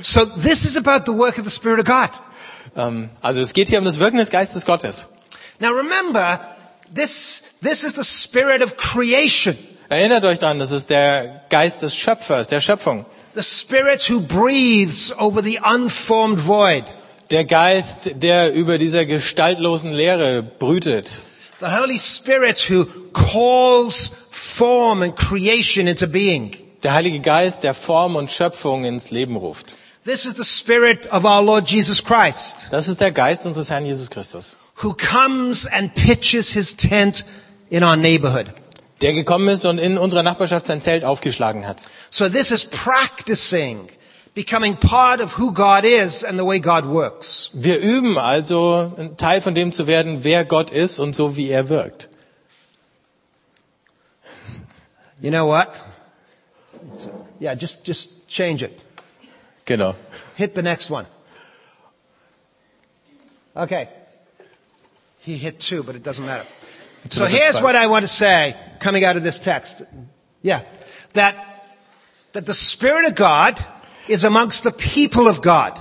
So 0.00 0.24
this 0.24 0.64
is 0.64 0.76
about 0.76 1.04
the 1.10 1.16
work 1.16 1.38
of 1.38 1.44
the 1.44 1.50
Spirit 1.50 1.78
of 1.80 1.86
God. 1.86 2.10
Ähm, 2.76 3.10
Also 3.20 3.40
es 3.42 3.52
geht 3.52 3.68
hier 3.68 3.78
um 3.78 3.84
das 3.84 3.98
Wirken 4.00 4.16
des 4.18 4.30
Geistes 4.30 4.64
Gottes. 4.66 5.06
Now 5.60 5.70
remember, 5.70 6.40
this, 6.92 7.44
this 7.62 7.84
is 7.84 7.94
the 7.94 8.02
spirit 8.02 8.62
of 8.62 8.76
creation. 8.76 9.56
Erinnert 9.88 10.24
euch 10.24 10.38
daran, 10.40 10.58
das 10.58 10.72
ist 10.72 10.90
der 10.90 11.42
Geist 11.50 11.82
des 11.82 11.94
Schöpfers, 11.94 12.48
der 12.48 12.60
Schöpfung. 12.60 13.04
The 13.34 13.42
spirit 13.42 14.08
who 14.08 14.20
breathes 14.20 15.12
over 15.18 15.42
the 15.42 15.58
unformed 15.64 16.38
void. 16.38 16.84
Der 17.30 17.44
Geist, 17.44 18.10
der 18.22 18.52
über 18.54 18.78
dieser 18.78 19.06
gestaltlosen 19.06 19.92
Leere 19.92 20.42
brütet. 20.42 21.10
The 21.60 21.66
Holy 21.66 21.98
Spirit 21.98 22.70
who 22.70 22.84
calls 23.12 24.12
form 24.30 25.02
and 25.02 25.16
creation 25.16 25.88
into 25.88 26.06
being. 26.06 26.54
Der 26.84 26.92
Heilige 26.94 27.20
Geist, 27.20 27.64
der 27.64 27.74
Form 27.74 28.14
und 28.14 28.30
Schöpfung 28.30 28.84
ins 28.84 29.10
Leben 29.10 29.36
ruft. 29.36 29.76
This 30.04 30.26
is 30.26 30.36
the 30.36 30.44
Spirit 30.44 31.10
of 31.10 31.24
our 31.24 31.42
Lord 31.42 31.68
Jesus 31.68 32.04
Christ, 32.04 32.68
Das 32.70 32.86
ist 32.88 33.00
der 33.00 33.10
Geist 33.10 33.46
unseres 33.46 33.70
Herrn 33.70 33.86
Jesus 33.86 34.10
Christus, 34.10 34.56
who 34.82 34.94
comes 34.94 35.66
and 35.66 35.92
pitches 35.94 36.52
his 36.52 36.76
tent 36.76 37.24
in 37.70 37.82
our 37.82 37.96
neighborhood. 37.96 38.52
Der 39.00 39.12
gekommen 39.12 39.48
ist 39.48 39.64
und 39.66 39.78
in 39.78 39.98
unserer 39.98 40.22
Nachbarschaft 40.22 40.66
sein 40.66 40.80
Zelt 40.80 41.04
aufgeschlagen 41.04 41.66
hat. 41.66 41.82
So 42.10 42.28
this 42.28 42.50
is 42.50 42.64
practicing 42.64 43.88
becoming 44.34 44.76
part 44.76 45.20
of 45.20 45.38
who 45.38 45.52
God 45.52 45.84
is 45.84 46.24
and 46.24 46.38
the 46.38 46.44
way 46.44 46.58
God 46.58 46.86
works. 46.86 47.50
Wir 47.52 47.78
üben 47.78 48.18
also, 48.18 48.92
ein 48.98 49.16
Teil 49.16 49.40
von 49.40 49.54
dem 49.54 49.72
zu 49.72 49.86
werden, 49.86 50.24
wer 50.24 50.44
Gott 50.44 50.70
ist 50.70 50.98
und 50.98 51.14
so 51.14 51.36
wie 51.36 51.48
er 51.48 51.68
wirkt. 51.68 52.08
You 55.20 55.30
know 55.30 55.46
what? 55.46 55.68
Yeah, 57.40 57.54
just, 57.54 57.86
just 57.86 58.28
change 58.28 58.62
it. 58.64 58.78
Genau. 59.64 59.94
Hit 60.36 60.54
the 60.54 60.62
next 60.62 60.90
one. 60.90 61.06
Okay. 63.56 63.88
He 65.20 65.38
hit 65.38 65.60
two, 65.60 65.82
but 65.82 65.94
it 65.94 66.02
doesn't 66.02 66.26
matter. 66.26 66.44
So 67.10 67.26
here's 67.26 67.60
what 67.60 67.76
I 67.76 67.86
want 67.86 68.02
to 68.02 68.08
say 68.08 68.56
coming 68.78 69.04
out 69.04 69.16
of 69.16 69.22
this 69.22 69.38
text. 69.38 69.82
Yeah. 70.42 70.62
That, 71.14 71.34
that 72.32 72.46
the 72.46 72.54
Spirit 72.54 73.06
of 73.06 73.14
God 73.14 73.58
is 74.08 74.24
amongst 74.24 74.62
the 74.62 74.72
people 74.72 75.28
of 75.28 75.42
God. 75.42 75.80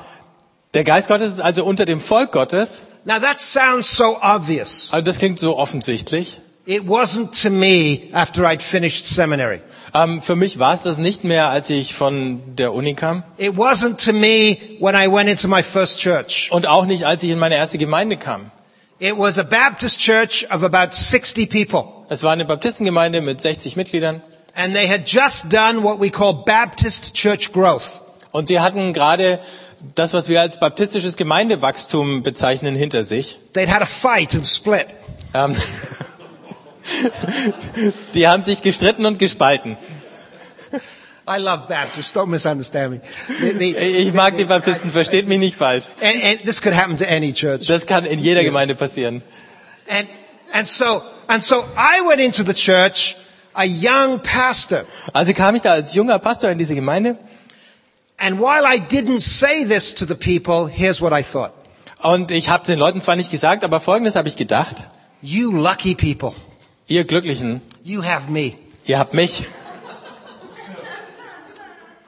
Der 0.74 0.84
Geist 0.84 1.08
Gottes 1.08 1.34
ist 1.34 1.42
also 1.42 1.66
unter 1.66 1.86
dem 1.86 2.00
Volk 2.00 2.32
Gottes. 2.32 2.82
Now 3.06 3.20
that 3.20 3.40
sounds 3.40 3.88
so 3.88 4.18
obvious. 4.22 4.90
Also 4.92 5.04
das 5.04 5.18
klingt 5.20 5.40
so 5.40 5.58
offensichtlich. 5.58 6.40
It 6.66 6.88
wasn't 6.88 7.42
to 7.44 7.50
me 7.50 8.10
after 8.14 8.46
I'd 8.46 8.62
finished 8.62 9.06
seminary. 9.06 9.62
Ähm, 9.94 10.22
für 10.22 10.38
mich 10.38 10.60
war 10.60 10.74
es 10.74 10.84
das 10.84 10.98
nicht 10.98 11.26
mehr, 11.26 11.50
als 11.50 11.70
ich 11.70 11.94
von 11.94 12.56
der 12.56 12.74
Uni 12.74 12.96
kam. 12.96 13.24
It 13.38 13.58
wasn't 13.58 14.04
to 14.06 14.14
me 14.14 14.58
when 14.80 14.96
I 14.96 15.12
went 15.12 15.30
into 15.30 15.50
my 15.50 15.62
first 15.62 16.00
church. 16.00 16.50
Und 16.52 16.66
auch 16.66 16.86
nicht, 16.86 17.06
als 17.06 17.22
ich 17.24 17.32
in 17.32 17.40
meine 17.40 17.56
erste 17.56 17.78
Gemeinde 17.78 18.16
kam. 18.16 18.52
It 19.04 19.18
was 19.18 19.38
a 19.38 19.44
Baptist 19.44 20.00
church 20.00 20.46
of 20.50 20.64
about 20.64 20.94
60 20.94 21.48
people. 21.48 22.06
Es 22.08 22.24
war 22.24 22.32
eine 22.32 22.46
Baptistengemeinde 22.46 23.20
mit 23.20 23.42
60 23.42 23.76
Mitgliedern. 23.76 24.22
And 24.56 24.74
they 24.74 24.88
had 24.88 25.06
just 25.06 25.52
done 25.52 25.84
what 25.84 26.00
we 26.00 26.10
call 26.10 26.46
Baptist 26.46 27.14
church 27.14 27.52
growth. 27.52 28.02
Und 28.32 28.48
sie 28.48 28.62
hatten 28.62 28.94
gerade 28.94 29.42
das, 29.94 30.14
was 30.14 30.30
wir 30.30 30.40
als 30.40 30.58
baptistisches 30.58 31.18
Gemeindewachstum 31.18 32.24
bezeichnen, 32.24 32.76
hinter 32.76 33.04
sich. 33.04 33.40
They'd 33.54 33.68
had 33.68 33.82
a 33.82 33.86
fight 33.86 34.34
and 34.36 34.48
split. 34.48 34.96
Ähm, 35.34 35.58
die 38.14 38.26
haben 38.26 38.46
sich 38.46 38.62
gestritten 38.62 39.06
und 39.06 39.20
gespalten. 39.20 39.76
I 41.26 41.38
love 41.40 41.68
Baptists. 41.70 42.12
Don't 42.14 42.28
misunderstand 42.30 42.92
me. 42.94 43.02
The- 43.40 43.58
the- 43.58 43.78
Ich 44.08 44.14
mag 44.14 44.38
die 44.38 44.44
Baptisten, 44.46 44.92
versteht 44.92 45.28
mich 45.28 45.40
nicht 45.40 45.56
falsch. 45.56 45.86
and, 46.02 46.22
and 46.24 46.44
this 46.44 46.62
could 46.62 46.76
happen 46.76 46.98
to 46.98 47.06
any 47.08 47.32
church. 47.34 47.68
Das 47.68 47.86
kann 47.86 48.06
in 48.06 48.20
jeder 48.20 48.44
Gemeinde 48.44 48.76
passieren. 48.76 49.22
And, 49.90 50.08
and 50.52 50.68
so, 50.68 51.02
and 51.28 51.42
so 51.42 51.64
I 51.78 52.02
went 52.08 52.20
into 52.20 52.44
the 52.44 52.54
church, 52.54 53.16
a 53.54 53.64
young 53.64 54.20
pastor. 54.22 54.84
Also 55.14 55.34
kam 55.34 55.56
ich 55.56 55.62
da 55.62 55.72
als 55.74 55.94
junger 55.94 56.20
Pastor 56.20 56.50
in 56.50 56.58
diese 56.58 56.76
Gemeinde 56.76 57.18
And 58.18 58.40
while 58.40 58.64
I 58.66 58.80
didn't 58.80 59.20
say 59.22 59.66
this 59.66 59.96
to 59.96 60.06
the 60.06 60.16
people, 60.16 60.68
here's 60.68 61.02
what 61.02 61.14
I 61.14 61.24
thought. 61.24 61.52
und 62.02 62.32
ich 62.32 62.50
habe 62.50 62.66
den 62.66 62.78
Leuten 62.80 63.00
zwar 63.02 63.16
nicht 63.16 63.32
gesagt, 63.32 63.64
aber 63.64 63.80
Folgendes 63.80 64.16
habe 64.16 64.28
ich 64.28 64.36
gedacht. 64.36 64.76
You 65.22 65.52
lucky 65.54 65.96
people. 65.96 66.34
Ihr 66.88 67.06
Glücklichen, 67.06 67.62
You 67.84 68.04
have 68.04 68.30
me. 68.30 68.54
ihr 68.86 69.00
habt 69.00 69.14
mich. 69.14 69.44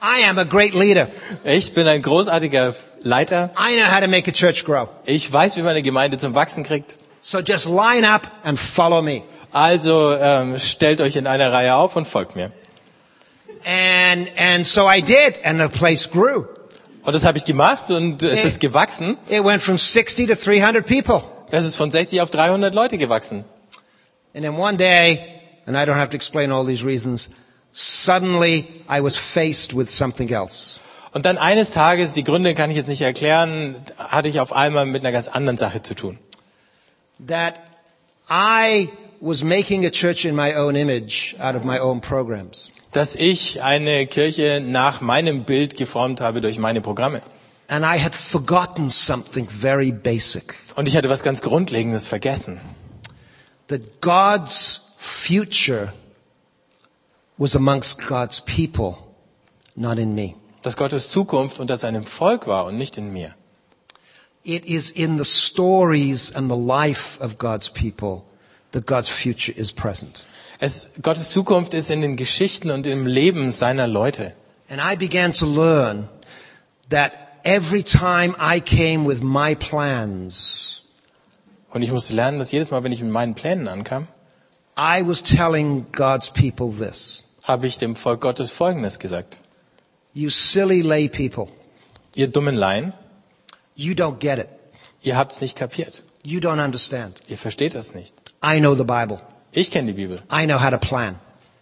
I 0.02 0.28
am 0.28 0.38
a 0.38 0.44
great 0.44 0.74
leader. 0.74 1.08
Ich 1.44 1.72
bin 1.72 1.86
ein 1.86 2.02
großartiger 2.02 2.74
Leiter. 3.02 3.50
I 3.56 3.76
know 3.76 3.86
how 3.86 4.00
to 4.00 4.08
make 4.08 4.28
a 4.28 4.32
church 4.32 4.64
grow. 4.64 4.88
Ich 5.04 5.32
weiß, 5.32 5.56
wie 5.56 5.62
man 5.62 5.70
eine 5.70 5.82
Gemeinde 5.82 6.18
zum 6.18 6.34
Wachsen 6.34 6.64
kriegt. 6.64 6.96
So 7.22 7.40
just 7.40 7.66
line 7.66 8.06
up 8.06 8.30
and 8.44 8.58
follow 8.58 9.02
me. 9.02 9.22
Also 9.52 10.14
ähm, 10.14 10.58
stellt 10.58 11.00
euch 11.00 11.16
in 11.16 11.26
einer 11.26 11.52
Reihe 11.52 11.74
auf 11.74 11.96
und 11.96 12.06
folgt 12.06 12.36
mir. 12.36 12.52
And, 13.64 14.28
and 14.38 14.66
so 14.66 14.88
I 14.88 15.00
did, 15.00 15.44
and 15.44 15.60
the 15.60 15.68
place 15.68 16.08
grew. 16.10 16.44
Und 17.02 17.14
das 17.14 17.24
habe 17.24 17.38
ich 17.38 17.44
gemacht 17.44 17.90
und 17.90 18.22
es 18.22 18.44
ist 18.44 18.60
gewachsen. 18.60 19.16
It 19.28 19.44
went 19.44 19.62
from 19.62 19.78
60 19.78 20.28
to 20.28 20.34
300 20.34 20.84
people. 20.86 21.22
Es 21.50 21.64
ist 21.64 21.76
von 21.76 21.90
60 21.90 22.20
auf 22.20 22.30
300 22.30 22.74
Leute 22.74 22.98
gewachsen. 22.98 23.44
And 24.34 24.44
then 24.44 24.56
one 24.58 24.76
day, 24.76 25.24
and 25.66 25.76
I 25.76 25.80
don't 25.80 25.96
have 25.96 26.10
to 26.10 26.16
explain 26.16 26.52
all 26.52 26.66
these 26.66 26.84
reasons, 26.84 27.30
suddenly 27.76 28.66
I 28.88 29.02
was 29.02 29.16
faced 29.16 29.76
with 29.76 29.90
something 29.90 30.30
else. 30.30 30.80
Und 31.12 31.26
dann 31.26 31.38
eines 31.38 31.70
Tages, 31.70 32.14
die 32.14 32.24
Gründe 32.24 32.54
kann 32.54 32.70
ich 32.70 32.76
jetzt 32.76 32.88
nicht 32.88 33.02
erklären, 33.02 33.76
hatte 33.98 34.28
ich 34.28 34.40
auf 34.40 34.52
einmal 34.52 34.86
mit 34.86 35.02
einer 35.02 35.12
ganz 35.12 35.28
anderen 35.28 35.56
Sache 35.56 35.82
zu 35.82 35.94
tun. 35.94 36.18
That 37.26 37.60
I 38.28 38.88
was 39.20 39.42
making 39.42 39.86
a 39.86 39.90
church 39.90 40.24
in 40.24 40.34
my 40.34 40.54
own 40.56 40.74
image 40.74 41.34
out 41.38 41.54
of 41.54 41.64
my 41.64 41.78
own 41.78 42.00
programs. 42.00 42.70
Dass 42.92 43.14
ich 43.14 43.62
eine 43.62 44.06
Kirche 44.06 44.62
nach 44.64 45.00
meinem 45.00 45.44
Bild 45.44 45.76
geformt 45.76 46.20
habe 46.20 46.40
durch 46.40 46.58
meine 46.58 46.80
Programme. 46.80 47.22
And 47.68 47.84
I 47.84 47.98
had 48.02 48.14
forgotten 48.14 48.88
something 48.88 49.48
very 49.48 49.90
basic. 49.90 50.54
Und 50.76 50.86
ich 50.86 50.96
hatte 50.96 51.08
was 51.08 51.22
ganz 51.22 51.42
Grundlegendes 51.42 52.06
vergessen. 52.06 52.60
That 53.68 54.00
God's 54.00 54.92
future 54.98 55.92
was 57.38 57.54
amongst 57.54 58.06
God's 58.06 58.40
people, 58.40 58.98
not 59.74 59.98
in 59.98 60.14
me. 60.14 60.34
Dass 60.62 60.76
Gottes 60.76 61.10
Zukunft 61.10 61.60
unter 61.60 61.76
seinem 61.76 62.04
Volk 62.04 62.46
war 62.46 62.64
und 62.64 62.76
nicht 62.76 62.96
in 62.96 63.12
mir. 63.12 63.34
It 64.42 64.64
is 64.64 64.90
in 64.90 65.18
the 65.18 65.24
stories 65.24 66.32
and 66.34 66.50
the 66.50 66.56
life 66.56 67.20
of 67.20 67.38
God's 67.38 67.68
people 67.68 68.22
that 68.72 68.86
God's 68.86 69.08
future 69.08 69.52
is 69.52 69.72
present. 69.72 70.24
Es, 70.58 70.88
Gottes 71.02 71.30
Zukunft 71.30 71.74
ist 71.74 71.90
in 71.90 72.00
den 72.00 72.16
Geschichten 72.16 72.70
und 72.70 72.86
im 72.86 73.06
Leben 73.06 73.50
seiner 73.50 73.86
Leute. 73.86 74.34
And 74.68 74.80
I 74.80 74.96
began 74.96 75.32
to 75.32 75.46
learn 75.46 76.08
that 76.88 77.12
every 77.44 77.82
time 77.82 78.34
I 78.40 78.60
came 78.60 79.06
with 79.06 79.22
my 79.22 79.54
plans, 79.54 80.76
Und 81.76 81.82
ich 81.82 81.92
musste 81.92 82.14
lernen, 82.14 82.38
dass 82.38 82.52
jedes 82.52 82.70
Mal, 82.70 82.84
wenn 82.84 82.92
ich 82.92 83.02
mit 83.02 83.12
meinen 83.12 83.34
Plänen 83.34 83.68
ankam, 83.68 84.08
I 84.78 85.06
was 85.06 85.22
telling 85.22 85.84
God's 85.92 86.30
people 86.30 86.70
this. 86.70 87.25
Habe 87.46 87.66
ich 87.66 87.78
dem 87.78 87.96
Volk 87.96 88.20
Gottes 88.20 88.50
Folgendes 88.50 88.98
gesagt. 88.98 89.38
You 90.12 90.30
silly 90.30 90.82
lay 90.82 91.08
people, 91.08 91.48
Ihr 92.14 92.28
dummen 92.28 92.54
Laien, 92.54 92.92
you 93.74 93.92
don't 93.94 94.18
get 94.18 94.38
it. 94.38 94.48
ihr 95.02 95.16
habt's 95.16 95.40
nicht 95.40 95.56
kapiert. 95.56 96.02
You 96.24 96.40
don't 96.40 96.62
understand. 96.62 97.16
Ihr 97.28 97.38
versteht 97.38 97.74
das 97.74 97.94
nicht. 97.94 98.14
I 98.44 98.58
know 98.58 98.74
the 98.74 98.84
Bible. 98.84 99.20
Ich 99.52 99.70
kenne 99.70 99.92
die 99.92 99.92
Bibel. 99.92 100.18
I 100.32 100.46
know 100.46 100.60
how 100.60 100.70
to 100.70 100.78
plan. 100.78 101.16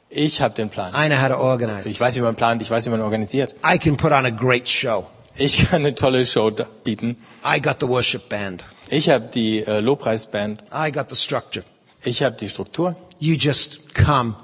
Ich 0.09 0.41
habe 0.41 0.55
den 0.55 0.70
Plan. 0.70 0.91
I 0.95 1.09
know 1.09 1.20
how 1.20 1.28
to 1.28 1.37
organize. 1.37 1.89
Ich 1.89 2.01
weiß, 2.01 2.16
wie 2.16 2.20
man 2.20 2.37
plant, 2.37 2.62
ich 2.62 2.70
weiß, 2.70 2.87
wie 2.87 2.91
man 2.91 3.01
organisiert. 3.03 3.55
I 3.64 3.78
can 3.78 3.97
put 3.97 4.12
on 4.12 4.24
a 4.24 4.30
great 4.30 4.68
show. 4.68 5.07
Ich 5.37 5.68
kann 5.68 5.82
eine 5.85 5.95
tolle 5.97 6.24
Show 6.24 6.53
bieten. 6.85 7.16
I 7.45 7.61
got 7.61 7.78
the 7.80 7.89
worship 7.89 8.28
band. 8.28 8.64
Ich 8.89 9.11
habe 9.11 9.28
die 9.35 9.64
äh, 9.64 9.80
Lobpreisband. 9.80 10.62
I 10.72 10.93
got 10.93 11.11
the 11.11 11.16
structure. 11.16 11.64
Ich 12.05 12.22
habe 12.22 12.37
die 12.37 12.49
Struktur. 12.49 12.95
You 13.18 13.35
just 13.35 13.93
come 13.95 14.37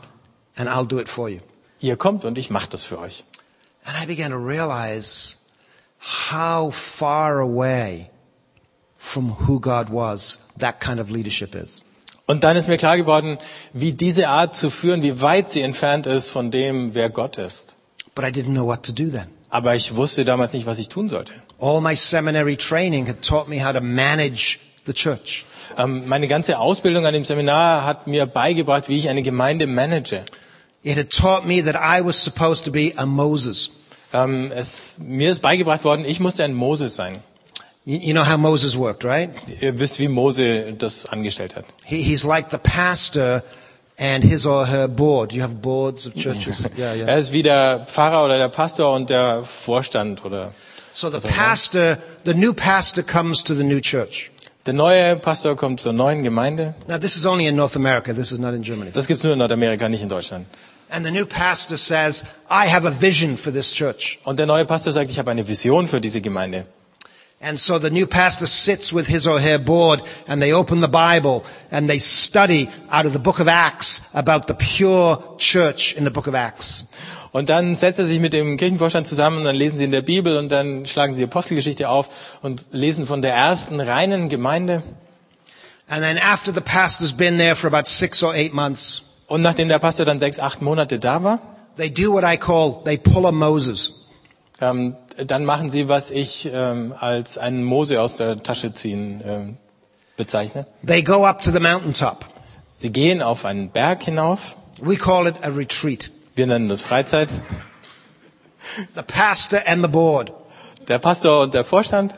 and 0.60 0.68
I'll 0.68 0.86
do 0.86 0.98
it 1.00 1.08
for 1.08 1.28
you. 1.28 1.40
Ihr 1.80 1.96
kommt 1.96 2.24
und 2.24 2.36
ich 2.36 2.50
mache 2.50 2.68
das 2.68 2.84
für 2.84 2.98
euch. 2.98 3.24
And 3.84 3.96
I 4.00 4.06
began 4.06 4.30
to 4.30 4.36
realize 4.36 5.36
how 6.30 6.70
far 6.70 7.40
away 7.40 8.10
from 8.98 9.30
who 9.46 9.58
God 9.58 9.88
was 9.90 10.38
that 10.58 10.80
kind 10.80 11.00
of 11.00 11.10
leadership 11.10 11.54
is. 11.54 11.82
Und 12.26 12.44
dann 12.44 12.56
ist 12.56 12.68
mir 12.68 12.76
klar 12.76 12.96
geworden, 12.96 13.38
wie 13.72 13.92
diese 13.92 14.28
Art 14.28 14.54
zu 14.54 14.70
führen, 14.70 15.02
wie 15.02 15.20
weit 15.20 15.50
sie 15.50 15.62
entfernt 15.62 16.06
ist 16.06 16.28
von 16.28 16.50
dem, 16.50 16.94
wer 16.94 17.10
Gott 17.10 17.38
ist. 17.38 17.74
But 18.14 18.24
I 18.24 18.28
didn't 18.28 18.52
know 18.52 18.66
what 18.66 18.84
to 18.84 18.92
do 18.92 19.10
then. 19.10 19.26
Aber 19.48 19.74
ich 19.74 19.96
wusste 19.96 20.24
damals 20.24 20.52
nicht, 20.52 20.66
was 20.66 20.78
ich 20.78 20.88
tun 20.88 21.08
sollte. 21.08 21.32
All 21.58 21.80
my 21.80 21.96
seminary 21.96 22.56
training 22.56 23.08
had 23.08 23.22
taught 23.22 23.48
me 23.48 23.64
how 23.64 23.72
to 23.72 23.80
manage 23.80 24.60
the 24.86 24.92
church. 24.92 25.44
Ähm, 25.76 26.06
meine 26.08 26.28
ganze 26.28 26.58
Ausbildung 26.58 27.06
an 27.06 27.14
dem 27.14 27.24
Seminar 27.24 27.84
hat 27.84 28.06
mir 28.06 28.26
beigebracht, 28.26 28.88
wie 28.88 28.98
ich 28.98 29.08
eine 29.08 29.22
Gemeinde 29.22 29.66
manage. 29.66 30.22
It 30.82 30.96
had 30.96 31.10
taught 31.10 31.46
me 31.46 31.62
that 31.62 31.76
I 31.76 32.00
was 32.04 32.16
supposed 32.16 32.64
to 32.64 32.70
be 32.70 32.94
a 32.96 33.04
Moses. 33.04 33.70
Ähm, 34.12 34.50
es, 34.52 34.98
mir 34.98 35.30
ist 35.30 35.40
beigebracht 35.40 35.84
worden, 35.84 36.04
ich 36.04 36.20
musste 36.20 36.42
ein 36.44 36.54
Moses 36.54 36.96
sein. 36.96 37.22
You, 37.84 37.98
you 37.98 38.12
know 38.12 38.24
how 38.24 38.38
Moses 38.38 38.76
worked, 38.76 39.04
right? 39.04 39.30
Ihr 39.60 39.78
wisst, 39.78 39.98
wie 40.00 40.08
Mose 40.08 40.72
das 40.72 41.06
angestellt 41.06 41.56
hat. 41.56 41.64
He, 41.84 42.02
he's 42.02 42.24
like 42.24 42.50
the 42.50 42.58
pastor 42.58 43.42
and 43.98 44.24
his 44.24 44.46
or 44.46 44.66
her 44.66 44.88
board. 44.88 45.32
You 45.32 45.42
have 45.42 45.54
boards 45.60 46.06
of 46.06 46.14
churches. 46.14 46.64
Yeah, 46.76 46.94
yeah. 46.94 47.06
Er 47.08 47.18
ist 47.18 47.32
wie 47.32 47.42
der 47.42 47.86
Pfarrer 47.86 48.24
oder 48.24 48.38
der 48.38 48.48
Pastor 48.48 48.92
und 48.94 49.10
der 49.10 49.44
Vorstand 49.44 50.24
oder 50.24 50.52
So 50.92 51.08
the 51.10 51.26
pastor, 51.28 51.98
the 52.24 52.34
new 52.34 52.52
pastor 52.52 53.02
comes 53.02 53.44
to 53.44 53.54
the 53.54 53.64
new 53.64 53.80
church. 53.80 54.30
Der 54.66 54.74
neue 54.74 55.16
Pastor 55.16 55.56
kommt 55.56 55.80
zur 55.80 55.92
neuen 55.92 56.22
Gemeinde. 56.22 56.74
Now, 56.86 56.98
this 56.98 57.16
is 57.16 57.24
only 57.24 57.46
in 57.46 57.56
North 57.56 57.76
America. 57.76 58.12
This 58.12 58.30
is 58.32 58.38
not 58.38 58.52
in 58.52 58.62
Germany. 58.62 58.90
Das 58.90 59.06
gibt's 59.06 59.24
nur 59.24 59.32
in 59.32 59.38
Nordamerika, 59.38 59.88
nicht 59.88 60.02
in 60.02 60.08
Deutschland. 60.10 60.46
And 60.90 61.04
the 61.04 61.10
new 61.12 61.24
pastor 61.24 61.76
says, 61.76 62.24
I 62.50 62.66
have 62.66 62.84
a 62.84 62.90
vision 62.90 63.36
for 63.36 63.52
this 63.52 63.72
church. 63.72 64.18
Und 64.24 64.38
der 64.38 64.46
neue 64.46 64.64
Pastor 64.64 64.92
sagt, 64.92 65.08
ich 65.10 65.18
habe 65.18 65.30
eine 65.30 65.46
Vision 65.46 65.86
für 65.86 66.00
diese 66.00 66.20
Gemeinde. 66.20 66.66
And 67.42 67.58
so 67.58 67.78
the 67.78 67.90
new 67.90 68.06
pastor 68.06 68.46
sits 68.46 68.92
with 68.92 69.06
his 69.06 69.26
or 69.26 69.40
her 69.40 69.58
board 69.58 70.02
and 70.26 70.42
they 70.42 70.52
open 70.52 70.82
the 70.82 70.88
Bible 70.88 71.42
and 71.70 71.88
they 71.88 71.98
study 71.98 72.68
out 72.90 73.06
of 73.06 73.14
the 73.14 73.18
book 73.18 73.40
of 73.40 73.48
Acts 73.48 74.02
about 74.12 74.46
the 74.46 74.52
pure 74.54 75.36
church 75.38 75.94
in 75.94 76.04
the 76.04 76.10
book 76.10 76.26
of 76.26 76.34
Acts. 76.34 76.84
Und 77.32 77.48
dann 77.48 77.76
setzt 77.76 77.98
er 77.98 78.04
sich 78.04 78.18
mit 78.18 78.32
dem 78.32 78.56
Kirchenvorstand 78.58 79.06
zusammen 79.06 79.38
und 79.38 79.44
dann 79.44 79.56
lesen 79.56 79.78
sie 79.78 79.84
in 79.84 79.92
der 79.92 80.02
Bibel 80.02 80.36
und 80.36 80.50
dann 80.50 80.84
schlagen 80.84 81.14
sie 81.14 81.24
Apostelgeschichte 81.24 81.88
auf 81.88 82.38
und 82.42 82.64
lesen 82.72 83.06
von 83.06 83.22
der 83.22 83.32
ersten 83.32 83.80
reinen 83.80 84.28
Gemeinde. 84.28 84.82
And 85.88 86.02
then 86.02 86.18
after 86.18 86.52
the 86.52 86.60
pastor's 86.60 87.12
been 87.12 87.38
there 87.38 87.54
for 87.56 87.68
about 87.68 87.86
six 87.88 88.22
or 88.22 88.34
eight 88.34 88.52
months, 88.52 89.02
Und 89.30 89.42
nachdem 89.42 89.68
der 89.68 89.78
Pastor 89.78 90.04
dann 90.04 90.18
sechs, 90.18 90.40
acht 90.40 90.60
Monate 90.60 90.98
da 90.98 91.22
war, 91.22 91.38
they 91.76 91.88
do 91.88 92.12
what 92.12 92.24
I 92.24 92.36
call, 92.36 92.82
they 92.84 92.98
pull 92.98 93.24
a 93.26 93.30
Moses. 93.32 93.92
ähm, 94.60 94.96
dann 95.24 95.44
machen 95.44 95.70
sie, 95.70 95.88
was 95.88 96.10
ich 96.10 96.50
ähm, 96.52 96.92
als 96.98 97.38
einen 97.38 97.62
Mose 97.62 98.00
aus 98.00 98.16
der 98.16 98.42
Tasche 98.42 98.72
ziehen 98.74 99.22
ähm, 99.24 99.56
bezeichne. 100.16 100.66
They 100.84 101.02
go 101.04 101.24
up 101.24 101.42
to 101.42 101.52
the 101.52 101.60
mountaintop. 101.60 102.26
Sie 102.74 102.90
gehen 102.90 103.22
auf 103.22 103.44
einen 103.44 103.70
Berg 103.70 104.02
hinauf. 104.02 104.56
We 104.80 104.96
call 104.96 105.28
it 105.28 105.36
a 105.42 105.48
retreat. 105.48 106.10
Wir 106.34 106.46
nennen 106.46 106.68
das 106.68 106.82
Freizeit. 106.82 107.28
The 108.96 109.02
pastor 109.02 109.60
and 109.64 109.82
the 109.84 109.90
board. 109.90 110.32
Der 110.88 110.98
Pastor 110.98 111.42
und 111.42 111.54
der 111.54 111.64
Vorstand. 111.64 112.14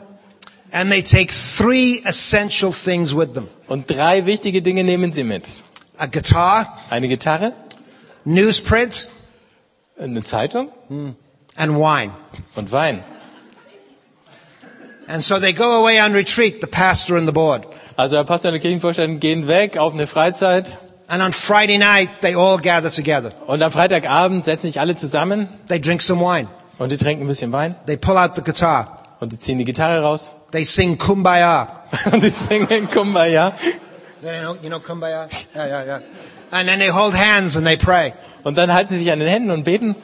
And 0.71 0.89
they 0.89 1.03
take 1.03 1.31
three 1.31 2.01
essential 2.05 2.71
things 2.71 3.15
with 3.15 3.33
them. 3.33 3.47
Und 3.67 3.87
drei 3.89 4.25
wichtige 4.25 4.63
Dinge 4.63 4.83
nehmen 4.83 5.11
sie 5.11 5.23
mit. 5.23 5.43
A 6.03 6.07
guitar, 6.07 6.77
Eine 6.89 7.07
Gitarre, 7.07 7.53
newsprint, 8.25 9.07
eine 9.97 10.21
Zeitung 10.23 10.67
and 11.55 11.75
wine. 11.77 12.11
und 12.55 12.71
Wein. 12.73 13.03
And 15.07 15.23
so 15.23 15.39
they 15.39 15.53
go 15.53 15.79
away 15.81 16.01
on 16.01 16.13
retreat, 16.13 16.59
the 16.61 16.67
pastor 16.67 17.15
and 17.17 17.25
the 17.25 17.31
board. 17.31 17.65
Also 17.97 18.17
der 18.17 18.23
Pastor 18.25 18.49
und 18.49 18.53
der 18.55 18.61
Kirchenvorstand 18.61 19.21
gehen 19.21 19.47
weg 19.47 19.77
auf 19.77 19.93
eine 19.93 20.07
Freizeit 20.07 20.77
And 21.07 21.21
on 21.21 21.31
Friday 21.33 21.77
night, 21.77 22.09
they 22.21 22.35
all 22.35 22.57
gather 22.57 22.89
together. 22.91 23.31
und 23.47 23.61
am 23.61 23.71
Freitagabend 23.71 24.43
setzen 24.43 24.67
sich 24.67 24.79
alle 24.81 24.95
zusammen 24.95 25.47
They 25.69 25.79
drink 25.79 26.01
some 26.01 26.19
wine. 26.21 26.47
und 26.79 26.91
die 26.91 26.97
trinken 26.97 27.23
ein 27.23 27.27
bisschen 27.27 27.51
Wein 27.53 27.75
They 27.85 27.95
pull 27.97 28.17
out 28.17 28.35
the 28.35 28.41
guitar. 28.41 29.03
und 29.21 29.31
die 29.31 29.37
ziehen 29.39 29.57
die 29.57 29.65
Gitarre 29.65 30.01
raus 30.01 30.33
They 30.51 30.65
sing 30.65 30.97
Kumbaya. 30.97 31.83
und 32.11 32.21
die 32.23 32.29
singen 32.29 32.89
Kumbaya 32.91 33.53
You 34.23 34.41
know, 34.41 34.57
you 34.63 34.69
know 34.69 34.79
Kumbaya? 34.79 35.29
Yeah, 35.53 35.65
yeah, 35.67 35.83
yeah. 35.85 35.99
And 36.51 36.67
then 36.67 36.79
they 36.79 36.87
hold 36.89 37.13
hands 37.13 37.57
and 37.57 37.65
they 37.67 37.75
pray. 37.77 38.13
und 38.43 38.57
dann 38.57 38.71
halten 38.73 38.89
sie 38.89 38.99
sich 38.99 39.11
an 39.11 39.19
den 39.19 39.27
Händen 39.27 39.51
und 39.51 39.63
beten 39.65 39.95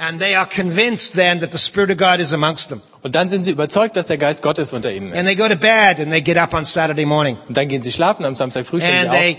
And 0.00 0.20
they 0.20 0.36
are 0.36 0.46
convinced 0.46 1.14
then 1.14 1.40
that 1.40 1.50
the 1.50 1.58
Spirit 1.58 1.90
of 1.90 1.96
God 1.98 2.20
is 2.20 2.32
amongst 2.32 2.68
them. 2.70 2.80
und 3.02 3.14
dann 3.16 3.28
sind 3.28 3.44
sie 3.44 3.50
überzeugt, 3.50 3.96
dass 3.96 4.06
der 4.06 4.16
Geist 4.16 4.42
Gottes 4.42 4.72
unter 4.72 4.90
ihnen 4.92 5.08
ist. 5.12 5.18
And 5.18 5.26
they 5.26 5.34
go 5.34 5.48
to 5.48 5.56
bed 5.56 6.00
and 6.00 6.10
they 6.12 6.22
get 6.22 6.36
up 6.38 6.54
on 6.54 6.64
Saturday 6.64 7.04
morning. 7.04 7.36
Und 7.48 7.56
dann 7.56 7.68
gehen 7.68 7.82
sie 7.82 7.92
schlafen 7.92 8.24
am 8.24 8.34
Samstag 8.36 8.64
früh 8.64 8.80
stehen 8.80 9.06
And 9.08 9.12
sie 9.12 9.18
they 9.18 9.38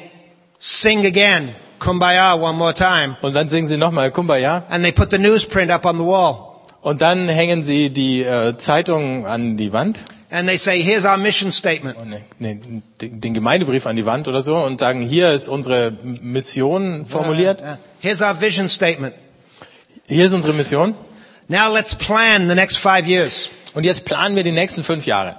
sing 0.59 1.05
again 1.05 1.55
Kumbaya 1.79 2.33
one 2.35 2.57
more 2.57 2.73
time. 2.73 3.15
und 3.21 3.33
dann 3.33 3.47
singen 3.49 3.67
sie 3.67 3.77
nochmal 3.77 4.11
Kumbaya 4.11 4.63
And 4.69 4.83
they 4.83 4.91
put 4.91 5.11
the 5.11 5.17
newsprint 5.17 5.71
up 5.71 5.85
on 5.85 5.97
the 5.97 6.03
wall. 6.05 6.35
und 6.81 7.01
dann 7.01 7.27
hängen 7.29 7.63
sie 7.63 7.89
die 7.89 8.21
äh, 8.23 8.55
Zeitung 8.57 9.25
an 9.25 9.55
die 9.57 9.71
Wand 9.73 10.03
And 10.31 10.47
they 10.47 10.57
say, 10.57 10.83
here's 10.83 11.05
our 11.05 11.17
mission 11.17 11.51
statement. 11.51 11.97
und 11.97 12.09
ne, 12.09 12.21
ne, 12.37 12.59
den 13.01 13.19
den 13.21 13.33
Gemeindebrief 13.33 13.87
an 13.87 13.95
die 13.95 14.05
Wand 14.05 14.27
oder 14.27 14.43
so 14.43 14.55
und 14.57 14.79
sagen, 14.79 15.01
hier 15.01 15.33
ist 15.33 15.47
unsere 15.47 15.91
Mission 16.03 17.07
formuliert, 17.07 17.61
Yeah. 17.61 17.77
Here's 17.99 18.21
our 18.21 18.39
vision 18.39 18.67
statement. 18.67 19.15
hier 20.07 20.25
ist 20.25 20.33
unsere 20.33 20.53
Mission 20.53 20.93
Now 21.47 21.73
let's 21.73 21.95
plan 21.95 22.47
the 22.47 22.53
next 22.53 22.77
five 22.77 23.07
years. 23.07 23.49
und 23.73 23.83
jetzt 23.85 24.05
planen 24.05 24.35
wir 24.35 24.43
die 24.43 24.51
nächsten 24.51 24.83
fünf 24.83 25.07
Jahre. 25.07 25.31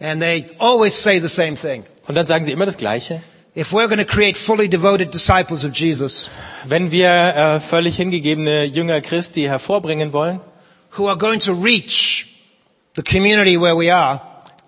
And 0.00 0.20
they 0.20 0.50
always 0.58 0.94
say 1.02 1.18
the 1.18 1.28
same 1.28 1.54
thing. 1.56 1.84
Und 2.06 2.14
dann 2.14 2.26
sagen 2.26 2.44
sie 2.44 2.52
immer 2.52 2.66
das 2.66 2.76
Gleiche. 2.76 3.22
If 3.56 3.72
we're 3.72 3.86
going 3.86 4.00
to 4.00 4.04
create 4.04 4.36
fully 4.36 4.68
devoted 4.68 5.14
disciples 5.14 5.64
of 5.64 5.74
Jesus, 5.74 6.28
Wenn 6.64 6.90
wir 6.90 7.08
äh, 7.08 7.60
völlig 7.60 7.96
hingegebene 7.96 8.64
Jünger 8.64 9.00
Christi 9.00 9.42
hervorbringen 9.44 10.12
wollen, 10.12 10.40
who 10.98 11.08
are 11.08 11.16
going 11.16 11.38
to 11.40 11.52
reach 11.54 12.26
the 12.96 13.02
community 13.02 13.56
where 13.60 13.76
we 13.76 13.92
are, 13.94 14.20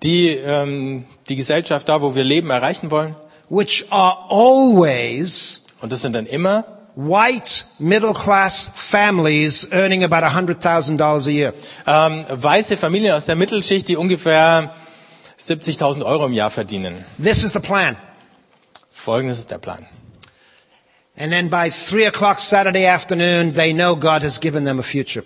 die 0.02 0.30
ähm, 0.30 1.04
die 1.28 1.36
Gesellschaft 1.36 1.88
da, 1.88 2.00
wo 2.02 2.14
wir 2.14 2.24
leben, 2.24 2.50
erreichen 2.50 2.90
wollen, 2.90 3.14
which 3.48 3.86
are 3.90 4.16
always 4.28 5.62
und 5.80 5.92
das 5.92 6.02
sind 6.02 6.12
dann 6.14 6.26
immer 6.26 6.64
white 6.96 7.64
middle 7.78 8.14
class 8.14 8.70
families 8.74 9.68
earning 9.70 10.02
about 10.02 10.22
$100,000 10.26 11.26
a 11.26 11.30
year. 11.30 11.52
ähm, 11.86 12.24
weiße 12.30 12.76
Familien 12.76 13.12
aus 13.14 13.26
der 13.26 13.36
Mittelschicht, 13.36 13.86
die 13.88 13.96
ungefähr 13.96 14.74
70.000 15.38 16.04
Euro 16.04 16.26
im 16.26 16.32
Jahr 16.32 16.50
verdienen. 16.50 17.04
This 17.22 17.44
is 17.44 17.52
the 17.52 17.60
plan. 17.60 17.96
Folgendes 18.90 19.38
ist 19.38 19.50
der 19.50 19.58
Plan. 19.58 19.86
And 21.18 21.30
then 21.32 21.48
by 21.50 21.70
three 21.70 22.06
o'clock 22.06 22.38
Saturday 22.40 22.86
afternoon, 22.88 23.54
they 23.54 23.72
know 23.72 23.94
God 23.96 24.22
has 24.22 24.40
given 24.40 24.64
them 24.64 24.78
a 24.78 24.82
future. 24.82 25.24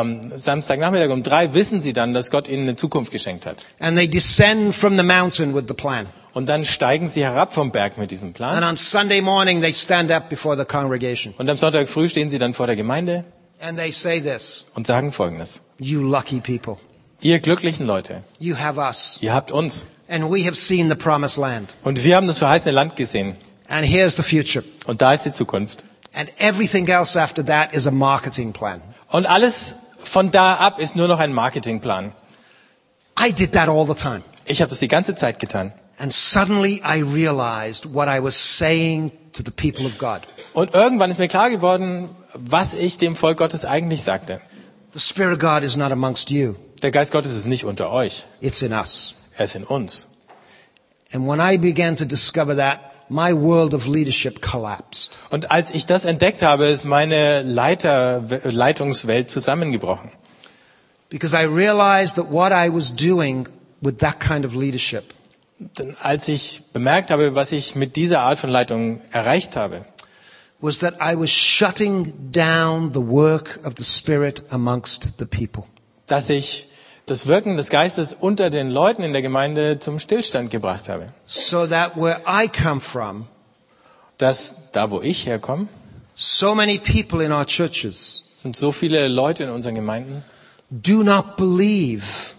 Ähm, 0.00 0.32
Samstagnachmittag 0.36 1.10
um 1.10 1.22
drei 1.22 1.54
wissen 1.54 1.82
sie 1.82 1.92
dann, 1.92 2.14
dass 2.14 2.30
Gott 2.30 2.48
ihnen 2.48 2.62
eine 2.62 2.76
Zukunft 2.76 3.12
geschenkt 3.12 3.46
hat. 3.46 3.64
And 3.80 3.96
they 3.96 4.08
descend 4.08 4.74
from 4.74 4.96
the 4.96 5.02
mountain 5.04 5.54
with 5.54 5.64
the 5.68 5.74
plan. 5.74 6.06
Und 6.32 6.46
dann 6.46 6.64
steigen 6.64 7.06
sie 7.08 7.22
herab 7.22 7.54
vom 7.54 7.70
Berg 7.70 7.96
mit 7.96 8.10
diesem 8.10 8.28
And 8.28 8.36
Plan. 8.36 8.64
on 8.64 8.76
Sunday 8.76 9.20
morning, 9.20 9.60
they 9.60 9.72
stand 9.72 10.10
up 10.10 10.28
before 10.28 10.56
the 10.58 10.64
congregation. 10.64 11.32
Und 11.38 11.48
am 11.48 11.56
Sonntag 11.56 11.88
früh 11.88 12.08
stehen 12.08 12.28
sie 12.30 12.38
dann 12.38 12.54
vor 12.54 12.66
der 12.66 12.76
Gemeinde 12.76 13.24
And 13.60 13.78
they 13.78 13.92
say 13.92 14.20
this, 14.20 14.66
und 14.74 14.86
sagen 14.86 15.12
Folgendes. 15.12 15.60
you 15.78 16.00
lucky 16.02 16.40
people. 16.40 16.76
Ihr 17.20 17.38
glücklichen 17.38 17.86
Leute, 17.86 18.24
You 18.38 18.56
have 18.58 18.78
us. 18.80 19.18
ihr 19.20 19.32
habt 19.32 19.52
uns. 19.52 19.86
And 20.08 20.24
we 20.30 20.44
have 20.44 20.56
seen 20.56 20.90
the 20.90 20.96
promised 20.96 21.38
land. 21.38 21.76
Und 21.84 22.02
wir 22.04 22.16
haben 22.16 22.26
das 22.26 22.38
verheißene 22.38 22.72
Land 22.72 22.96
gesehen. 22.96 23.36
And 23.68 23.86
here's 23.86 24.16
the 24.16 24.22
future. 24.22 24.64
Und 24.86 25.00
da 25.02 25.14
ist 25.14 25.24
die 25.24 25.32
Zukunft. 25.32 25.84
And 26.12 26.28
everything 26.38 26.86
else 26.88 27.18
after 27.18 27.44
that 27.46 27.72
is 27.72 27.86
a 27.86 27.90
marketing 27.90 28.52
plan. 28.52 28.80
Und 29.08 29.26
alles 29.26 29.76
von 30.14 30.30
da 30.30 30.54
ab 30.54 30.78
ist 30.78 30.94
nur 30.94 31.08
noch 31.08 31.18
ein 31.18 31.32
Marketingplan. 31.32 32.12
I 33.18 33.32
did 33.32 33.50
that 33.54 33.68
all 33.68 33.84
the 33.84 33.94
time. 33.94 34.22
Ich 34.44 34.60
habe 34.62 34.70
das 34.70 34.78
die 34.78 34.86
ganze 34.86 35.16
Zeit 35.16 35.40
getan. 35.40 35.72
And 35.98 36.12
suddenly 36.12 36.80
I 36.86 37.02
realized 37.02 37.92
what 37.92 38.06
I 38.06 38.22
was 38.22 38.36
saying 38.36 39.10
to 39.32 39.42
the 39.44 39.50
people 39.50 39.86
of 39.86 39.98
God. 39.98 40.20
Und 40.52 40.72
irgendwann 40.72 41.10
ist 41.10 41.18
mir 41.18 41.26
klar 41.26 41.50
geworden, 41.50 42.10
was 42.32 42.74
ich 42.74 42.96
dem 42.96 43.16
Volk 43.16 43.38
Gottes 43.38 43.64
eigentlich 43.64 44.04
sagte. 44.04 44.40
The 44.92 45.00
Spirit 45.00 45.32
of 45.32 45.40
God 45.40 45.64
is 45.64 45.76
not 45.76 45.90
amongst 45.90 46.30
you. 46.30 46.54
Der 46.80 46.92
Geist 46.92 47.10
Gottes 47.10 47.32
ist 47.34 47.46
nicht 47.46 47.64
unter 47.64 47.90
euch, 47.90 48.24
It's 48.40 48.62
in 48.62 48.72
us. 48.72 49.16
er 49.36 49.46
ist 49.46 49.56
in 49.56 49.64
uns. 49.64 50.08
And 51.12 51.26
when 51.26 51.40
I 51.40 51.58
began 51.58 51.96
to 51.96 52.04
discover 52.04 52.54
that, 52.54 52.78
my 53.08 53.32
world 53.32 53.74
of 53.74 53.86
leadership 53.86 54.40
collapsed. 54.40 55.18
Und 55.30 55.50
als 55.50 55.70
ich 55.70 55.86
das 55.86 56.04
entdeckt 56.04 56.42
habe, 56.42 56.66
ist 56.66 56.84
meine 56.84 57.42
Leiter, 57.42 58.22
Leitungswelt 58.44 59.30
zusammengebrochen. 59.30 60.10
Because 61.10 61.36
I 61.36 61.44
realized 61.44 62.16
that 62.16 62.30
what 62.30 62.52
I 62.52 62.72
was 62.72 62.94
doing 62.94 63.48
with 63.80 63.98
that 63.98 64.18
kind 64.20 64.44
of 64.44 64.54
leadership 64.54 65.14
Denn 65.58 65.96
als 66.02 66.28
ich 66.28 66.62
bemerkt 66.72 67.10
habe, 67.10 67.34
was 67.34 67.52
ich 67.52 67.74
mit 67.74 67.96
dieser 67.96 68.20
Art 68.20 68.38
von 68.38 68.50
Leitung 68.50 69.00
erreicht 69.12 69.56
habe, 69.56 69.84
was 70.60 70.78
that 70.80 70.94
I 71.00 71.18
was 71.18 71.30
shutting 71.30 72.12
down 72.32 72.92
the 72.92 73.00
work 73.00 73.60
of 73.64 73.74
the 73.76 73.84
Spirit 73.84 74.42
amongst 74.50 75.14
the 75.18 75.24
people. 75.26 75.64
dass 76.06 76.28
ich 76.28 76.68
das 77.06 77.26
Wirken 77.26 77.56
des 77.56 77.68
Geistes 77.68 78.16
unter 78.18 78.50
den 78.50 78.70
Leuten 78.70 79.02
in 79.02 79.12
der 79.12 79.22
Gemeinde 79.22 79.78
zum 79.78 79.98
Stillstand 79.98 80.50
gebracht 80.50 80.88
habe. 80.88 81.12
So 81.26 81.66
that 81.66 81.96
where 81.96 82.20
I 82.26 82.48
come 82.48 82.80
from, 82.80 83.26
Dass 84.18 84.54
da, 84.72 84.90
wo 84.90 85.00
ich 85.02 85.26
herkomme, 85.26 85.66
so 86.14 86.54
many 86.54 86.78
people 86.78 87.24
in 87.24 87.32
our 87.32 87.44
churches 87.44 88.22
sind 88.38 88.54
so 88.56 88.70
viele 88.70 89.08
Leute 89.08 89.42
in 89.44 89.50
unseren 89.50 89.74
Gemeinden, 89.74 90.22
do 90.70 91.02
not 91.02 91.36
believe 91.36 92.34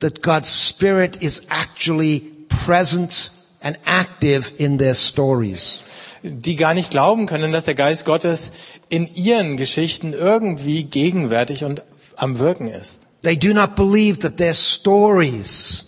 that 0.00 0.22
God's 0.22 0.68
Spirit 0.68 1.16
is 1.16 1.42
actually 1.48 2.20
present 2.48 3.32
and 3.62 3.78
active 3.86 4.52
in 4.58 4.78
their 4.78 4.94
stories. 4.94 5.82
die 6.22 6.56
gar 6.56 6.74
nicht 6.74 6.90
glauben 6.90 7.26
können, 7.26 7.52
dass 7.52 7.64
der 7.64 7.74
Geist 7.74 8.04
Gottes 8.04 8.50
in 8.88 9.06
ihren 9.14 9.56
Geschichten 9.56 10.12
irgendwie 10.12 10.84
gegenwärtig 10.84 11.64
und 11.64 11.82
am 12.16 12.38
Wirken 12.38 12.68
ist. 12.68 13.07
They 13.22 13.36
do 13.36 13.52
not 13.52 13.74
believe 13.76 14.20
that 14.20 14.36
their 14.36 14.54
stories 14.54 15.84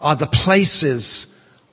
are 0.00 0.16
the 0.16 0.26
places 0.26 1.28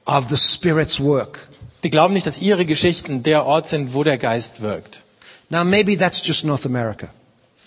of 0.06 0.30
the 0.30 0.38
Spirit's 0.38 1.00
work. 1.00 1.40
Die 1.84 1.90
glauben 1.90 2.14
nicht, 2.14 2.26
dass 2.28 2.40
ihre 2.42 2.66
Geschichten 2.66 3.24
der 3.24 3.46
Ort 3.46 3.68
sind, 3.68 3.94
wo 3.94 4.04
der 4.04 4.18
Geist 4.18 4.62
wirkt. 4.62 5.04
Now 5.50 5.64
maybe 5.64 5.96
that's 5.98 6.22
just 6.26 6.44
North 6.44 6.66
America. 6.66 7.08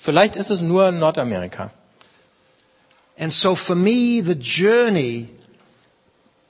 Vielleicht 0.03 0.37
ist 0.37 0.51
es 0.51 0.61
nur 0.61 0.91
Nordamerika. 0.91 1.71
And 3.19 3.33
so 3.33 3.55
for 3.55 3.75
me, 3.77 4.21
the 4.23 4.35
journey 4.35 5.29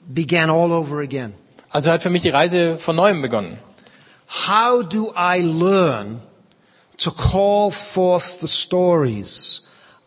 began 0.01 0.49
all 0.49 0.71
over 0.71 1.01
again. 1.01 1.33
Also 1.69 1.91
hat 1.91 2.01
für 2.01 2.09
mich 2.09 2.21
die 2.21 2.29
Reise 2.29 2.77
von 2.79 2.95
neuem 2.95 3.21
begonnen. 3.21 3.59
How 4.47 4.81
do 4.83 5.13
I 5.15 5.41
learn 5.41 6.21
to 6.97 7.11
call 7.11 7.71
forth 7.71 8.39
the 8.41 8.47
stories 8.47 9.60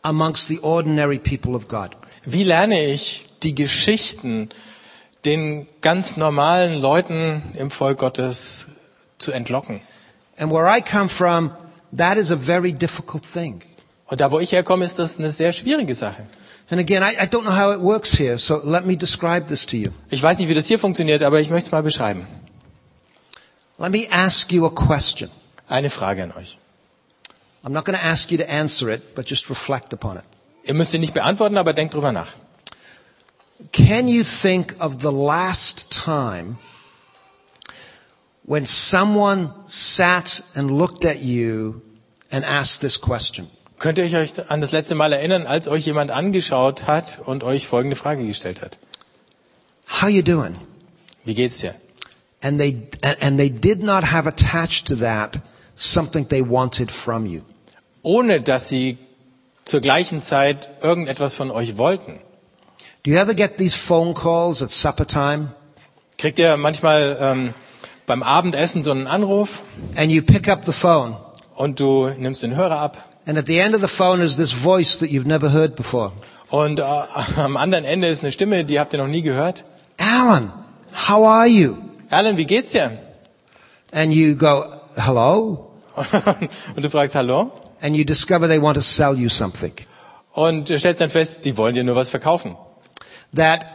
amongst 0.05 0.47
the 0.49 0.61
ordinary 0.61 1.19
people 1.19 1.57
of 1.57 1.67
God? 1.67 1.97
Wie 2.25 2.45
lerne 2.45 2.87
ich 2.87 3.27
die 3.43 3.55
Geschichten 3.55 4.51
den 5.25 5.67
ganz 5.81 6.17
normalen 6.17 6.81
Leuten 6.81 7.43
im 7.59 7.71
Volk 7.71 7.99
Gottes 7.99 8.67
zu 9.19 9.33
entlocken? 9.33 9.81
And 10.39 10.53
where 10.53 10.67
I 10.69 10.81
come 10.81 11.09
from, 11.09 11.51
that 11.97 12.17
is 12.17 12.31
a 12.31 12.37
very 12.37 12.73
difficult 12.73 13.25
thing. 13.25 13.63
Und 14.07 14.21
da, 14.21 14.31
wo 14.31 14.39
ich 14.39 14.53
herkomme, 14.53 14.85
ist 14.85 14.99
das 14.99 15.19
eine 15.19 15.31
sehr 15.31 15.53
schwierige 15.53 15.95
Sache. 15.95 16.27
And 16.71 16.81
again, 16.81 17.03
I, 17.03 17.15
I 17.23 17.27
don't 17.27 17.43
know 17.43 17.53
how 17.55 17.75
it 17.75 17.81
works 17.81 18.19
here, 18.19 18.39
so 18.39 18.61
let 18.65 18.87
me 18.87 18.97
describe 18.97 19.49
this 19.49 19.67
to 19.67 19.77
you. 19.77 19.91
Ich 20.11 20.23
weiß 20.23 20.39
nicht, 20.39 20.49
wie 20.49 20.55
das 20.55 20.67
hier 20.67 20.79
funktioniert, 20.79 21.23
aber 21.23 21.41
ich 21.41 21.51
möchte 21.51 21.67
es 21.67 21.73
mal 21.73 21.83
beschreiben. 21.83 22.27
Let 23.79 23.93
me 23.93 24.07
ask 24.11 24.51
you 24.53 24.65
a 24.67 24.71
question. 24.71 25.31
Eine 25.69 25.91
Frage 25.91 26.23
an 26.23 26.33
euch. 26.33 26.59
I'm 27.65 27.73
not 27.73 27.85
going 27.87 27.99
to 27.99 28.05
ask 28.05 28.31
you 28.31 28.39
to 28.39 28.51
answer 28.51 28.91
it, 28.91 29.15
but 29.15 29.25
just 29.25 29.49
reflect 29.49 29.93
upon 29.93 30.19
it. 30.19 30.25
Ihr 30.65 30.75
müsst 30.75 30.93
sie 30.93 30.99
nicht 30.99 31.15
beantworten, 31.15 31.57
aber 31.57 31.73
denkt 31.73 31.95
drüber 31.95 32.13
nach. 32.13 32.33
Can 33.73 34.09
you 34.09 34.23
think 34.23 34.77
of 34.81 35.01
the 35.01 35.11
last 35.13 35.91
time 35.91 36.59
when 38.45 38.67
someone 38.67 39.51
sat 39.67 40.43
and 40.55 40.71
looked 40.71 41.05
at 41.05 41.21
you 41.23 41.81
and 42.31 42.45
asked 42.45 42.81
this 42.81 43.01
question? 43.01 43.49
Könnt 43.79 43.99
ihr 43.99 44.05
euch 44.05 44.51
an 44.51 44.61
das 44.61 44.73
letzte 44.73 44.95
Mal 44.95 45.13
erinnern, 45.13 45.47
als 45.47 45.67
euch 45.69 45.87
jemand 45.87 46.11
angeschaut 46.11 46.87
hat 46.87 47.21
und 47.25 47.45
euch 47.45 47.67
folgende 47.67 47.97
Frage 47.97 48.27
gestellt 48.27 48.63
hat? 48.63 48.79
How 50.03 50.09
you 50.09 50.23
doing? 50.23 50.57
Wie 51.25 51.35
geht's 51.35 51.59
dir? 51.59 51.75
And 52.43 52.59
they, 52.59 52.89
and 53.21 53.39
they 53.39 53.49
did 53.49 53.83
not 53.83 54.05
have 54.13 54.29
attached 54.29 54.87
to 54.89 54.97
that 54.97 55.41
something 55.75 56.29
they 56.29 56.43
wanted 56.43 56.91
from 56.91 57.27
you. 57.27 57.43
Ohne 58.05 58.41
dass 58.43 58.69
sie 58.69 58.99
zur 59.65 59.81
gleichen 59.81 60.23
Zeit 60.23 60.71
irgendetwas 60.83 61.35
von 61.35 61.51
euch 61.51 61.79
wollten. 61.79 62.21
Do 63.03 63.11
you 63.11 63.17
ever 63.17 63.35
get 63.35 63.57
these 63.57 63.77
phone 63.77 64.15
calls 64.15 64.63
at 64.63 64.71
supper 64.71 65.07
time? 65.07 65.55
Kriegt 66.19 66.39
ihr 66.39 66.57
manchmal 66.57 67.17
ähm, 67.21 67.55
beim 68.07 68.23
Abendessen 68.23 68.83
so 68.85 68.93
einen 68.93 69.07
Anruf 69.07 69.63
And 69.97 70.13
you 70.13 70.23
pick 70.23 70.49
up 70.49 70.65
the 70.65 70.73
phone. 70.73 71.17
und 71.57 71.81
du 71.81 72.09
nimmst 72.19 72.43
den 72.43 72.55
Hörer 72.55 72.79
ab 72.79 73.11
And 73.27 73.39
at 73.39 73.47
the 73.47 73.59
end 73.59 73.75
of 73.75 73.81
the 73.81 73.89
phone 73.89 74.21
is 74.21 74.37
this 74.37 74.53
voice 74.53 74.99
that 74.99 75.09
you've 75.09 75.27
never 75.27 75.51
heard 75.53 75.75
before. 75.77 76.13
und 76.51 76.79
äh, 76.81 76.83
am 77.37 77.57
anderen 77.57 77.85
Ende 77.85 78.09
ist 78.09 78.23
eine 78.23 78.33
Stimme, 78.33 78.65
die 78.65 78.79
habt 78.79 78.93
ihr 78.93 78.99
noch 78.99 79.07
nie 79.09 79.23
gehört. 79.23 79.65
Alan, 79.99 80.53
how 81.09 81.27
are 81.27 81.47
you? 81.47 81.77
Alan, 82.11 82.37
wie 82.37 82.45
geht's 82.45 82.73
dir? 82.73 82.99
And 83.93 84.13
you 84.13 84.37
go, 84.37 84.65
hello? 84.97 85.71
und 86.77 86.85
du 86.85 86.91
fragst 86.91 87.15
Hallo 87.15 87.53
And 87.85 87.95
you 87.95 88.05
discover 88.05 88.49
they 88.49 88.59
want 88.61 88.77
to 88.77 88.81
sell 88.83 89.15
you 89.15 89.29
something. 89.29 89.73
und 90.33 90.69
du 90.69 90.77
stellst 90.79 91.01
dann 91.01 91.11
fest, 91.11 91.45
die 91.45 91.57
wollen 91.57 91.75
dir 91.75 91.85
nur 91.85 91.95
was 91.95 92.09
verkaufen. 92.11 92.57
That, 93.37 93.67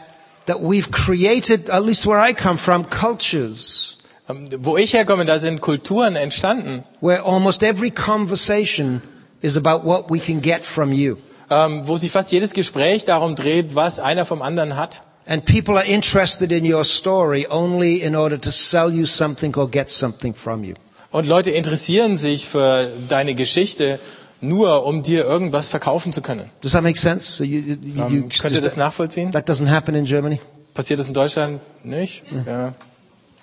that 0.46 0.60
we've 0.60 0.90
created, 0.90 1.70
at 1.70 1.84
least 1.86 2.06
where 2.06 2.18
I 2.20 2.34
come 2.34 2.58
from, 2.58 2.90
cultures 2.90 3.96
Ähm, 4.28 4.48
Wo 4.58 4.76
ich 4.76 4.92
herkomme, 4.92 5.24
da 5.24 5.38
sind 5.38 5.60
Kulturen 5.60 6.16
entstanden, 6.16 6.84
where 7.00 7.22
almost 7.24 7.62
every 7.62 7.90
conversation 7.90 9.00
is 9.42 9.56
about 9.56 9.84
what 9.84 10.10
we 10.10 10.18
can 10.18 10.40
get 10.42 10.64
from 10.64 10.92
you. 10.92 11.16
ähm, 11.50 11.82
wo 11.86 11.96
sich 11.96 12.10
fast 12.12 12.30
jedes 12.30 12.52
Gespräch 12.52 13.04
darum 13.04 13.34
dreht, 13.34 13.74
was 13.74 13.98
einer 13.98 14.24
vom 14.24 14.42
anderen 14.42 14.76
hat. 14.76 15.02
And 15.26 15.44
people 15.44 15.76
are 15.76 15.84
interested 15.86 16.50
in 16.52 16.64
your 16.70 16.84
story 16.84 17.46
only 17.48 18.02
in 18.02 18.14
order 18.16 18.40
to 18.40 18.50
sell 18.50 18.90
you 18.92 19.04
something 19.06 19.54
or 19.56 19.68
get 19.68 19.88
something 19.88 20.34
from 20.34 20.62
you. 20.64 20.74
Und 21.12 21.26
Leute 21.26 21.50
interessieren 21.50 22.16
sich 22.18 22.46
für 22.48 22.92
deine 23.08 23.34
Geschichte 23.34 23.98
nur, 24.40 24.84
um 24.84 25.02
dir 25.02 25.24
irgendwas 25.24 25.66
verkaufen 25.68 26.12
zu 26.12 26.22
können. 26.22 26.50
Does 26.60 26.72
that 26.72 26.82
make 26.82 26.98
sense? 26.98 27.30
So 27.32 27.44
you, 27.44 27.58
you, 27.60 27.76
you, 27.82 28.02
Ähm, 28.04 28.28
könnt 28.28 28.54
ihr 28.54 28.60
das 28.62 28.76
nachvollziehen? 28.76 29.32
that 29.32 29.48
doesn't 29.48 29.68
happen 29.68 29.94
in 29.94 30.04
Germany? 30.04 30.40
Passiert 30.72 31.00
das 31.00 31.08
in 31.08 31.14
Deutschland 31.14 31.60
nicht? 31.84 32.24
Ja. 32.46 32.74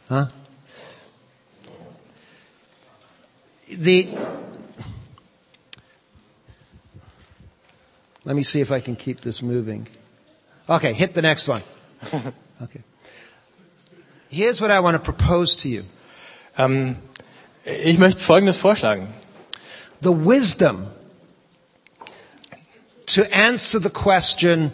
Huh? 0.10 0.28
The, 3.70 4.08
let 8.24 8.36
me 8.36 8.44
see 8.44 8.62
if 8.62 8.72
I 8.72 8.80
can 8.80 8.98
keep 8.98 9.22
this 9.22 9.42
moving. 9.42 9.88
Okay, 10.68 10.94
hit 10.94 11.16
the 11.16 11.22
next 11.22 11.48
one. 11.48 11.62
Okay. 12.60 12.82
Here's 14.30 14.60
what 14.60 14.72
I 14.72 14.80
want 14.80 14.96
to 14.96 15.00
propose 15.00 15.56
to 15.58 15.70
you. 15.70 15.84
Ähm, 16.58 16.96
ich 17.68 17.98
möchte 17.98 18.22
Folgendes 18.22 18.58
vorschlagen. 18.58 19.14
The 20.02 20.10
wisdom 20.10 20.88
to 23.08 23.24
answer 23.32 23.82
the 23.82 23.90
question, 23.90 24.72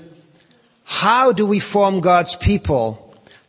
how 0.85 1.33
do 1.33 1.49
we 1.49 1.59
form 1.59 2.01
God's 2.01 2.35
people, 2.35 2.97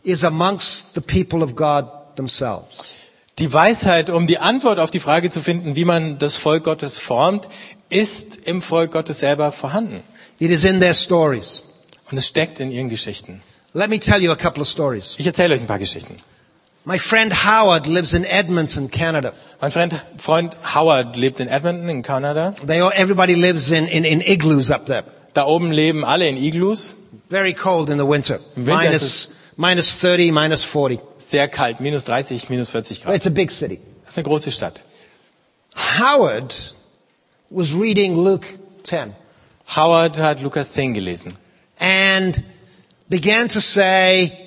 is 0.05 0.25
amongst 0.25 0.95
the 0.95 1.01
people 1.01 1.43
of 1.43 1.55
God 1.57 1.87
themselves. 2.17 2.95
Die 3.39 3.53
Weisheit, 3.53 4.11
um 4.11 4.27
die 4.27 4.39
Antwort 4.39 4.79
auf 4.79 4.91
die 4.91 5.01
Frage 5.01 5.29
zu 5.29 5.41
finden, 5.41 5.75
wie 5.75 5.85
man 5.85 6.19
das 6.19 6.37
Volk 6.37 6.65
Gottes 6.65 6.99
formt, 6.99 7.49
ist 7.89 8.37
im 8.37 8.63
Volk 8.63 8.93
Gottes 8.93 9.21
selber 9.21 9.51
vorhanden. 9.51 10.05
It 10.39 10.51
is 10.51 10.65
in 10.65 10.79
their 10.79 10.95
stories. 10.95 11.65
Und 12.11 12.19
es 12.19 12.27
steckt 12.29 12.61
in 12.61 12.71
ihren 12.71 12.89
Geschichten. 12.89 13.41
Let 13.73 13.91
me 13.91 13.99
tell 13.99 14.23
you 14.23 14.31
a 14.31 14.37
couple 14.37 14.63
of 14.63 14.69
stories. 14.69 15.17
Ich 15.19 15.27
erzähle 15.27 15.55
euch 15.55 15.61
ein 15.61 15.67
paar 15.67 15.81
Geschichten. 15.81 16.15
My 16.87 16.99
friend 16.99 17.33
Howard 17.33 17.87
lives 17.87 18.13
in 18.13 18.27
Edmonton, 18.27 18.91
Canada. 18.91 19.33
Mein 19.63 19.71
Freund, 19.71 19.95
Freund 20.19 20.55
Howard 20.63 21.17
lebt 21.17 21.41
in 21.41 21.49
Edmonton 21.49 21.89
in 21.89 22.03
Kanada. 22.03 22.55
They 22.63 22.81
all, 22.81 22.93
everybody 22.95 23.37
lives 23.37 23.73
in, 23.73 23.87
in, 23.87 24.05
in 24.05 24.21
igloos 24.21 24.71
up 24.71 24.85
there. 24.87 25.05
Da 25.33 25.47
oben 25.47 25.73
leben 25.73 26.05
alle 26.05 26.29
in 26.29 26.37
Igloos. 26.37 26.95
Very 27.31 27.55
cold 27.55 27.89
in 27.89 27.97
the 27.97 28.05
winter. 28.05 28.39
Im 28.55 28.67
Winter 28.67 28.85
Minus, 28.85 29.33
minus 29.57 29.97
30, 29.97 30.31
minus 30.31 30.63
40. 30.63 31.01
Sehr 31.19 31.49
kalt, 31.49 31.81
minus 31.81 32.05
30, 32.05 32.51
minus 32.51 32.69
40 32.69 33.03
Grad. 33.03 33.15
It's 33.15 33.27
a 33.27 33.31
big 33.31 33.51
city. 33.51 33.81
Das 34.05 34.11
ist 34.13 34.19
eine 34.19 34.25
große 34.25 34.53
Stadt. 34.53 34.85
Howard 35.75 36.75
was 37.49 37.75
reading 37.75 38.15
Luke 38.15 38.47
10 38.85 39.15
Howard 39.75 40.19
hat 40.19 40.43
Lukas 40.43 40.73
10 40.73 40.93
gelesen 40.93 41.33
and 41.81 42.45
began 43.09 43.49
to 43.49 43.61
say, 43.61 44.44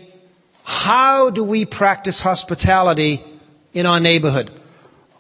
how 0.68 1.30
do 1.30 1.44
we 1.44 1.66
practice 1.66 2.24
hospitality 2.24 3.24
in 3.74 3.86
our 3.86 4.00
neighborhood? 4.00 4.52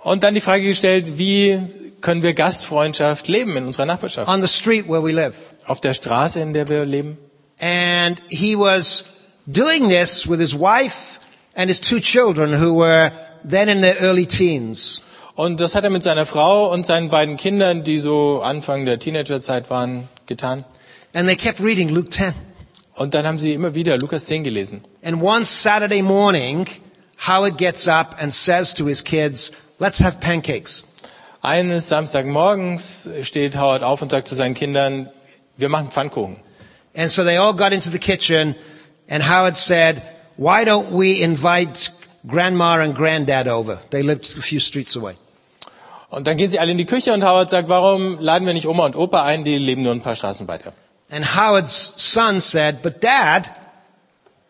und 0.07 0.23
dann 0.23 0.33
die 0.35 0.41
Frage 0.41 0.63
gestellt, 0.63 1.17
wie 1.17 1.61
können 1.99 2.23
wir 2.23 2.33
Gastfreundschaft 2.33 3.27
leben 3.27 3.57
in 3.57 3.65
unserer 3.65 3.85
Nachbarschaft? 3.85 4.29
On 4.29 4.41
the 4.41 4.47
street 4.47 4.87
where 4.87 5.03
we 5.03 5.11
live. 5.11 5.35
Auf 5.65 5.81
der 5.81 5.93
Straße, 5.93 6.39
in 6.39 6.53
der 6.53 6.69
wir 6.69 6.85
leben. 6.85 7.17
And 7.59 8.21
he 8.29 8.57
was 8.57 9.03
doing 9.47 9.89
this 9.89 10.29
with 10.29 10.39
his 10.39 10.53
wife 10.57 11.19
and 11.55 11.67
his 11.69 11.81
two 11.81 11.99
children 11.99 12.61
who 12.61 12.73
were 12.79 13.11
then 13.43 13.67
in 13.67 13.81
their 13.81 13.99
early 14.01 14.25
teens. 14.25 15.01
Und 15.35 15.59
das 15.59 15.75
hat 15.75 15.83
er 15.83 15.89
mit 15.89 16.03
seiner 16.03 16.25
Frau 16.25 16.71
und 16.71 16.85
seinen 16.85 17.09
beiden 17.09 17.35
Kindern, 17.35 17.83
die 17.83 17.99
so 17.99 18.41
Anfang 18.41 18.85
der 18.85 18.99
Teenagerzeit 18.99 19.69
waren, 19.69 20.07
getan. 20.25 20.63
And 21.13 21.27
they 21.27 21.35
kept 21.35 21.59
reading 21.59 21.89
Luke 21.89 22.09
10. 22.09 22.33
Und 22.97 23.13
dann 23.13 23.27
haben 23.27 23.37
sie 23.37 23.53
immer 23.53 23.75
wieder 23.75 23.97
Lukas 23.99 24.25
10 24.25 24.43
gelesen. 24.43 24.83
And 25.03 25.21
one 25.21 25.45
Saturday 25.45 26.01
morning, 26.01 26.65
Howard 27.27 27.57
gets 27.57 27.87
up 27.87 28.15
and 28.19 28.33
says 28.33 28.73
to 28.73 28.87
his 28.87 29.03
kids, 29.03 29.51
let's 29.77 30.01
have 30.03 30.17
pancakes. 30.19 30.83
Eines 31.43 31.89
Samstagmorgens 31.89 33.07
steht 33.21 33.55
Howard 33.55 33.83
auf 33.83 34.01
und 34.01 34.09
sagt 34.09 34.27
zu 34.27 34.33
seinen 34.33 34.55
Kindern, 34.55 35.11
wir 35.57 35.69
machen 35.69 35.91
Pfannkuchen. 35.91 36.37
And 36.95 37.11
so 37.11 37.23
they 37.23 37.37
all 37.37 37.53
got 37.53 37.71
into 37.71 37.91
the 37.91 37.99
kitchen 37.99 38.55
and 39.07 39.29
Howard 39.29 39.55
said, 39.55 40.01
why 40.35 40.63
don't 40.65 40.89
we 40.91 41.21
invite 41.21 41.91
grandma 42.27 42.79
and 42.81 42.95
granddad 42.95 43.47
over? 43.47 43.79
They 43.91 44.01
lived 44.01 44.35
a 44.39 44.41
few 44.41 44.59
streets 44.59 44.97
away. 44.97 45.13
Und 46.09 46.25
dann 46.25 46.37
gehen 46.37 46.49
sie 46.49 46.57
alle 46.57 46.71
in 46.71 46.79
die 46.79 46.85
Küche 46.85 47.13
und 47.13 47.23
Howard 47.23 47.51
sagt, 47.51 47.69
warum 47.69 48.17
laden 48.19 48.47
wir 48.47 48.55
nicht 48.55 48.67
Oma 48.67 48.85
und 48.85 48.95
Opa 48.95 49.21
ein, 49.21 49.43
die 49.43 49.59
leben 49.59 49.83
nur 49.83 49.91
ein 49.91 50.01
paar 50.01 50.15
Straßen 50.15 50.47
weiter. 50.47 50.73
And 51.09 51.35
Howard's 51.35 51.93
son 51.97 52.41
said, 52.41 52.81
but 52.81 53.01
dad, 53.01 53.49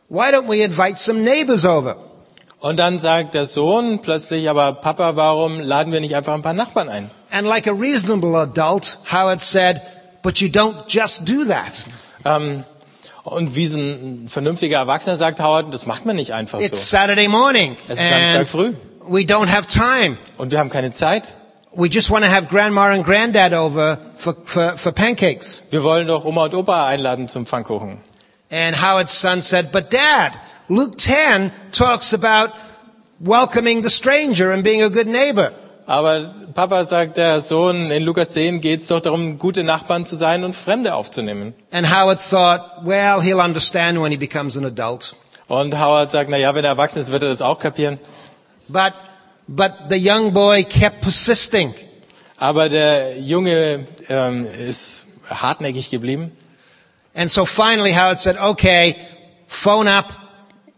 why 0.10 0.32
don't 0.32 0.48
we 0.48 0.64
invite 0.64 0.98
some 0.98 1.24
neighbors 1.24 1.66
over? 1.66 1.98
Und 2.60 2.78
dann 2.78 2.98
sagt 2.98 3.36
der 3.36 3.46
Sohn 3.46 4.00
plötzlich, 4.02 4.50
aber 4.50 4.74
Papa, 4.74 5.16
warum 5.16 5.60
laden 5.60 5.94
wir 5.94 6.00
nicht 6.00 6.16
einfach 6.16 6.34
ein 6.34 6.42
paar 6.42 6.54
Nachbarn 6.54 6.90
ein? 6.90 7.12
And 7.32 7.46
like 7.48 7.68
a 7.68 7.72
reasonable 7.72 8.36
adult, 8.36 8.98
Howard 9.12 9.42
said, 9.42 9.82
but 10.24 10.40
you 10.40 10.48
don't 10.48 10.86
just 10.88 11.28
do 11.30 11.46
that. 11.46 11.86
Ähm, 12.26 12.64
und 13.24 13.56
wie 13.56 13.68
so 13.68 13.78
ein 13.78 14.28
vernünftiger 14.28 14.78
Erwachsener 14.80 15.16
sagt 15.16 15.40
Howard, 15.40 15.72
das 15.74 15.86
macht 15.86 16.06
man 16.06 16.16
nicht 16.16 16.34
einfach 16.34 16.60
It's 16.60 16.90
so. 16.90 16.98
Saturday 16.98 17.28
morning 17.28 17.78
Es 17.88 18.00
ist 18.00 18.10
Samstag 18.10 18.48
früh 18.48 18.74
we 19.10 19.22
don't 19.26 19.50
have 19.50 19.68
time. 19.68 20.18
und 20.38 20.52
wir 20.52 20.60
haben 20.60 20.70
keine 20.70 20.92
Zeit. 20.92 21.37
We 21.78 21.90
just 21.90 22.10
want 22.10 22.24
to 22.24 22.30
have 22.30 22.50
grandma 22.50 22.90
and 22.90 23.06
granddad 23.06 23.54
over 23.54 24.00
for, 24.16 24.34
for, 24.34 24.72
for 24.78 24.92
pancakes. 24.92 25.64
Wir 25.70 25.84
wollen 25.84 26.08
doch 26.08 26.26
Oma 26.26 26.46
und 26.46 26.56
Opa 26.56 26.88
einladen 26.88 27.28
zum 27.28 27.46
Pfannkuchen. 27.46 28.00
And 28.50 28.76
Howard's 28.82 29.14
son 29.14 29.42
said, 29.44 29.72
but 29.72 29.92
dad, 29.92 30.32
Luke 30.70 30.98
10 30.98 31.52
talks 31.72 32.14
about 32.14 32.54
welcoming 33.20 33.84
the 33.84 33.92
stranger 33.92 34.52
and 34.52 34.64
being 34.64 34.82
a 34.82 34.90
good 34.90 35.06
neighbor. 35.06 35.52
Aber 35.86 36.34
Papa 36.56 36.86
sagt, 36.86 37.16
der 37.16 37.42
Sohn, 37.42 37.92
in 37.92 38.02
Lukas 38.02 38.32
10 38.32 38.60
geht 38.60 38.82
es 38.82 38.88
doch 38.88 39.00
darum, 39.00 39.38
gute 39.38 39.64
Nachbarn 39.64 40.08
zu 40.08 40.16
sein 40.16 40.44
und 40.44 40.56
Fremde 40.56 40.96
aufzunehmen. 40.96 41.54
And 41.72 41.96
Howard 41.96 42.20
thought, 42.28 42.86
well, 42.86 43.22
he'll 43.22 43.40
understand 43.40 44.02
when 44.02 44.12
he 44.12 44.18
becomes 44.18 44.58
an 44.58 44.66
adult. 44.66 45.16
Und 45.48 45.80
Howard 45.80 46.12
sagt, 46.12 46.32
na 46.32 46.38
ja, 46.38 46.56
wenn 46.56 46.66
er 46.66 46.72
erwachsen 46.72 47.00
ist, 47.00 47.12
wird 47.12 47.22
er 47.22 47.30
das 47.30 47.44
auch 47.44 47.60
kapieren. 47.60 48.00
But, 48.68 48.94
but 49.48 49.90
the 49.90 49.98
young 49.98 50.34
boy 50.34 50.64
kept 50.64 51.02
persisting. 51.02 51.74
Aber 52.40 52.70
der 52.70 53.20
Junge 53.20 53.88
ähm, 54.10 54.46
ist 54.46 55.06
hartnäckig 55.30 55.90
geblieben. 55.90 56.32
And 57.16 57.30
so 57.30 57.46
finally 57.46 57.94
Howard 57.94 58.20
said, 58.20 58.38
okay, 58.38 58.96
phone 59.48 59.88
up 59.88 60.14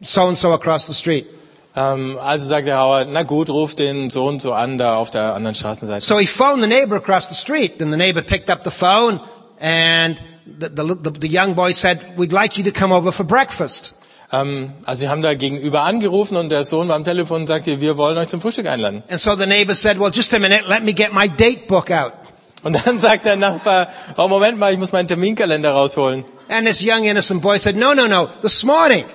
so 0.01 0.27
and 0.27 0.37
so 0.37 0.53
across 0.53 0.87
the 0.87 0.93
street. 0.93 1.27
Ähm, 1.75 2.17
also 2.19 2.45
sagte 2.45 2.75
Howard, 2.77 3.09
na 3.09 3.23
gut, 3.23 3.49
ruf 3.49 3.75
den 3.75 4.09
Sohn 4.09 4.39
so 4.39 4.53
an, 4.53 4.77
da 4.77 4.95
auf 4.95 5.11
der 5.11 5.33
anderen 5.35 5.55
Straßenseite. 5.55 6.05
So 6.05 6.17
he 6.17 6.25
phoned 6.25 6.63
the 6.63 6.69
neighbor 6.69 6.95
across 6.95 7.29
the 7.29 7.35
street, 7.35 7.81
and 7.81 7.91
the 7.91 7.97
neighbor 7.97 8.21
picked 8.21 8.49
up 8.49 8.63
the 8.63 8.71
phone, 8.71 9.19
and 9.59 10.21
the, 10.45 10.69
the, 10.69 10.95
the, 10.95 11.11
the 11.11 11.27
young 11.27 11.53
boy 11.55 11.71
said, 11.73 11.99
we'd 12.17 12.33
like 12.33 12.57
you 12.57 12.63
to 12.63 12.71
come 12.71 12.91
over 12.91 13.11
for 13.11 13.23
breakfast. 13.23 13.93
Ähm, 14.31 14.73
also 14.85 14.99
sie 15.01 15.09
haben 15.09 15.21
da 15.21 15.33
gegenüber 15.33 15.81
angerufen 15.81 16.37
und 16.37 16.49
der 16.49 16.63
Sohn 16.63 16.87
war 16.87 16.95
am 16.95 17.03
Telefon 17.03 17.41
und 17.41 17.47
sagte, 17.47 17.81
wir 17.81 17.97
wollen 17.97 18.17
euch 18.17 18.27
zum 18.27 18.41
Frühstück 18.41 18.67
einladen. 18.67 19.03
And 19.09 19.19
so 19.19 19.35
the 19.35 19.47
neighbor 19.47 19.73
said, 19.73 19.99
well, 19.99 20.11
just 20.13 20.33
a 20.33 20.39
minute, 20.39 20.65
let 20.67 20.83
me 20.83 20.93
get 20.93 21.13
my 21.13 21.27
date 21.27 21.67
book 21.67 21.89
out. 21.91 22.13
Und 22.61 22.73
dann 22.85 22.99
sagt 22.99 23.25
der 23.25 23.37
Nachbar, 23.37 23.87
oh 24.17 24.27
Moment 24.27 24.59
mal, 24.59 24.71
ich 24.71 24.77
muss 24.77 24.91
meinen 24.91 25.07
Terminkalender 25.07 25.71
rausholen. 25.71 26.25
And 26.49 26.67
this 26.67 26.81
young 26.81 27.05
innocent 27.05 27.41
boy 27.41 27.57
said, 27.57 27.75
no, 27.75 27.93
no, 27.93 28.07
no, 28.07 28.27
this 28.41 28.63
morning. 28.63 29.05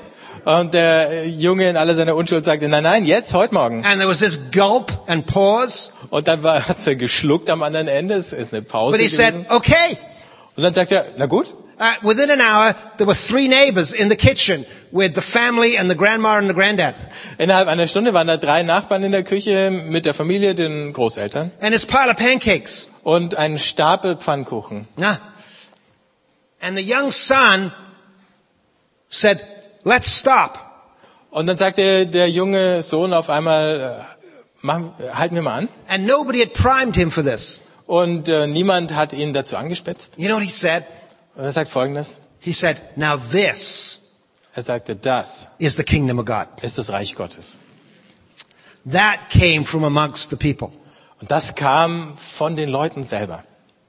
Und 0.44 0.74
der 0.74 1.26
Junge 1.26 1.70
in 1.70 1.76
aller 1.76 1.94
seiner 1.94 2.16
Unschuld 2.16 2.44
sagte, 2.44 2.68
nein, 2.68 2.82
nein, 2.82 3.04
jetzt, 3.06 3.32
heute 3.32 3.54
Morgen. 3.54 3.84
And 3.84 3.96
there 3.98 4.08
was 4.08 4.18
this 4.18 4.38
gulp 4.52 4.92
and 5.06 5.26
pause. 5.26 5.90
Und 6.10 6.28
dann 6.28 6.42
war, 6.42 6.60
hat 6.68 6.84
er 6.86 6.96
geschluckt 6.96 7.48
am 7.50 7.62
anderen 7.62 7.88
Ende, 7.88 8.16
es 8.16 8.32
ist 8.32 8.52
eine 8.52 8.62
Pause 8.62 8.96
But 8.96 9.00
he 9.00 9.08
said, 9.08 9.32
gewesen. 9.32 9.46
okay. 9.50 9.96
Und 10.56 10.62
dann 10.62 10.74
sagt 10.74 10.92
er, 10.92 11.06
na 11.16 11.26
gut. 11.26 11.54
Uh, 11.78 11.94
within 12.04 12.30
an 12.30 12.40
hour, 12.40 12.74
there 12.98 13.06
were 13.06 13.16
three 13.16 13.48
neighbors 13.48 13.92
in 13.92 14.08
the 14.08 14.14
kitchen 14.16 14.64
with 14.92 15.14
the 15.14 15.20
family 15.20 15.76
and 15.76 15.90
the 15.90 15.96
grandma 15.96 16.38
and 16.38 16.48
the 16.48 16.54
granddad. 16.54 16.94
Innerhalb 17.36 17.66
einer 17.66 17.88
Stunde 17.88 18.14
waren 18.14 18.28
da 18.28 18.36
drei 18.36 18.62
Nachbarn 18.62 19.02
in 19.02 19.10
der 19.10 19.24
Küche 19.24 19.70
mit 19.70 20.04
der 20.04 20.14
Familie, 20.14 20.54
den 20.54 20.92
Großeltern 20.92 21.50
And 21.60 21.72
his 21.72 21.84
pile 21.84 22.10
of 22.10 22.16
pancakes. 22.16 22.88
und 23.02 23.34
ein 23.36 23.58
Stapel 23.58 24.16
Pfannkuchen. 24.16 24.86
Yeah. 24.96 25.18
And 26.60 26.76
the 26.78 26.82
young 26.84 27.10
son 27.10 27.72
said, 29.08 29.44
let's 29.82 30.20
stop. 30.20 30.58
Und 31.30 31.48
dann 31.48 31.58
sagte 31.58 32.06
der 32.06 32.30
junge 32.30 32.82
Sohn 32.82 33.12
auf 33.12 33.28
einmal, 33.28 33.98
äh, 34.00 34.26
mach, 34.60 34.80
halten 35.12 35.34
wir 35.34 35.42
mal 35.42 35.58
an. 35.58 35.68
And 35.88 36.06
nobody 36.06 36.38
had 36.38 36.52
primed 36.52 36.94
him 36.94 37.10
for 37.10 37.24
this. 37.24 37.62
Und 37.86 38.28
äh, 38.28 38.46
niemand 38.46 38.94
hat 38.94 39.12
ihn 39.12 39.32
dazu 39.32 39.56
angespitzt. 39.56 40.14
You 40.16 40.26
know 40.28 40.36
what 40.36 40.44
he 40.44 40.48
said? 40.48 40.84
Und 41.36 41.44
er 41.44 41.52
sagt 41.52 41.70
Folgendes. 41.70 42.20
He 42.40 42.52
said, 42.52 42.80
now 42.96 43.16
this 43.16 44.00
Er 44.56 44.62
sagte, 44.62 44.94
das 44.94 45.48
is 45.58 45.76
the 45.76 45.82
kingdom 45.82 46.18
of 46.20 46.26
God. 46.26 46.46
ist 46.62 46.78
das 46.78 46.90
Reich 46.90 47.16
Gottes. 47.16 47.58
That 48.90 49.28
came 49.30 49.64
from 49.64 49.82
amongst 49.84 50.30
the 50.30 50.36
people. 50.36 50.70
Und 51.20 51.30
das 51.30 51.54
kam 51.56 52.16
von 52.18 52.54
den 52.54 52.68
Leuten 52.68 53.02
selber. 53.02 53.42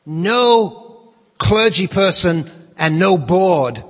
No 0.06 1.14
clergy 1.38 1.88
person 1.88 2.50
and 2.78 2.98
no 2.98 3.18
board 3.18 3.84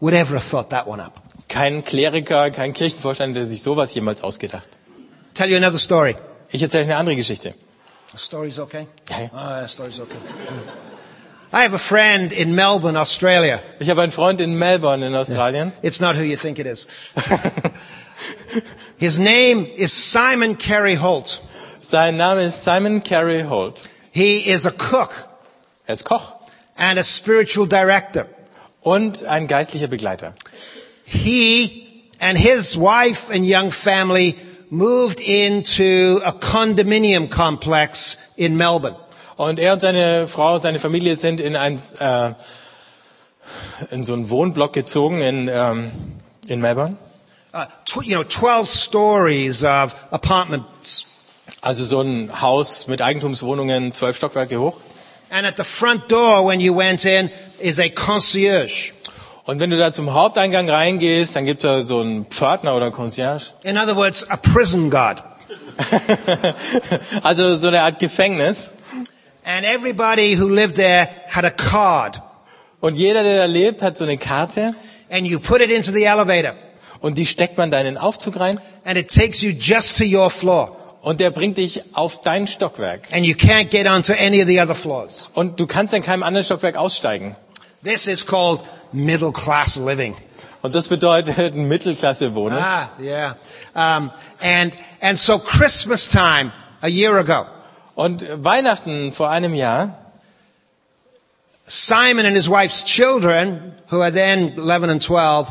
would 0.00 0.12
ever 0.14 0.34
have 0.34 0.44
thought 0.44 0.68
that 0.70 0.86
one 0.86 1.02
up. 1.02 1.22
Kein 1.48 1.82
Kleriker, 1.84 2.50
kein 2.50 2.72
Kirchenvorstand, 2.74 3.36
der 3.36 3.46
sich 3.46 3.62
sowas 3.62 3.94
jemals 3.94 4.22
ausgedacht. 4.22 4.68
Tell 5.34 5.50
you 5.50 5.56
another 5.56 5.78
story. 5.78 6.16
Ich 6.50 6.62
erzähle 6.62 6.84
eine 6.84 6.96
andere 6.96 7.16
Geschichte. 7.16 7.54
Story's 8.16 8.58
okay? 8.58 8.86
Ja, 9.08 9.20
ja. 9.20 9.30
Oh, 9.32 9.36
yeah, 9.36 9.68
story's 9.68 9.98
okay. 9.98 10.16
I 11.54 11.62
have 11.64 11.74
a 11.74 11.78
friend 11.78 12.32
in 12.32 12.54
Melbourne, 12.54 12.96
Australia. 12.96 13.60
Ich 13.78 13.88
habe 13.90 14.00
einen 14.02 14.10
Freund 14.12 14.40
in 14.40 14.58
Melbourne 14.58 15.02
in 15.02 15.14
Australien. 15.14 15.72
It's 15.82 16.00
not 16.00 16.16
who 16.16 16.22
you 16.22 16.36
think 16.36 16.58
it 16.58 16.66
is. 16.66 16.86
His 18.96 19.18
name 19.18 19.66
is 19.66 19.92
Simon 19.92 20.56
Carey 20.56 20.94
Holt. 20.94 21.42
Sein 21.82 22.16
Name 22.16 22.38
ist 22.46 22.62
Simon 22.64 23.02
Carey 23.02 23.42
Holt. 23.42 23.86
He 24.12 24.38
is 24.50 24.64
a 24.66 24.70
cook 24.70 25.12
Er 25.86 25.92
ist 25.94 26.04
Koch 26.04 26.32
and 26.76 26.98
a 26.98 27.02
spiritual 27.02 27.66
director. 27.66 28.26
und 28.82 29.24
ein 29.24 29.46
geistlicher 29.46 29.88
Begleiter. 29.88 30.32
He 31.04 32.02
and 32.18 32.38
his 32.38 32.76
wife 32.78 33.30
and 33.30 33.44
young 33.44 33.70
family 33.70 34.36
moved 34.70 35.20
into 35.20 36.20
a 36.24 36.32
condominium 36.32 37.28
complex 37.28 38.16
in 38.38 38.56
Melbourne. 38.56 38.96
Und 39.42 39.58
er 39.58 39.72
und 39.72 39.80
seine 39.82 40.28
Frau 40.28 40.54
und 40.54 40.62
seine 40.62 40.78
Familie 40.78 41.16
sind 41.16 41.40
in 41.40 41.56
ein 41.56 41.76
äh, 41.98 42.30
in 43.90 44.04
so 44.04 44.12
einen 44.12 44.30
Wohnblock 44.30 44.72
gezogen 44.72 45.20
in 45.20 45.48
ähm, 45.48 45.90
in 46.46 46.60
Melbourne. 46.60 46.96
Uh, 47.52 47.64
you 48.02 48.14
know, 48.14 48.22
12 48.22 48.68
stories 48.70 49.64
of 49.64 49.96
apartments. 50.12 51.06
Also 51.60 51.84
so 51.84 52.02
ein 52.02 52.40
Haus 52.40 52.86
mit 52.86 53.02
Eigentumswohnungen, 53.02 53.92
zwölf 53.94 54.16
Stockwerke 54.16 54.60
hoch. 54.60 54.76
And 55.28 55.44
at 55.44 55.56
the 55.56 55.64
front 55.64 56.08
door, 56.08 56.46
when 56.46 56.60
you 56.60 56.76
went 56.76 57.04
in, 57.04 57.28
is 57.58 57.80
a 57.80 57.88
concierge. 57.88 58.92
Und 59.44 59.58
wenn 59.58 59.70
du 59.70 59.76
da 59.76 59.92
zum 59.92 60.14
Haupteingang 60.14 60.70
reingehst, 60.70 61.34
dann 61.34 61.46
gibt's 61.46 61.64
da 61.64 61.82
so 61.82 61.98
einen 61.98 62.26
Pförtner 62.26 62.76
oder 62.76 62.92
Concierge. 62.92 63.46
In 63.64 63.76
other 63.76 63.96
words, 63.96 64.24
a 64.30 64.36
prison 64.36 64.88
guard. 64.88 65.20
also 67.24 67.56
so 67.56 67.66
eine 67.66 67.82
Art 67.82 67.98
Gefängnis. 67.98 68.70
And 69.44 69.64
everybody 69.64 70.38
who 70.38 70.48
lived 70.48 70.76
there 70.76 71.08
had 71.28 71.44
a 71.44 71.50
card. 71.50 72.20
Und 72.80 72.96
jeder, 72.96 73.22
der 73.22 73.38
da 73.38 73.44
lebt, 73.44 73.82
hat 73.82 73.96
so 73.96 74.04
eine 74.04 74.18
Karte. 74.18 74.74
And 75.10 75.26
you 75.26 75.38
put 75.38 75.60
it 75.60 75.70
into 75.70 75.92
the 75.92 76.04
elevator. 76.04 76.54
Und 77.00 77.18
die 77.18 77.26
steckt 77.26 77.58
man 77.58 77.70
da 77.70 77.78
in 77.78 77.84
den 77.84 77.98
Aufzug 77.98 78.38
rein. 78.38 78.60
And 78.84 78.96
it 78.96 79.08
takes 79.08 79.42
you 79.42 79.50
just 79.50 79.98
to 79.98 80.04
your 80.04 80.30
floor. 80.30 80.76
Und 81.02 81.20
der 81.20 81.30
bringt 81.30 81.58
dich 81.58 81.82
auf 81.94 82.20
dein 82.20 82.46
Stockwerk. 82.46 83.12
And 83.12 83.26
you 83.26 83.34
can't 83.34 83.70
get 83.70 83.88
onto 83.88 84.12
any 84.12 84.40
of 84.40 84.46
the 84.46 84.60
other 84.60 84.74
floors. 84.74 85.28
Und 85.34 85.58
du 85.58 85.66
kannst 85.66 85.92
in 85.94 86.02
keinem 86.02 86.22
anderen 86.22 86.44
Stockwerk 86.44 86.76
aussteigen. 86.76 87.36
This 87.82 88.06
is 88.06 88.24
called 88.24 88.60
middle 88.92 89.32
class 89.32 89.76
living. 89.76 90.14
Und 90.62 90.76
das 90.76 90.86
bedeutet 90.86 91.56
Mittelklasse 91.56 92.36
wohnen. 92.36 92.56
Ah, 92.56 92.90
yeah. 93.00 93.36
Um, 93.74 94.12
and, 94.40 94.72
and 95.00 95.18
so 95.18 95.40
Christmas 95.40 96.06
time 96.06 96.52
a 96.82 96.86
year 96.86 97.16
ago, 97.18 97.46
Und 97.94 98.26
Weihnachten 98.44 99.12
vor 99.12 99.28
einem 99.30 99.54
Jahr, 99.54 99.98
Simon 101.64 102.26
and 102.26 102.34
his 102.36 102.48
wife's 102.48 102.84
children, 102.84 103.74
who 103.90 104.00
are 104.00 104.10
then 104.12 104.54
11 104.56 104.90
and 104.90 105.02
12, 105.02 105.50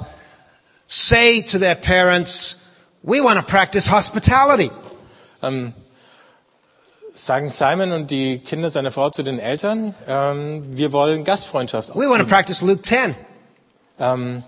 say 0.88 1.42
to 1.42 1.58
their 1.60 1.76
parents, 1.76 2.58
we 3.04 3.22
want 3.22 3.38
to 3.40 3.44
practice 3.44 3.90
hospitality. 3.90 4.72
ähm, 5.42 5.74
sagen 7.14 7.50
Simon 7.50 7.92
und 7.92 8.12
die 8.12 8.40
Kinder 8.40 8.72
seiner 8.72 8.92
Frau 8.92 9.10
zu 9.10 9.24
den 9.24 9.40
Eltern, 9.40 9.94
ähm, 10.08 10.64
wir 10.78 10.92
wollen 10.92 11.24
Gastfreundschaft. 11.24 11.90
We 11.96 12.10
want 12.10 12.20
to 12.22 12.28
practice 12.28 12.62
Luke 12.62 12.82
10. 12.82 13.16
Ähm, 14.00 14.44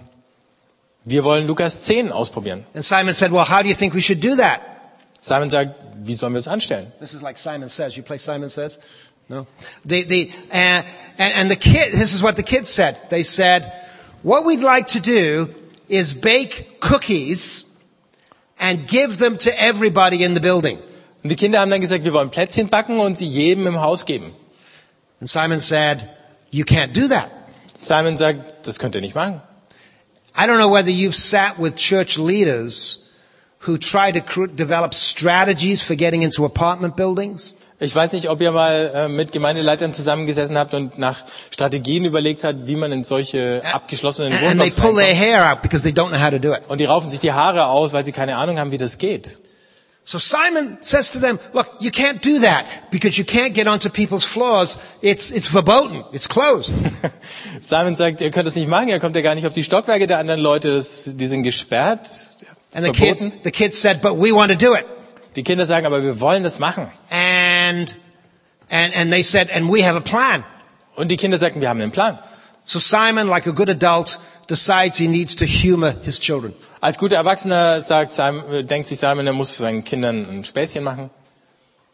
wir 1.03 1.23
wollen 1.23 1.45
Lukas 1.47 1.83
10 1.83 2.11
ausprobieren. 2.11 2.65
And 2.73 2.83
Simon 2.83 3.13
said, 3.13 3.31
well, 3.31 3.49
how 3.49 3.61
do 3.61 3.67
you 3.69 3.75
think 3.75 3.93
we 3.93 4.01
should 4.01 4.23
do 4.23 4.35
that? 4.37 4.61
Simon 5.23 5.49
sagt, 5.49 5.75
wie 6.03 6.15
sollen 6.15 6.33
wir 6.33 6.39
es 6.39 6.49
anstellen? 6.49 6.91
This 6.99 7.13
is 7.13 7.21
like 7.21 7.37
Simon 7.37 7.69
Says. 7.69 7.95
You 7.95 8.03
play 8.03 8.17
Simon 8.17 8.49
Says? 8.49 8.77
No. 9.29 9.47
The, 9.85 10.03
the, 10.03 10.31
uh, 10.51 10.83
and, 11.17 11.33
and 11.33 11.49
the 11.49 11.55
kid, 11.55 11.93
this 11.93 12.13
is 12.13 12.21
what 12.21 12.35
the 12.35 12.43
kids 12.43 12.67
said. 12.67 12.97
They 13.09 13.23
said, 13.23 13.71
what 14.21 14.43
we'd 14.43 14.59
like 14.59 14.87
to 14.87 14.99
do 14.99 15.55
is 15.87 16.13
bake 16.13 16.81
cookies 16.81 17.63
and 18.59 18.85
give 18.85 19.17
them 19.17 19.37
to 19.37 19.61
everybody 19.61 20.25
in 20.25 20.33
the 20.33 20.41
building. 20.41 20.79
Und 21.23 21.29
die 21.29 21.37
Kinder 21.37 21.61
haben 21.61 21.71
dann 21.71 21.79
gesagt, 21.79 22.03
wir 22.03 22.11
wollen 22.11 22.29
Plätzchen 22.29 22.67
backen 22.67 22.99
und 22.99 23.17
sie 23.17 23.25
jedem 23.25 23.65
im 23.65 23.79
Haus 23.79 24.05
geben. 24.05 24.35
And 25.21 25.29
Simon 25.29 25.59
said, 25.59 26.09
you 26.51 26.65
can't 26.65 26.91
do 26.91 27.07
that. 27.07 27.31
Simon 27.75 28.17
sagt, 28.17 28.67
das 28.67 28.77
könnt 28.77 28.93
ihr 28.95 28.99
nicht 28.99 29.15
machen. 29.15 29.41
I 30.35 30.47
don't 30.47 30.57
know 30.57 30.69
whether 30.69 30.91
you've 30.91 31.15
sat 31.15 31.57
with 31.57 31.75
church 31.75 32.17
leaders 32.17 33.02
who 33.65 33.77
try 33.77 34.11
to 34.11 34.47
develop 34.47 34.93
strategies 34.93 35.81
for 35.81 35.95
getting 35.95 36.21
into 36.21 36.45
apartment 36.45 36.95
buildings. 36.95 37.55
Ich 37.79 37.93
weiß 37.93 38.13
nicht, 38.13 38.29
ob 38.29 38.39
ihr 38.41 38.51
mal 38.51 38.91
äh, 38.95 39.07
mit 39.09 39.31
Gemeindeleitern 39.33 39.93
zusammengesessen 39.93 40.57
habt 40.57 40.73
und 40.73 40.97
nach 40.97 41.25
Strategien 41.51 42.05
überlegt 42.05 42.43
habt, 42.45 42.65
wie 42.67 42.77
man 42.77 42.91
in 42.93 43.03
solche 43.03 43.61
abgeschlossenen 43.73 44.31
And, 44.31 44.41
and 44.43 44.61
they 44.61 44.69
Wohnblocks 44.71 44.75
pull 44.75 44.95
their 44.95 45.07
reinkommt. 45.07 45.25
hair 45.25 45.51
out 45.51 45.61
because 45.61 45.83
they 45.83 45.91
don't 45.91 46.09
know 46.09 46.19
how 46.19 46.29
to 46.29 46.39
do 46.39 46.53
it. 46.53 46.61
Und 46.69 46.77
die 46.79 46.85
raufen 46.85 47.09
sich 47.09 47.19
die 47.19 47.33
Haare 47.33 47.65
aus, 47.65 47.91
weil 47.91 48.05
sie 48.05 48.13
keine 48.13 48.37
Ahnung 48.37 48.57
haben, 48.57 48.71
wie 48.71 48.77
das 48.77 48.97
geht. 48.97 49.37
So 50.05 50.17
Simon 50.17 50.77
says 50.81 51.11
to 51.11 51.19
them, 51.19 51.39
look, 51.53 51.71
you 51.79 51.89
can't 51.89 52.21
do 52.21 52.39
that 52.41 52.65
because 52.91 53.17
you 53.17 53.23
can't 53.23 53.53
get 53.53 53.67
onto 53.67 53.89
people's 53.89 54.25
floors. 54.25 54.77
It's, 55.01 55.31
it's 55.31 55.47
verboten. 55.47 56.03
It's 56.11 56.27
closed. 56.27 56.73
Simon 57.61 57.95
sagt, 57.95 58.19
ihr 58.19 58.29
könnt 58.29 58.45
das 58.45 58.55
nicht 58.55 58.67
machen, 58.67 58.89
ihr 58.89 58.99
kommt 58.99 59.15
ja 59.15 59.21
gar 59.21 59.33
nicht 59.35 59.47
auf 59.47 59.53
die 59.53 59.63
Stockwerke 59.63 60.05
der 60.05 60.19
anderen 60.19 60.41
Leute, 60.41 60.75
das, 60.75 61.15
die 61.15 61.27
sind 61.27 61.43
gesperrt. 61.43 62.09
And 62.73 62.85
the 62.85 62.91
kids, 62.91 63.29
the 63.43 63.51
kids 63.51 63.77
said, 63.77 64.01
but 64.01 64.15
we 64.15 64.31
want 64.31 64.51
to 64.51 64.57
do 64.57 64.73
it. 64.73 64.85
Die 65.35 65.43
Kinder 65.43 65.65
sagen, 65.65 65.85
aber 65.85 66.03
wir 66.03 66.19
wollen 66.19 66.43
das 66.43 66.59
machen. 66.59 66.87
And, 67.09 67.95
and, 68.69 68.95
and 68.95 69.11
they 69.11 69.23
said, 69.23 69.49
and 69.51 69.71
we 69.71 69.83
have 69.83 69.95
a 69.95 70.01
plan. 70.01 70.43
Und 70.95 71.09
die 71.09 71.17
Kinder 71.17 71.37
sagten, 71.39 71.61
wir 71.61 71.69
haben 71.69 71.81
einen 71.81 71.91
Plan. 71.91 72.19
So 72.65 72.79
Simon, 72.79 73.27
like 73.27 73.47
a 73.47 73.51
good 73.51 73.69
adult, 73.69 74.19
decides 74.47 74.97
he 74.97 75.07
needs 75.07 75.35
to 75.35 75.45
humor 75.45 75.95
his 76.03 76.19
children. 76.19 76.53
Als 76.81 76.97
guter 76.97 77.15
Erwachsener 77.17 77.81
sagt 77.81 78.13
Simon, 78.13 78.51
äh, 78.53 78.63
denkt 78.63 78.87
sich 78.87 78.99
Simon, 78.99 79.25
er 79.27 79.33
muss 79.33 79.57
seinen 79.57 79.83
Kindern 79.83 80.27
ein 80.29 80.43
Späßchen 80.43 80.83
machen. 80.83 81.09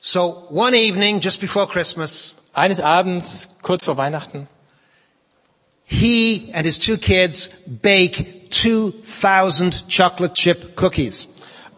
So 0.01 0.47
one 0.49 0.77
evening, 0.77 1.19
just 1.21 1.39
before 1.41 1.67
Christmas, 1.67 2.35
Eines 2.53 2.81
Abends, 2.81 3.57
kurz 3.61 3.85
vor 3.85 3.97
Weihnachten, 3.97 4.47
he 5.89 6.51
and 6.53 6.65
his 6.65 6.77
two 6.79 6.97
kids 6.97 7.49
bake 7.81 8.49
2,000 8.51 9.87
chocolate 9.87 10.33
chip 10.35 10.75
cookies. 10.75 11.27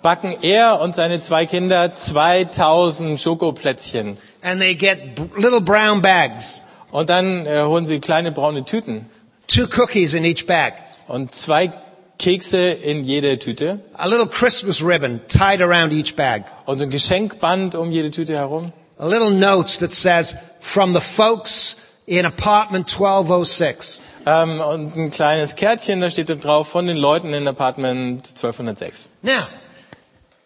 backen 0.01 0.35
er 0.41 0.79
und 0.81 0.95
seine 0.95 1.21
zwei 1.21 1.45
Kinder 1.45 1.95
2000 1.95 3.19
Schokoplätzchen. 3.19 4.17
And 4.41 4.59
they 4.59 4.73
get 4.75 5.19
little 5.37 5.61
brown 5.61 6.01
bags, 6.01 6.61
Und 6.91 7.09
dann 7.09 7.45
äh, 7.45 7.61
holen 7.63 7.85
sie 7.85 7.99
kleine 7.99 8.31
braune 8.31 8.65
Tüten 8.65 9.05
two 9.47 9.67
cookies 9.67 10.13
in 10.13 10.23
each 10.23 10.45
bag, 10.47 10.73
und 11.07 11.33
zwei 11.35 11.71
Kekse 12.17 12.71
in 12.71 13.03
jede 13.03 13.37
Tüte 13.39 13.79
a 13.93 14.07
little 14.07 14.27
Christmas 14.27 14.81
ribbon 14.83 15.21
tied 15.27 15.61
around 15.61 15.91
each 15.91 16.15
bag, 16.15 16.45
und 16.65 16.77
so 16.77 16.83
ein 16.85 16.89
Geschenkband 16.89 17.75
um 17.75 17.91
jede 17.91 18.11
Tüte 18.11 18.35
herum. 18.37 18.71
a 18.97 19.07
little 19.07 19.31
note 19.31 19.79
that 19.79 19.91
says, 19.91 20.35
from 20.59 20.93
the 20.93 21.01
folks 21.01 21.75
in 22.05 22.25
apartment 22.25 22.91
1206. 22.91 24.01
Ähm, 24.25 24.59
und 24.61 24.95
ein 24.95 25.09
kleines 25.09 25.55
Kärtchen, 25.55 26.01
da 26.01 26.09
steht 26.09 26.29
da 26.29 26.35
drauf, 26.35 26.67
von 26.67 26.85
den 26.87 26.97
Leuten 26.97 27.33
in 27.33 27.47
Apartment 27.47 28.27
1206. 28.27 29.09
Now, 29.23 29.47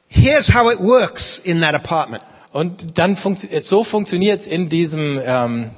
here's 0.08 0.54
how 0.54 0.72
it 0.72 0.80
works 0.80 1.40
in 1.40 1.62
that 1.62 1.76
apartment. 1.76 2.24
Und 2.54 2.98
dann 2.98 3.18
funktio 3.18 3.60
so 3.60 3.84
funktioniert's 3.84 4.48
in 4.48 4.70
diesem 4.70 5.20
ähm, 5.24 5.72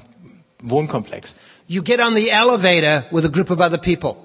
Wohnkomplex. 0.61 1.39
You 1.67 1.81
get 1.81 1.99
on 1.99 2.15
the 2.15 2.29
elevator 2.29 3.05
with 3.11 3.25
a 3.25 3.29
group 3.29 3.49
of 3.49 3.59
other 3.59 3.79
people 3.79 4.15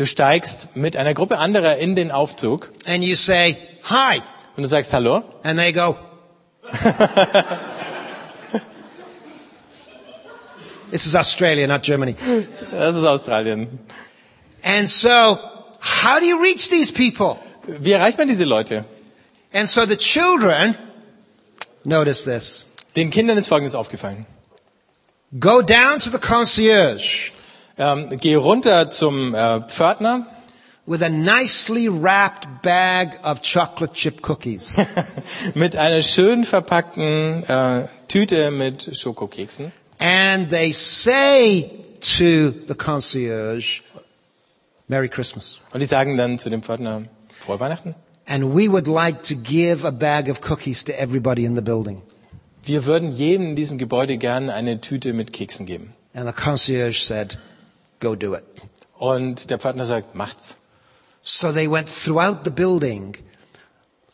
Du 0.00 0.06
steigst 0.06 0.74
mit 0.76 0.96
einer 0.96 1.12
Gruppe 1.12 1.36
anderer 1.38 1.76
in 1.76 1.94
den 1.94 2.10
Aufzug 2.10 2.70
and 2.86 3.04
you 3.04 3.16
say, 3.16 3.58
hi. 3.84 4.22
und 4.56 4.62
du 4.62 4.66
sagst 4.66 4.94
Hallo. 4.94 5.24
And 5.42 5.58
they 5.58 5.72
go, 5.72 5.94
this 10.90 11.06
is 11.06 11.14
Australia, 11.14 11.66
not 11.66 11.82
Germany. 11.82 12.14
Das 12.70 12.96
ist 12.96 13.04
Australien. 13.04 13.78
And 14.62 14.88
so, 14.88 15.38
how 15.80 16.20
do 16.20 16.26
you 16.26 16.40
reach 16.42 16.68
these 16.68 16.90
people? 16.92 17.38
Wie 17.66 17.92
erreicht 17.92 18.18
man 18.18 18.28
diese 18.28 18.44
Leute? 18.44 18.84
And 19.52 19.68
so 19.68 19.86
the 19.86 19.96
children, 19.96 20.76
notice 21.84 22.24
this, 22.24 22.66
Den 22.96 23.10
Kindern 23.10 23.38
ist 23.38 23.48
Folgendes 23.48 23.74
aufgefallen. 23.74 24.26
go 25.38 25.62
down 25.62 26.00
to 26.00 26.10
the 26.10 26.18
concierge 26.18 27.30
Ähm, 27.80 28.10
geh 28.20 28.34
runter 28.34 28.90
zum 28.90 29.34
äh, 29.34 29.60
Pförtner 29.66 30.26
with 30.86 31.02
a 31.02 31.08
nicely 31.08 31.88
wrapped 31.88 32.60
bag 32.62 33.18
of 33.24 33.40
chocolate 33.40 33.94
chip 33.94 34.20
cookies. 34.28 34.76
mit 35.54 35.76
einer 35.76 36.02
schön 36.02 36.44
verpackten 36.44 37.42
äh, 37.48 37.88
Tüte 38.06 38.50
mit 38.50 38.94
Schokokeksen 38.94 39.72
and 40.00 40.50
they 40.50 40.72
say 40.72 41.70
to 42.00 42.50
the 42.66 42.74
concierge, 42.74 43.82
Merry 44.88 45.08
Christmas. 45.08 45.60
und 45.72 45.80
die 45.80 45.86
sagen 45.86 46.16
dann 46.16 46.38
zu 46.38 46.50
dem 46.50 46.62
Pförtner 46.62 47.02
Frohe 47.38 47.60
Weihnachten. 47.60 47.94
And 48.26 48.54
we 48.54 48.68
would 48.68 48.86
like 48.86 49.22
to 49.24 49.34
give 49.34 49.84
a 49.84 49.90
bag 49.90 50.28
of 50.28 50.40
cookies 50.40 50.84
to 50.84 50.92
everybody 50.92 51.44
in 51.44 51.54
the 51.54 51.62
building. 51.62 52.02
Wir 52.62 52.84
würden 52.86 53.12
jedem 53.12 53.50
in 53.50 53.56
diesem 53.56 53.78
Gebäude 53.78 54.18
gern 54.18 54.50
eine 54.50 54.80
Tüte 54.80 55.12
mit 55.12 55.32
Keksen 55.32 55.66
geben. 55.66 55.94
And 56.14 56.26
the 56.26 56.32
concierge 56.32 57.00
said, 57.02 57.38
go 58.00 58.14
do 58.14 58.34
it. 58.34 58.44
Und 58.98 59.50
der 59.50 59.58
Pförtner 59.58 59.84
sagt, 59.84 60.14
macht's. 60.14 60.58
So 61.22 61.52
they 61.52 61.70
went 61.70 61.88
throughout 61.88 62.44
the 62.44 62.50
building, 62.50 63.16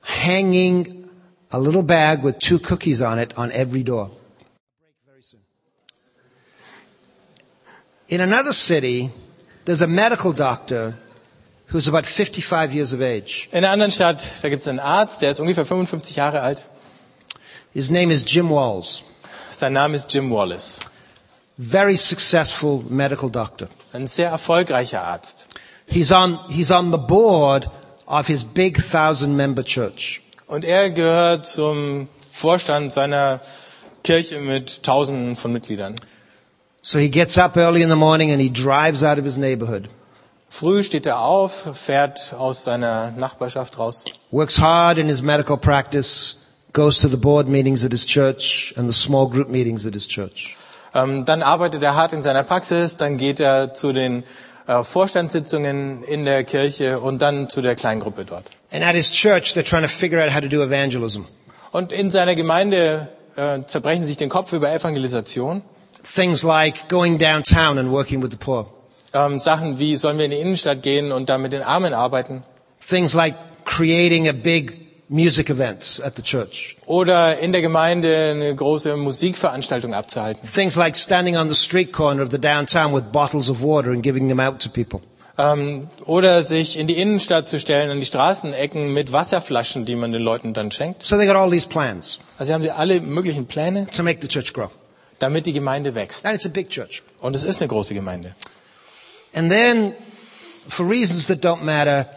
hanging 0.02 1.08
a 1.50 1.58
little 1.58 1.82
bag 1.82 2.22
with 2.22 2.38
two 2.38 2.58
cookies 2.58 3.00
on 3.00 3.18
it 3.18 3.36
on 3.36 3.50
every 3.50 3.82
door. 3.82 4.10
In 8.08 8.20
another 8.20 8.52
city, 8.52 9.10
there's 9.64 9.82
a 9.82 9.86
medical 9.88 10.32
doctor 10.32 10.94
who's 11.66 11.88
about 11.88 12.06
55 12.06 12.72
years 12.72 12.92
of 12.92 13.00
age. 13.02 13.48
In 13.50 13.58
einer 13.58 13.70
anderen 13.72 13.90
Stadt, 13.90 14.22
da 14.42 14.48
gibt's 14.48 14.68
einen 14.68 14.78
Arzt, 14.78 15.22
der 15.22 15.30
ist 15.32 15.40
ungefähr 15.40 15.66
55 15.66 16.14
Jahre 16.16 16.40
alt. 16.40 16.68
His 17.74 17.90
name 17.90 18.12
is 18.12 18.24
Jim 18.26 18.48
Walls. 18.50 19.02
Sein 19.50 19.72
Name 19.72 19.96
ist 19.96 20.12
Jim 20.14 20.30
Wallace. 20.30 20.78
Very 21.58 21.96
successful 21.96 22.84
medical 22.88 23.28
doctor. 23.30 23.68
Ein 23.92 24.06
sehr 24.06 24.30
erfolgreicher 24.30 25.02
Arzt. 25.02 25.46
He's 25.86 26.12
on, 26.12 26.38
he's 26.48 26.70
on 26.70 26.92
the 26.92 26.98
board 26.98 27.68
of 28.06 28.26
his 28.28 28.44
big 28.44 28.78
thousand 28.78 29.36
member 29.36 29.64
church. 29.64 30.20
Und 30.46 30.64
er 30.64 30.90
gehört 30.90 31.46
zum 31.46 32.08
Vorstand 32.20 32.92
seiner 32.92 33.40
Kirche 34.04 34.38
mit 34.40 34.82
Tausenden 34.84 35.34
von 35.34 35.52
Mitgliedern. 35.52 35.96
So 36.88 37.00
he 37.00 37.08
gets 37.08 37.36
up 37.36 37.56
early 37.56 37.82
in 37.82 37.88
the 37.88 37.96
morning 37.96 38.30
and 38.30 38.40
he 38.40 38.48
drives 38.48 39.02
out 39.02 39.18
of 39.18 39.24
his 39.24 39.36
neighborhood. 39.36 39.88
Früh 40.48 40.84
steht 40.84 41.04
er 41.04 41.18
auf, 41.18 41.68
fährt 41.74 42.32
aus 42.38 42.62
seiner 42.62 43.10
Nachbarschaft 43.10 43.76
raus, 43.76 44.04
works 44.30 44.60
hard 44.60 44.96
in 44.96 45.08
his 45.08 45.20
medical 45.20 45.56
practice, 45.56 46.36
goes 46.72 47.00
to 47.00 47.08
the 47.08 47.16
board 47.16 47.48
meetings 47.48 47.84
at 47.84 47.90
his 47.90 48.06
church 48.06 48.72
and 48.76 48.88
the 48.88 48.92
small 48.92 49.26
group 49.28 49.48
meetings 49.48 49.84
at 49.84 49.94
his 49.94 50.06
church. 50.06 50.56
ähm, 50.94 51.24
dann 51.24 51.42
arbeitet 51.42 51.82
er 51.82 51.96
hart 51.96 52.12
in 52.12 52.22
seiner 52.22 52.44
Praxis, 52.44 52.96
dann 52.96 53.16
geht 53.16 53.40
er 53.40 53.74
zu 53.74 53.92
den 53.92 54.22
äh, 54.68 54.84
Vorstandssitzungen 54.84 56.04
in 56.04 56.24
der 56.24 56.44
Kirche 56.44 57.00
und 57.00 57.20
dann 57.20 57.48
zu 57.48 57.62
der 57.62 57.74
Kleingruppe 57.74 58.24
dort. 58.24 58.44
And 58.70 58.84
at 58.84 58.94
his 58.94 59.10
church, 59.10 59.56
they're 59.56 59.68
trying 59.68 59.82
to 59.82 59.88
figure 59.88 60.24
out 60.24 60.32
how 60.32 60.40
to 60.40 60.46
do 60.48 60.62
evangelism. 60.62 61.22
Und 61.72 61.90
in 61.90 62.12
seiner 62.12 62.36
Gemeinde 62.36 63.08
äh, 63.34 63.58
zerbrechen 63.66 64.04
sie 64.04 64.10
sich 64.10 64.18
den 64.18 64.28
Kopf 64.30 64.52
über 64.52 64.72
Evangelisation. 64.72 65.62
Things 66.14 66.44
like 66.44 66.88
going 66.88 67.18
downtown 67.18 67.78
and 67.78 67.90
working 67.90 68.22
with 68.22 68.30
the 68.30 68.36
poor. 68.36 68.66
Ähm, 69.12 69.38
Sachen 69.38 69.78
wie, 69.78 69.96
sollen 69.96 70.18
wir 70.18 70.26
in 70.26 70.30
die 70.30 70.38
Innenstadt 70.38 70.82
gehen 70.82 71.10
und 71.10 71.28
da 71.28 71.36
mit 71.38 71.52
den 71.52 71.62
Armen 71.62 71.94
arbeiten? 71.94 72.42
Things 72.80 73.14
like 73.14 73.34
creating 73.64 74.28
a 74.28 74.32
big 74.32 74.86
music 75.08 75.50
event 75.50 76.00
at 76.04 76.14
the 76.16 76.22
church. 76.22 76.76
Oder 76.86 77.38
in 77.38 77.52
der 77.52 77.60
Gemeinde 77.60 78.30
eine 78.30 78.54
große 78.54 78.96
Musikveranstaltung 78.96 79.94
abzuhalten. 79.94 80.48
Things 80.48 80.76
like 80.76 80.96
standing 80.96 81.36
on 81.36 81.48
the 81.48 81.54
street 81.54 81.92
corner 81.92 82.22
of 82.22 82.30
the 82.30 82.38
downtown 82.38 82.94
with 82.94 83.04
bottles 83.12 83.50
of 83.50 83.62
water 83.62 83.90
and 83.90 84.02
giving 84.02 84.28
them 84.28 84.40
out 84.40 84.60
to 84.60 84.68
people. 84.68 85.00
Ähm, 85.38 85.88
oder 86.06 86.42
sich 86.42 86.78
in 86.78 86.86
die 86.86 86.96
Innenstadt 86.96 87.48
zu 87.48 87.60
stellen, 87.60 87.90
an 87.90 88.00
die 88.00 88.06
Straßenecken 88.06 88.92
mit 88.92 89.12
Wasserflaschen, 89.12 89.84
die 89.84 89.94
man 89.94 90.12
den 90.12 90.22
Leuten 90.22 90.54
dann 90.54 90.70
schenkt. 90.70 91.04
So 91.04 91.16
they 91.16 91.26
got 91.26 91.36
all 91.36 91.50
these 91.50 91.68
plans 91.68 92.18
Also 92.38 92.54
haben 92.54 92.62
sie 92.62 92.70
alle 92.70 93.00
möglichen 93.00 93.46
Pläne, 93.46 93.86
to 93.94 94.02
make 94.02 94.20
the 94.22 94.28
church 94.28 94.52
grow. 94.54 94.70
Damit 95.18 95.46
die 95.46 95.52
Gemeinde 95.52 95.94
wächst. 95.94 96.26
And 96.26 96.34
it's 96.34 96.46
a 96.46 96.50
big 96.50 96.68
church. 96.68 97.02
Und 97.20 97.36
es 97.36 97.42
ist 97.42 97.60
eine 97.60 97.68
große 97.68 97.94
Gemeinde. 97.94 98.34
And 99.34 99.50
then, 99.50 99.94
for 100.68 100.88
reasons 100.88 101.26
that 101.26 101.44
don't 101.44 101.62
matter, 101.62 102.08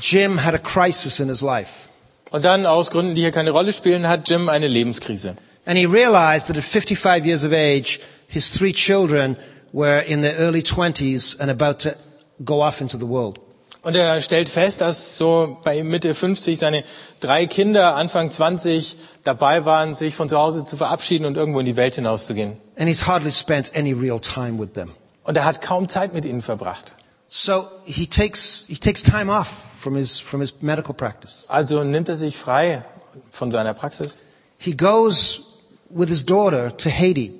Jim 0.00 0.38
had 0.44 0.54
a 0.54 0.58
crisis 0.58 1.20
in 1.20 1.28
his 1.28 1.42
life. 1.42 1.88
Und 2.30 2.44
dann, 2.44 2.66
aus 2.66 2.90
Gründen, 2.90 3.14
die 3.14 3.20
hier 3.22 3.30
keine 3.30 3.50
Rolle 3.50 3.72
spielen, 3.72 4.08
hat 4.08 4.28
Jim 4.28 4.48
eine 4.48 4.68
Lebenskrise. 4.68 5.36
And 5.66 5.78
he 5.78 5.86
realized 5.86 6.48
that 6.48 6.56
at 6.56 6.64
55 6.64 7.24
years 7.24 7.44
of 7.44 7.52
age, 7.52 8.00
his 8.26 8.50
three 8.50 8.72
children 8.72 9.36
were 9.72 10.00
in 10.00 10.22
their 10.22 10.36
early 10.36 10.62
20s 10.62 11.38
and 11.40 11.50
about 11.50 11.78
to 11.80 11.96
go 12.44 12.60
off 12.60 12.80
into 12.80 12.98
the 12.98 13.06
world. 13.06 13.38
Und 13.84 13.94
er 13.94 14.22
stellt 14.22 14.48
fest, 14.48 14.80
dass 14.80 15.18
so 15.18 15.58
bei 15.62 15.82
Mitte 15.84 16.14
50 16.14 16.58
seine 16.58 16.84
drei 17.20 17.46
Kinder 17.46 17.96
Anfang 17.96 18.30
20 18.30 18.96
dabei 19.24 19.66
waren, 19.66 19.94
sich 19.94 20.16
von 20.16 20.30
zu 20.30 20.38
Hause 20.38 20.64
zu 20.64 20.78
verabschieden 20.78 21.26
und 21.26 21.36
irgendwo 21.36 21.60
in 21.60 21.66
die 21.66 21.76
Welt 21.76 21.94
hinauszugehen. 21.96 22.56
And 22.78 22.88
he's 22.88 23.06
hardly 23.06 23.30
spent 23.30 23.76
any 23.76 23.92
real 23.92 24.18
time 24.18 24.58
with 24.58 24.72
them. 24.72 24.92
Und 25.24 25.36
er 25.36 25.44
hat 25.44 25.60
kaum 25.60 25.88
Zeit 25.88 26.14
mit 26.14 26.24
ihnen 26.24 26.40
verbracht. 26.40 26.94
So 27.28 27.68
he 27.84 28.06
takes, 28.06 28.64
he 28.68 28.76
takes 28.76 29.02
time 29.02 29.30
off 29.30 29.52
from 29.78 29.96
his, 29.96 30.18
from 30.18 30.40
his 30.40 30.54
medical 30.62 30.94
practice. 30.94 31.44
Also 31.48 31.84
nimmt 31.84 32.08
er 32.08 32.16
sich 32.16 32.38
frei 32.38 32.84
von 33.30 33.50
seiner 33.50 33.74
Praxis. 33.74 34.24
He 34.56 34.74
goes 34.74 35.42
with 35.90 36.08
his 36.08 36.24
daughter 36.24 36.74
to 36.74 36.88
Haiti 36.88 37.38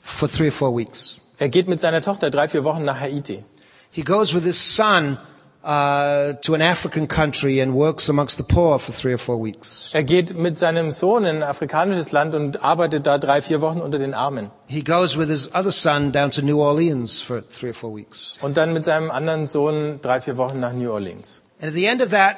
for 0.00 0.28
three 0.28 0.48
or 0.48 0.52
four 0.52 0.76
weeks. 0.76 1.20
Er 1.38 1.48
geht 1.48 1.68
mit 1.68 1.78
seiner 1.78 2.02
Tochter 2.02 2.30
drei, 2.30 2.48
vier 2.48 2.64
Wochen 2.64 2.84
nach 2.84 2.98
Haiti. 2.98 3.44
He 3.92 4.02
goes 4.02 4.34
with 4.34 4.42
his 4.42 4.58
son 4.74 5.18
uh, 5.66 6.34
to 6.42 6.54
an 6.54 6.62
African 6.62 7.08
country 7.08 7.60
and 7.60 7.74
works 7.74 8.08
amongst 8.08 8.36
the 8.38 8.44
poor 8.44 8.78
for 8.78 8.92
three 8.92 9.12
or 9.12 9.18
four 9.18 9.36
weeks. 9.36 9.90
Er 9.92 10.04
geht 10.04 10.34
mit 10.38 10.56
seinem 10.56 10.92
Sohn 10.92 11.24
in 11.24 11.36
ein 11.36 11.42
afrikanisches 11.42 12.12
Land 12.12 12.34
und 12.36 12.62
arbeitet 12.62 13.06
da 13.06 13.18
drei, 13.18 13.42
vier 13.42 13.60
Wochen 13.60 13.80
unter 13.80 13.98
den 13.98 14.14
Armen. 14.14 14.50
He 14.68 14.82
goes 14.82 15.16
with 15.18 15.28
his 15.28 15.48
other 15.54 15.72
son 15.72 16.12
down 16.12 16.30
to 16.30 16.42
New 16.42 16.60
Orleans 16.62 17.20
for 17.20 17.42
three 17.48 17.70
or 17.70 17.74
four 17.74 17.94
weeks. 17.94 18.38
Und 18.40 18.56
dann 18.56 18.72
mit 18.72 18.84
seinem 18.84 19.10
anderen 19.10 19.46
Sohn 19.46 19.98
drei, 20.02 20.20
vier 20.20 20.36
Wochen 20.36 20.60
nach 20.60 20.72
New 20.72 20.92
Orleans. 20.92 21.42
And 21.60 21.68
at 21.68 21.74
the 21.74 21.86
end 21.86 22.00
of 22.00 22.10
that, 22.10 22.36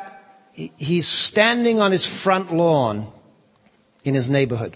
he- 0.52 0.72
he's 0.78 1.06
standing 1.06 1.80
on 1.80 1.92
his 1.92 2.06
front 2.06 2.50
lawn 2.50 3.06
in 4.04 4.14
his 4.14 4.28
neighborhood. 4.30 4.72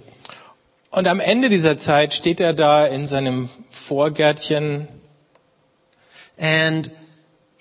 Und 0.91 1.09
am 1.09 1.21
Ende 1.21 1.49
dieser 1.49 1.79
Zeit 1.79 2.13
steht 2.13 2.39
er 2.39 2.53
da 2.53 2.85
in 2.85 3.07
seinem 3.07 3.49
Vorgärtchen 3.71 4.89
And 6.39 6.91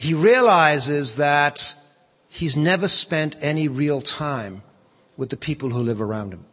he 0.01 0.13
realizes 0.13 1.15
that 1.17 1.75
he's 2.29 2.57
never 2.57 2.87
spent 2.87 3.37
any 3.41 3.67
real 3.67 4.01
time 4.01 4.63
with 5.17 5.29
the 5.29 5.37
people 5.37 5.69
who 5.69 5.83
live 5.83 6.01
around 6.01 6.33
him. 6.33 6.45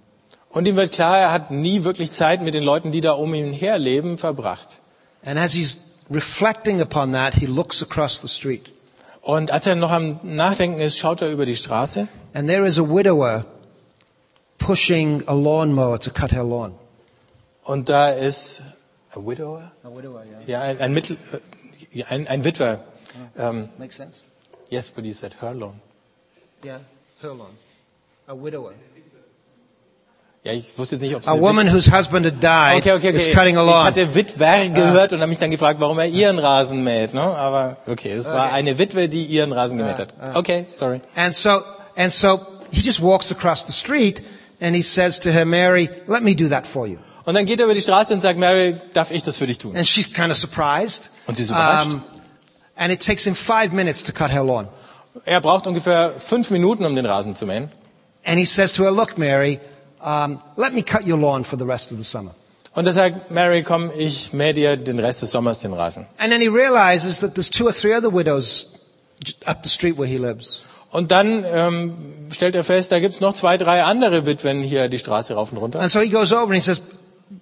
und 0.51 0.67
ihm 0.67 0.77
wird 0.77 0.93
klar, 0.93 1.19
er 1.19 1.33
hat 1.33 1.51
nie 1.51 1.85
wirklich 1.85 2.11
Zeit 2.11 2.43
mit 2.43 2.55
den 2.55 2.63
Leuten, 2.63 2.91
die 2.93 3.01
da 3.01 3.13
um 3.13 3.33
ihn 3.35 3.53
her 3.53 3.79
leben, 3.79 4.19
verbracht. 4.19 4.81
And 5.25 5.39
as 5.39 5.53
he's 5.53 5.81
reflecting 6.11 6.81
upon 6.81 7.13
that, 7.13 7.35
he 7.35 7.47
looks 7.47 7.83
across 7.83 8.21
the 8.21 8.29
street. 8.29 8.71
Und 9.23 9.51
als 9.51 9.67
er 9.67 9.77
noch 9.77 9.91
am 9.91 10.21
Nachdenken 10.23 10.81
ist, 10.81 10.97
schaut 10.99 11.23
er 11.23 11.31
über 11.31 11.45
die 11.45 11.57
Straße 11.57 12.09
And 12.35 12.49
there 12.49 12.67
is 12.67 12.79
a 12.79 12.83
widower 12.83 13.45
pushing 14.59 15.23
a 15.27 15.35
lawnmower 15.35 15.99
to 16.01 16.11
cut 16.11 16.33
her 16.33 16.45
lawn. 16.45 16.75
und 17.65 17.89
da 17.89 18.11
ist 18.11 18.63
a 19.13 19.21
widower? 19.21 19.73
Ja, 20.47 20.61
ein, 20.63 20.81
ein, 20.81 20.93
Mittel, 20.93 21.17
äh, 21.93 22.05
ein, 22.05 22.27
ein 22.27 22.45
Witwer. 22.45 22.85
Ähm, 23.39 23.69
Makes 23.79 23.97
sense? 23.97 24.21
yes, 24.71 24.91
but 24.91 25.05
he 25.05 25.13
said 25.13 25.35
her 25.41 25.55
lawn. 25.55 25.81
Yeah, 26.65 26.81
her 27.23 27.35
lawn. 27.35 27.57
A 28.27 28.35
widower. 28.35 28.73
Ja, 30.45 30.53
ich 30.53 30.79
wusste 30.79 30.95
jetzt 30.95 31.03
nicht, 31.03 31.15
ob 31.17 31.23
es 31.23 31.29
A 31.29 31.33
eine 31.33 31.43
woman 31.43 31.73
whose 31.73 31.91
husband 31.91 32.25
had 32.25 32.43
died 32.43 32.79
Okay, 32.81 32.93
okay, 32.97 33.09
okay. 33.09 33.17
is 33.17 33.27
cutting 33.35 33.57
a 33.57 33.61
Ich 33.63 33.67
lawn. 33.67 33.85
hatte 33.85 34.15
Witwer 34.15 34.69
gehört 34.71 35.13
und 35.13 35.21
habe 35.21 35.29
mich 35.29 35.39
dann 35.39 35.51
gefragt, 35.51 35.81
warum 35.81 35.99
er 35.99 36.07
ihren 36.07 36.39
Rasen 36.39 36.85
mäht. 36.85 37.13
Ne? 37.13 37.21
Aber 37.21 37.79
okay, 37.87 38.13
es 38.13 38.27
war 38.27 38.47
Okay. 38.47 38.55
eine 38.55 38.79
Witwe, 38.79 39.09
die 39.09 39.25
ihren 39.25 39.53
Rasen 39.53 39.79
gemäht 39.79 39.99
hat. 39.99 40.15
Okay, 40.35 40.65
sorry. 40.69 41.01
And 41.17 41.35
so, 41.35 41.63
and 41.97 42.13
so 42.13 42.41
he 42.71 42.81
just 42.81 43.03
walks 43.03 43.33
across 43.33 43.67
the 43.67 43.73
street 43.73 44.23
and 44.61 44.77
he 44.77 44.83
says 44.83 45.19
to 45.21 45.31
her, 45.31 45.45
Mary, 45.45 45.91
let 46.07 46.23
me 46.23 46.35
do 46.37 46.49
that 46.49 46.67
for 46.67 46.87
you. 46.87 46.99
Und 47.25 47.35
dann 47.35 47.45
geht 47.45 47.59
er 47.59 47.67
über 47.67 47.75
die 47.75 47.83
Straße 47.83 48.15
und 48.15 48.23
sagt, 48.23 48.39
Mary, 48.39 48.81
darf 48.95 49.11
ich 49.11 49.23
das 49.23 49.37
für 49.37 49.47
dich 49.47 49.59
tun? 49.59 49.77
And 49.77 49.87
she's 49.87 50.11
kind 50.11 50.31
of 50.31 50.37
surprised. 50.39 51.11
Und 51.27 51.37
sie 51.37 51.43
ist 51.43 51.51
überrascht. 51.51 51.91
And 52.79 52.93
it 52.93 53.01
takes 53.01 53.27
him 53.27 53.35
five 53.35 53.73
minutes 53.73 54.05
to 54.05 54.13
cut 54.13 54.31
her 54.31 54.43
lawn. 54.45 54.69
Er 55.25 55.41
braucht 55.41 55.67
ungefähr 55.67 56.15
fünf 56.19 56.51
Minuten, 56.51 56.85
um 56.85 56.95
den 56.95 57.07
Rasen 57.07 57.35
zu 57.35 57.47
mähen. 57.47 57.71
And 58.25 58.39
he 58.39 58.45
says 58.45 58.73
to 58.75 58.85
her, 58.85 58.93
look, 58.93 59.19
Mary, 59.19 59.61
um, 60.01 60.39
let 60.57 60.73
me 60.73 60.83
cut 60.83 61.07
your 61.07 61.19
lawn 61.19 61.45
for 61.45 61.59
the 61.59 61.65
rest 61.65 61.93
of 61.93 61.99
the 61.99 62.05
summer. 62.05 62.35
Und 62.75 62.87
er 62.87 62.93
sagt, 62.93 63.31
Mary, 63.31 63.63
komm, 63.63 63.91
ich 63.97 64.33
mähe 64.33 64.55
dir 64.55 64.77
den 64.77 64.99
Rest 64.99 65.23
des 65.23 65.33
Sommers 65.33 65.61
den 65.61 65.73
Rasen. 65.73 66.07
And 66.19 66.31
then 66.31 66.41
he 66.41 66.49
realizes 66.49 67.21
that 67.21 67.35
there's 67.35 67.51
two 67.51 67.67
or 67.67 67.73
three 67.73 67.95
other 67.95 68.13
widows 68.13 68.69
up 69.47 69.65
the 69.65 69.69
street 69.69 69.99
where 69.99 70.07
he 70.07 70.19
lives. 70.19 70.63
Und 70.91 71.11
dann 71.11 71.45
ähm, 71.45 71.95
stellt 72.31 72.55
er 72.55 72.65
fest, 72.65 72.93
da 72.93 73.01
gibt's 73.01 73.21
noch 73.21 73.35
zwei, 73.35 73.57
drei 73.57 73.83
andere 73.83 74.27
Witwen 74.27 74.63
hier 74.63 74.89
die 74.89 74.99
Straße 74.99 75.35
rauf 75.35 75.53
und 75.53 75.59
runter. 75.59 75.81
And 75.81 75.91
so 75.91 76.01
he 76.01 76.09
goes 76.09 76.33
over 76.33 76.45
and 76.45 76.55
he 76.55 76.61
says, 76.61 76.81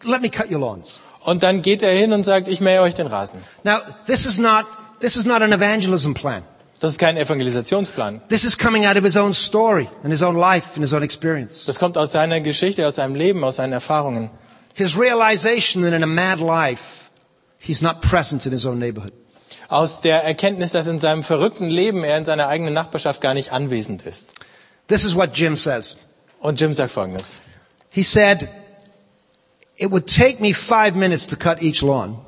let 0.05 0.23
me 0.23 0.31
cut 0.31 0.51
your 0.51 0.61
lawns. 0.61 1.01
Und 1.23 1.43
dann 1.43 1.63
geht 1.63 1.83
er 1.83 1.93
hin 1.93 2.13
und 2.13 2.25
sagt, 2.25 2.49
ich 2.49 2.61
mähe 2.61 2.81
euch 2.81 2.95
den 2.95 3.07
Rasen. 3.07 3.41
Now, 3.65 3.79
this 4.07 4.27
is 4.27 4.39
not, 4.39 4.65
this 5.01 5.17
is 5.17 5.25
not 5.25 5.43
an 5.43 5.53
evangelism 5.53 6.15
plan. 6.15 6.43
Das 6.79 6.91
ist 6.91 6.99
kein 6.99 7.17
Evangelisationsplan. 7.17 8.21
This 8.29 8.45
is 8.45 8.57
coming 8.59 8.85
out 8.85 8.97
of 8.97 9.05
his 9.05 9.17
own 9.17 9.33
story 9.33 9.89
and 10.03 10.13
his 10.13 10.23
own 10.23 10.37
life 10.37 10.75
and 10.75 10.83
his 10.83 10.93
own 10.93 11.03
experience. 11.03 11.65
Das 11.65 11.79
kommt 11.79 11.97
aus 11.97 12.13
seiner 12.13 12.41
Geschichte, 12.41 12.87
aus 12.87 12.97
seinem 12.97 13.15
Leben, 13.15 13.43
aus 13.45 13.57
seinen 13.57 13.73
Erfahrungen. 13.73 14.31
His 14.75 14.99
realization 14.99 15.83
that 15.85 15.95
in 15.95 16.03
a 16.03 16.07
mad 16.07 16.39
life, 16.41 17.11
he's 17.59 17.81
not 17.81 18.03
present 18.03 18.45
in 18.45 18.53
his 18.53 18.67
own 18.67 18.79
neighborhood. 18.79 19.13
Aus 19.69 20.03
der 20.03 20.23
Erkenntnis, 20.23 20.73
dass 20.73 20.87
in 20.87 21.01
seinem 21.01 21.25
verrückten 21.25 21.71
Leben 21.71 22.05
er 22.05 22.19
in 22.19 22.27
seiner 22.27 22.47
eigenen 22.49 22.75
Nachbarschaft 22.75 23.23
gar 23.23 23.33
nicht 23.33 23.53
anwesend 23.53 24.05
ist. 24.05 24.29
This 24.87 25.05
is 25.05 25.17
what 25.17 25.31
Jim 25.35 25.57
says. 25.57 25.97
Und 26.41 26.61
Jim 26.61 26.75
sagt 26.75 26.91
Folgendes. 26.91 27.39
He 27.91 28.03
said, 28.03 28.49
it 29.79 29.91
would 29.91 30.07
take 30.07 30.41
me 30.41 30.53
five 30.53 30.95
minutes 30.95 31.27
to 31.27 31.37
cut 31.37 31.63
each 31.63 31.83
lawn, 31.83 32.19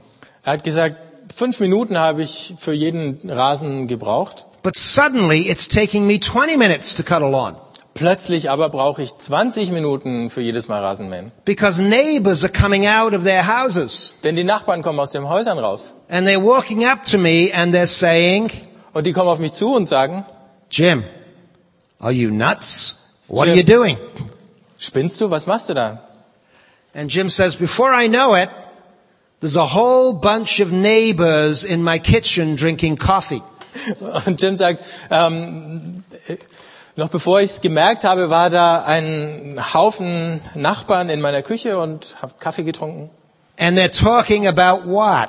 Er 0.42 0.54
hat 0.54 0.64
gesagt, 0.64 0.96
fünf 1.38 1.60
Minuten 1.60 1.96
habe 1.96 2.22
ich 2.22 2.54
für 2.58 2.72
jeden 2.72 3.18
Rasen 3.30 3.86
gebraucht. 3.86 4.44
but 4.62 4.76
suddenly 4.76 5.48
it's 5.48 5.68
taking 5.68 6.06
me 6.06 6.18
20 6.18 6.56
minutes 6.58 6.94
to 6.94 7.02
cut 7.04 7.22
a 7.22 7.28
lawn 7.28 7.54
Plötzlich 7.94 8.48
aber 8.50 8.68
brauche 8.68 9.02
ich 9.02 9.16
20 9.18 9.72
Minuten 9.72 10.30
für 10.30 10.40
jedes 10.40 10.68
Mal 10.68 10.82
Rasenmähen. 10.84 11.30
because 11.44 11.82
neighbors 11.82 12.42
are 12.44 12.52
coming 12.52 12.86
out 12.86 13.14
of 13.14 13.22
their 13.24 13.46
houses 13.46 14.16
Denn 14.24 14.34
die 14.36 14.44
Nachbarn 14.44 14.82
kommen 14.82 14.98
aus 15.00 15.10
den 15.10 15.28
Häusern 15.28 15.58
raus. 15.58 15.94
and 16.08 16.26
they're 16.26 16.42
walking 16.42 16.84
up 16.84 17.04
to 17.04 17.18
me 17.18 17.50
and 17.54 17.72
they're 17.74 17.86
saying, 17.86 18.50
Und 18.92 19.04
die 19.06 19.12
kommen 19.12 19.28
auf 19.28 19.38
mich 19.38 19.52
zu 19.52 19.74
und 19.74 19.88
sagen, 19.88 20.24
Jim, 20.70 21.04
are 22.00 22.12
you 22.12 22.30
nuts? 22.30 22.96
What 23.28 23.46
Jim. 23.46 23.52
are 23.52 23.58
you 23.60 23.64
doing? 23.64 23.98
spinnst 24.78 25.20
du? 25.20 25.30
Was 25.30 25.46
machst 25.46 25.68
du 25.68 25.74
da? 25.74 26.02
And 26.94 27.12
Jim 27.12 27.30
says, 27.30 27.54
before 27.56 27.92
I 27.92 28.08
know 28.08 28.34
it, 28.36 28.48
there's 29.40 29.56
a 29.56 29.66
whole 29.66 30.12
bunch 30.12 30.60
of 30.60 30.72
neighbors 30.72 31.64
in 31.64 31.82
my 31.82 31.98
kitchen 31.98 32.56
drinking 32.56 32.96
coffee. 32.96 33.42
Und 34.26 34.40
Jim 34.40 34.56
sagt, 34.56 34.84
ähm, 35.10 36.04
äh, 36.26 36.36
noch 36.96 37.08
bevor 37.08 37.40
ich 37.40 37.52
es 37.52 37.60
gemerkt 37.60 38.02
habe, 38.02 38.28
war 38.28 38.50
da 38.50 38.82
ein 38.82 39.60
Haufen 39.72 40.40
Nachbarn 40.54 41.08
in 41.10 41.20
meiner 41.20 41.42
Küche 41.42 41.78
und 41.78 42.16
habe 42.20 42.34
Kaffee 42.40 42.64
getrunken. 42.64 43.10
And 43.56 43.78
they're 43.78 43.88
talking 43.88 44.48
about 44.48 44.84
what? 44.84 45.28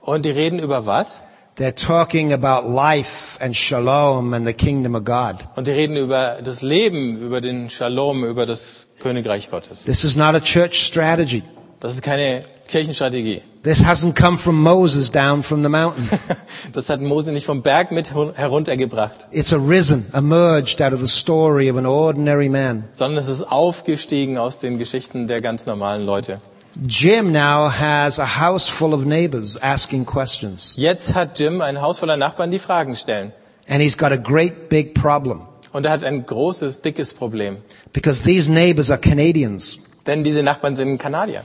Und 0.00 0.24
die 0.24 0.30
reden 0.30 0.58
über 0.58 0.86
was? 0.86 1.22
They're 1.56 1.74
talking 1.74 2.32
about 2.32 2.68
life 2.68 3.36
and 3.40 3.56
shalom 3.56 4.32
and 4.32 4.46
the 4.46 4.52
kingdom 4.52 4.94
of 4.96 5.04
God. 5.04 5.36
Und 5.54 5.66
die 5.66 5.72
reden 5.72 5.96
über 5.96 6.38
das 6.42 6.62
Leben, 6.62 7.20
über 7.20 7.40
den 7.40 7.68
Shalom, 7.70 8.24
über 8.24 8.46
das 8.46 8.88
Königreich 9.00 9.50
Gottes. 9.50 9.84
This 9.84 10.02
is 10.02 10.16
not 10.16 10.34
a 10.34 10.40
church 10.40 10.84
strategy. 10.84 11.42
Das 11.80 11.94
ist 11.94 12.02
keine 12.02 12.42
Kirchenstrategie. 12.66 13.42
This 13.62 13.84
hasn't 13.84 14.14
come 14.14 14.36
from 14.38 14.60
Moses 14.62 15.10
down 15.10 15.42
from 15.42 15.62
the 15.62 15.68
mountain. 15.68 16.08
Das 16.72 16.90
hat 16.90 17.00
Mose 17.00 17.32
nicht 17.32 17.46
vom 17.46 17.62
Berg 17.62 17.92
mit 17.92 18.12
heruntergebracht, 18.12 19.26
It's 19.30 19.52
arisen, 19.52 20.06
emerged 20.12 20.82
out 20.82 20.92
of 20.92 21.00
the 21.00 21.06
story 21.08 21.70
of 21.70 21.76
an 21.76 21.86
ordinary 21.86 22.48
man. 22.48 22.84
sondern 22.92 23.18
es 23.22 23.28
ist 23.28 23.42
aufgestiegen 23.50 24.38
aus 24.38 24.58
den 24.58 24.78
Geschichten 24.78 25.26
der 25.28 25.40
ganz 25.40 25.66
normalen 25.66 26.04
Leute. 26.04 26.40
Jim 26.86 27.32
now 27.32 27.68
has 27.70 28.18
a 28.20 28.40
house 28.40 28.68
full 28.68 28.92
of 28.94 29.04
neighbors 29.04 29.56
asking 29.62 30.04
questions. 30.04 30.72
Jetzt 30.76 31.14
hat 31.14 31.38
Jim 31.40 31.60
ein 31.60 31.80
Haus 31.80 31.98
voller 31.98 32.16
Nachbarn, 32.16 32.50
die 32.50 32.58
Fragen 32.58 32.94
stellen. 32.96 33.32
And 33.68 33.80
he's 33.82 33.96
got 33.96 34.12
a 34.12 34.16
great 34.16 34.68
big 34.68 34.94
problem 34.94 35.42
Und 35.72 35.86
er 35.86 35.92
hat 35.92 36.04
ein 36.04 36.24
großes, 36.26 36.82
dickes 36.82 37.12
Problem. 37.12 37.58
because 37.92 38.22
these 38.24 38.50
neighbors 38.50 38.90
are 38.90 39.00
Canadians. 39.00 39.78
Denn 40.06 40.24
diese 40.24 40.42
Nachbarn 40.42 40.76
sind 40.76 40.98
Kanadier. 40.98 41.42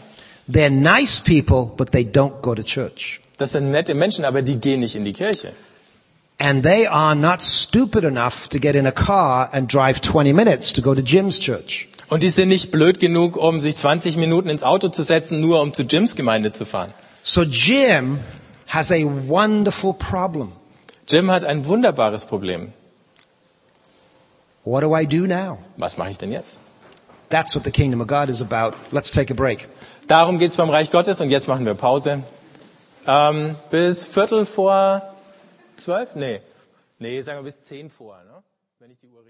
They're 0.52 0.70
nice 0.70 1.22
people, 1.22 1.72
but 1.78 1.92
they 1.92 2.04
don't 2.04 2.42
go 2.42 2.54
to 2.54 2.64
church. 2.64 3.22
Das 3.38 3.54
sind 3.54 3.72
nette 3.72 3.94
Menschen, 3.94 4.26
aber 4.26 4.42
die 4.42 4.58
gehen 4.60 4.82
nicht 4.82 4.96
in 4.96 5.06
die 5.06 5.14
Kirche. 5.14 5.54
And 6.40 6.64
they 6.64 6.88
are 6.88 7.16
not 7.16 7.42
stupid 7.42 8.04
enough 8.04 8.50
to 8.50 8.60
get 8.60 8.76
in 8.76 8.86
a 8.86 8.92
car 8.92 9.50
and 9.54 9.72
drive 9.72 10.02
20 10.02 10.34
minutes 10.34 10.74
to 10.74 10.82
go 10.82 10.94
to 10.94 11.02
Jim's 11.02 11.40
church. 11.40 11.88
Und 12.10 12.22
die 12.22 12.30
sind 12.30 12.50
nicht 12.50 12.72
blöd 12.72 13.00
genug, 13.00 13.38
um 13.38 13.60
sich 13.62 13.78
20 13.78 14.18
Minuten 14.18 14.50
ins 14.50 14.64
Auto 14.64 14.90
zu 14.90 15.04
setzen, 15.04 15.40
nur 15.40 15.62
um 15.62 15.74
zu 15.74 15.84
Jims 15.84 16.16
Gemeinde 16.16 16.52
zu 16.52 16.66
fahren. 16.66 16.94
So 17.24 17.44
Jim 17.44 18.20
has 18.68 18.92
a 18.92 19.04
wonderful 19.06 19.94
problem. 19.94 20.52
Jim 21.08 21.32
hat 21.32 21.44
ein 21.46 21.66
wunderbares 21.66 22.26
Problem. 22.26 22.74
What 24.66 24.84
do 24.84 24.96
I 24.96 25.06
do 25.06 25.26
now? 25.28 25.60
Was 25.78 25.98
mache 25.98 26.12
ich 26.12 26.18
denn 26.18 26.32
jetzt? 26.32 26.60
That's 27.30 27.56
what 27.56 27.64
the 27.64 27.72
kingdom 27.72 28.02
of 28.02 28.08
God 28.08 28.30
is 28.30 28.42
about. 28.42 28.76
Let's 28.92 29.12
take 29.12 29.32
a 29.32 29.36
break. 29.36 29.68
Darum 30.08 30.38
geht's 30.38 30.58
beim 30.58 30.70
Reich 30.70 30.92
Gottes 30.92 31.22
und 31.22 31.30
jetzt 31.30 31.48
machen 31.48 31.66
wir 31.66 31.76
Pause. 31.76 32.24
Ähm, 33.08 33.56
bis 33.72 34.04
Viertel 34.04 34.46
vor 34.46 35.02
zwölf? 35.78 36.16
Nee. 36.16 36.42
Nee, 37.00 37.22
sagen 37.22 37.40
wir 37.40 37.44
bis 37.44 37.62
zehn 37.64 37.90
vor, 37.90 38.18
ne? 38.24 38.44
wenn 38.80 38.92
ich 38.92 39.00
die 39.00 39.08
Uhr. 39.08 39.23